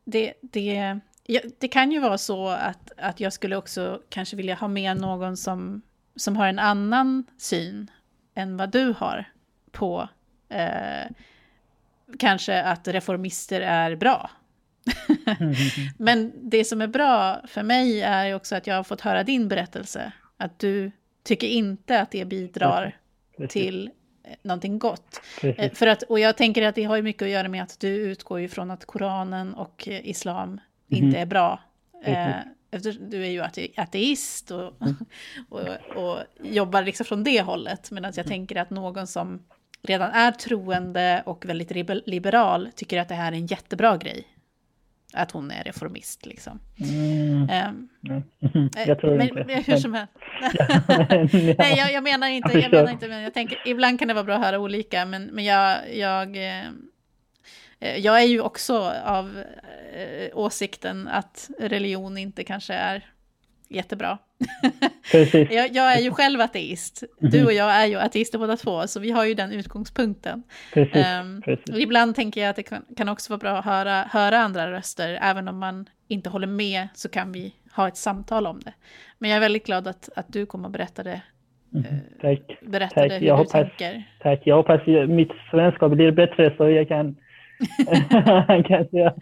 det, 0.04 0.34
det, 0.42 1.00
ja, 1.26 1.42
det 1.60 1.68
kan 1.68 1.92
ju 1.92 2.00
vara 2.00 2.18
så 2.18 2.48
att, 2.48 2.92
att 2.98 3.20
jag 3.20 3.34
skulle 3.34 3.56
också 3.56 4.02
kanske 4.10 4.36
vilja 4.36 4.56
ha 4.56 4.68
med 4.68 4.98
någon 4.98 5.38
som, 5.38 5.82
som 6.16 6.36
har 6.36 6.48
en 6.48 6.60
annan 6.60 7.26
syn 7.38 7.92
än 8.36 8.58
vad 8.58 8.72
du 8.72 8.94
har 8.98 9.26
på 9.72 10.10
eh, 10.50 11.12
kanske 12.20 12.62
att 12.62 12.88
reformister 12.88 13.62
är 13.62 13.96
bra. 13.96 14.30
Men 15.98 16.34
det 16.50 16.66
som 16.66 16.82
är 16.82 16.88
bra 16.88 17.42
för 17.48 17.64
mig 17.64 18.02
är 18.02 18.36
också 18.36 18.56
att 18.56 18.68
jag 18.68 18.76
har 18.76 18.84
fått 18.84 19.02
höra 19.02 19.24
din 19.24 19.48
berättelse. 19.48 20.12
Att 20.38 20.60
du 20.60 20.92
tycker 21.24 21.48
inte 21.48 22.02
att 22.02 22.12
det 22.12 22.26
bidrar 22.26 22.98
Precis, 23.38 23.54
till 23.54 23.90
eh, 24.24 24.36
någonting 24.42 24.80
gott. 24.80 25.22
Eh, 25.42 25.54
precis. 25.56 25.80
För 25.80 25.88
att, 25.88 26.04
och 26.04 26.20
jag 26.20 26.38
tänker 26.38 26.62
att 26.62 26.76
det 26.76 26.84
har 26.84 26.96
ju 26.96 27.02
mycket 27.02 27.22
att 27.22 27.30
göra 27.30 27.48
med 27.48 27.64
att 27.64 27.80
du 27.80 27.88
utgår 27.88 28.40
ju 28.40 28.50
från 28.50 28.72
att 28.72 28.86
Koranen 28.86 29.54
och 29.54 29.88
eh, 29.88 30.10
Islam 30.10 30.60
inte 30.88 31.20
är 31.20 31.26
bra. 31.26 31.60
Eh, 32.04 32.36
eftersom 32.72 33.10
du 33.10 33.26
är 33.26 33.30
ju 33.30 33.42
ate- 33.42 33.82
ateist 33.82 34.52
och, 34.52 34.74
och, 35.50 35.62
och 35.96 36.20
jobbar 36.44 36.84
liksom 36.84 37.06
från 37.06 37.24
det 37.24 37.42
hållet. 37.42 37.92
Medan 37.92 38.14
jag 38.16 38.28
tänker 38.28 38.56
att 38.56 38.70
någon 38.70 39.08
som 39.08 39.44
redan 39.90 40.12
är 40.12 40.32
troende 40.32 41.24
och 41.26 41.46
väldigt 41.46 41.72
liber- 41.72 42.02
liberal 42.06 42.70
tycker 42.76 43.00
att 43.02 43.10
det 43.10 43.16
här 43.16 43.32
är 43.32 43.36
en 43.36 43.46
jättebra 43.46 43.98
grej. 43.98 44.28
Att 45.14 45.32
hon 45.32 45.52
är 45.52 45.64
reformist 45.64 46.26
liksom. 46.26 46.60
Mm, 46.80 47.48
ja. 48.02 48.16
eh, 48.16 48.88
jag 48.88 49.00
tror 49.00 49.18
men, 49.18 49.28
inte. 49.38 49.72
hur 49.72 49.78
som 49.78 49.94
helst. 49.94 50.14
Nej, 51.58 51.78
jag, 51.78 51.92
jag 51.94 52.04
menar 52.04 52.28
inte, 52.28 52.54
Jag 52.54 52.64
jag 52.64 52.72
menar 52.72 52.92
inte, 52.92 53.08
men 53.08 53.22
jag 53.22 53.34
tänker, 53.34 53.62
ibland 53.66 54.00
kan 54.00 54.08
det 54.08 54.14
vara 54.14 54.24
bra 54.24 54.36
att 54.36 54.46
höra 54.46 54.60
olika, 54.60 55.06
men, 55.06 55.24
men 55.24 55.46
jag, 55.46 55.96
jag, 55.96 56.38
eh, 56.38 56.64
jag 57.98 58.22
är 58.22 58.26
ju 58.26 58.42
också 58.42 58.94
av 59.06 59.44
eh, 59.94 60.30
åsikten 60.38 61.08
att 61.08 61.50
religion 61.60 62.18
inte 62.18 62.44
kanske 62.44 62.74
är 62.74 63.06
jättebra. 63.70 64.18
Precis. 65.12 65.52
Jag, 65.52 65.72
jag 65.76 65.94
är 65.98 66.02
ju 66.02 66.12
själv 66.12 66.42
ateist, 66.42 67.04
du 67.20 67.46
och 67.46 67.54
jag 67.54 67.72
är 67.72 67.86
ju 67.86 67.96
ateister 68.00 68.40
båda 68.40 68.56
två, 68.58 68.88
så 68.88 69.00
vi 69.00 69.12
har 69.12 69.26
ju 69.26 69.34
den 69.34 69.52
utgångspunkten. 69.52 70.44
Precis. 70.74 70.96
Ehm, 71.06 71.42
precis. 71.42 71.78
ibland 71.78 72.16
tänker 72.16 72.42
jag 72.42 72.50
att 72.50 72.56
det 72.56 72.64
kan, 72.64 72.86
kan 72.98 73.10
också 73.10 73.34
vara 73.34 73.38
bra 73.40 73.52
att 73.58 73.66
höra, 73.66 74.02
höra 74.12 74.38
andra 74.38 74.72
röster, 74.72 75.20
även 75.22 75.48
om 75.48 75.60
man 75.60 75.90
inte 76.08 76.30
håller 76.30 76.48
med 76.48 76.88
så 76.94 77.10
kan 77.10 77.32
vi 77.32 77.54
ha 77.76 77.88
ett 77.88 77.98
samtal 77.98 78.48
om 78.48 78.60
det. 78.60 78.74
Men 79.18 79.30
jag 79.30 79.38
är 79.38 79.42
väldigt 79.42 79.66
glad 79.66 79.88
att, 79.88 80.10
att 80.16 80.34
du 80.34 80.46
kom 80.46 80.66
och 80.66 80.72
berättade 80.72 81.22
Mhm. 81.70 81.84
Tack. 82.22 82.40
berättade 82.62 83.10
Tack, 83.10 83.22
hur 83.22 83.28
jag 83.28 83.38
du 83.38 83.40
hoppas- 83.42 83.52
tänker. 83.52 84.04
Tack. 84.20 84.42
Jag 84.44 84.56
hoppas 84.56 84.82
mitt 85.08 85.32
svenska 85.52 85.90
blir 85.90 86.12
bättre 86.12 86.54
så 86.58 86.70
jag 86.70 86.88
kan, 86.88 87.16
kan 88.68 88.88
säga, 88.88 89.14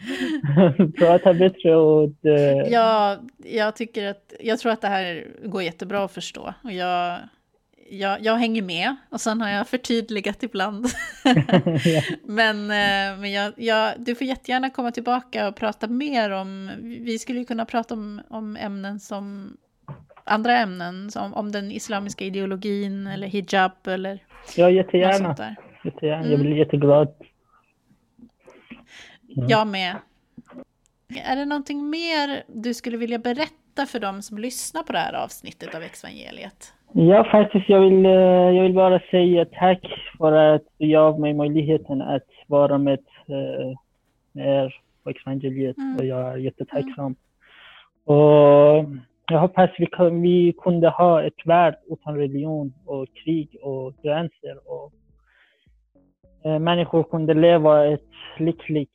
prata 0.97 1.33
bättre 1.33 1.75
och 1.75 2.25
eh, 2.25 2.71
Ja, 2.71 3.17
jag 3.37 3.75
tycker 3.75 4.07
att, 4.07 4.33
jag 4.39 4.59
tror 4.59 4.71
att 4.71 4.81
det 4.81 4.87
här 4.87 5.27
går 5.45 5.63
jättebra 5.63 6.03
att 6.03 6.11
förstå. 6.11 6.53
Och 6.63 6.71
jag, 6.71 7.19
jag, 7.89 8.21
jag 8.21 8.35
hänger 8.35 8.61
med 8.61 8.95
och 9.09 9.21
sen 9.21 9.41
har 9.41 9.49
jag 9.49 9.67
förtydligat 9.67 10.43
ibland. 10.43 10.85
ja. 11.85 12.01
men 12.23 12.71
eh, 12.71 13.19
men 13.19 13.31
jag, 13.31 13.53
jag, 13.57 13.93
du 13.97 14.15
får 14.15 14.27
jättegärna 14.27 14.69
komma 14.69 14.91
tillbaka 14.91 15.47
och 15.47 15.55
prata 15.55 15.87
mer 15.87 16.29
om, 16.29 16.71
vi 16.81 17.19
skulle 17.19 17.39
ju 17.39 17.45
kunna 17.45 17.65
prata 17.65 17.93
om, 17.93 18.21
om 18.29 18.57
ämnen 18.57 18.99
som 18.99 19.57
andra 20.23 20.57
ämnen, 20.57 21.11
som 21.11 21.33
om 21.33 21.51
den 21.51 21.71
islamiska 21.71 22.25
ideologin 22.25 23.07
eller 23.07 23.27
hijab 23.27 23.87
eller 23.87 24.19
ja, 24.55 24.69
jättegärna. 24.69 25.55
jättegärna. 25.83 26.19
Mm. 26.19 26.31
Jag 26.31 26.39
blir 26.39 26.55
jätteglad. 26.55 27.07
Mm. 29.37 29.49
Jag 29.49 29.67
med. 29.67 29.95
Är 31.25 31.35
det 31.35 31.45
någonting 31.45 31.89
mer 31.89 32.43
du 32.47 32.73
skulle 32.73 32.97
vilja 32.97 33.19
berätta 33.19 33.85
för 33.87 33.99
dem 33.99 34.21
som 34.21 34.37
lyssnar 34.37 34.83
på 34.83 34.93
det 34.93 34.99
här 34.99 35.13
avsnittet 35.13 35.75
av 35.75 35.81
Exvangeliet? 35.81 36.73
Ja, 36.93 37.23
faktiskt, 37.31 37.69
jag 37.69 37.81
vill, 37.81 38.05
eh, 38.05 38.11
jag 38.55 38.63
vill 38.63 38.73
bara 38.73 38.99
säga 39.11 39.45
tack 39.45 39.79
för 40.17 40.31
att 40.31 40.61
du 40.77 40.87
gav 40.87 41.19
mig 41.19 41.33
möjligheten 41.33 42.01
att 42.01 42.27
vara 42.47 42.77
med 42.77 42.99
eh, 43.27 44.45
er 44.45 44.75
på 45.03 45.09
Exvangeliet 45.09 45.77
Mm. 45.77 45.97
och 45.97 46.05
jag 46.05 46.31
är 46.33 46.37
jättetacksam. 46.37 47.15
Och 48.05 48.85
jag 49.31 49.39
hoppas 49.39 49.69
vi, 49.77 49.85
kan, 49.85 50.21
vi 50.21 50.53
kunde 50.57 50.89
ha 50.89 51.23
ett 51.23 51.45
värld 51.45 51.75
utan 51.89 52.15
religion 52.15 52.73
och 52.85 53.07
krig 53.23 53.57
och 53.61 53.93
gränser 54.03 54.57
och 54.65 54.91
eh, 56.45 56.59
människor 56.59 57.03
kunde 57.03 57.33
leva 57.33 57.85
ett 57.85 58.09
lyckligt, 58.37 58.91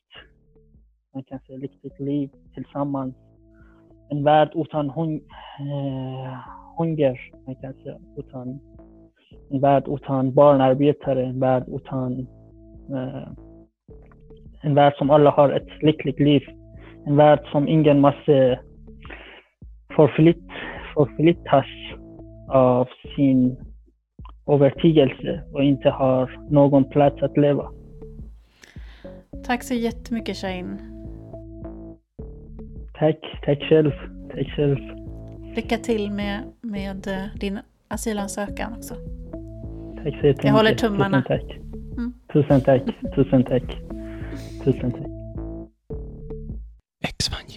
man 1.13 1.23
kan 1.23 1.39
säga 1.39 1.57
lyckligt 1.57 1.99
liv 1.99 2.29
tillsammans. 2.53 3.15
En 4.09 4.23
värld 4.23 4.51
utan 4.55 4.89
hung, 4.89 5.15
eh, 5.59 6.37
hunger, 6.77 7.19
man 7.45 7.55
kan 7.55 7.73
säga, 7.73 7.97
utan 8.17 8.59
en 9.49 9.61
värld 9.61 9.83
utan 9.87 10.33
barnarbetare, 10.33 11.25
en 11.25 11.39
värld 11.39 11.63
utan 11.67 12.27
eh, 12.89 13.27
en 14.61 14.75
värld 14.75 14.93
som 14.97 15.09
alla 15.09 15.29
har 15.29 15.49
ett 15.49 15.83
lyckligt 15.83 16.19
liv. 16.19 16.41
En 17.05 17.15
värld 17.15 17.39
som 17.51 17.67
ingen 17.67 17.99
måste 17.99 18.59
förflyttas 19.95 21.65
av 22.49 22.87
sin 23.15 23.57
övertygelse 24.47 25.43
och 25.53 25.63
inte 25.63 25.89
har 25.89 26.39
någon 26.49 26.83
plats 26.83 27.21
att 27.23 27.37
leva. 27.37 27.71
Tack 29.45 29.63
så 29.63 29.73
jättemycket 29.73 30.37
Shahin. 30.37 31.00
Tack, 33.01 33.17
tack 33.45 33.59
själv. 33.69 33.91
Tack 34.29 34.47
själv. 34.55 34.77
Lycka 35.55 35.77
till 35.77 36.11
med, 36.11 36.43
med 36.61 37.07
eh, 37.07 37.39
din 37.39 37.59
asylansökan 37.87 38.73
också. 38.77 38.93
Tack 38.93 40.03
så 40.03 40.07
jättemycket. 40.09 40.43
Jag 40.43 40.53
håller 40.53 40.75
tummarna. 40.75 41.21
Tusen 41.21 41.39
tack. 41.39 41.57
Mm. 41.97 42.13
Tusen 42.33 42.61
tack. 42.61 42.81
Tusen 43.15 43.43
tack. 43.43 43.63
Tusen 44.63 44.91
tack. 44.91 45.05
Tusen 47.03 47.31
tack. 47.31 47.50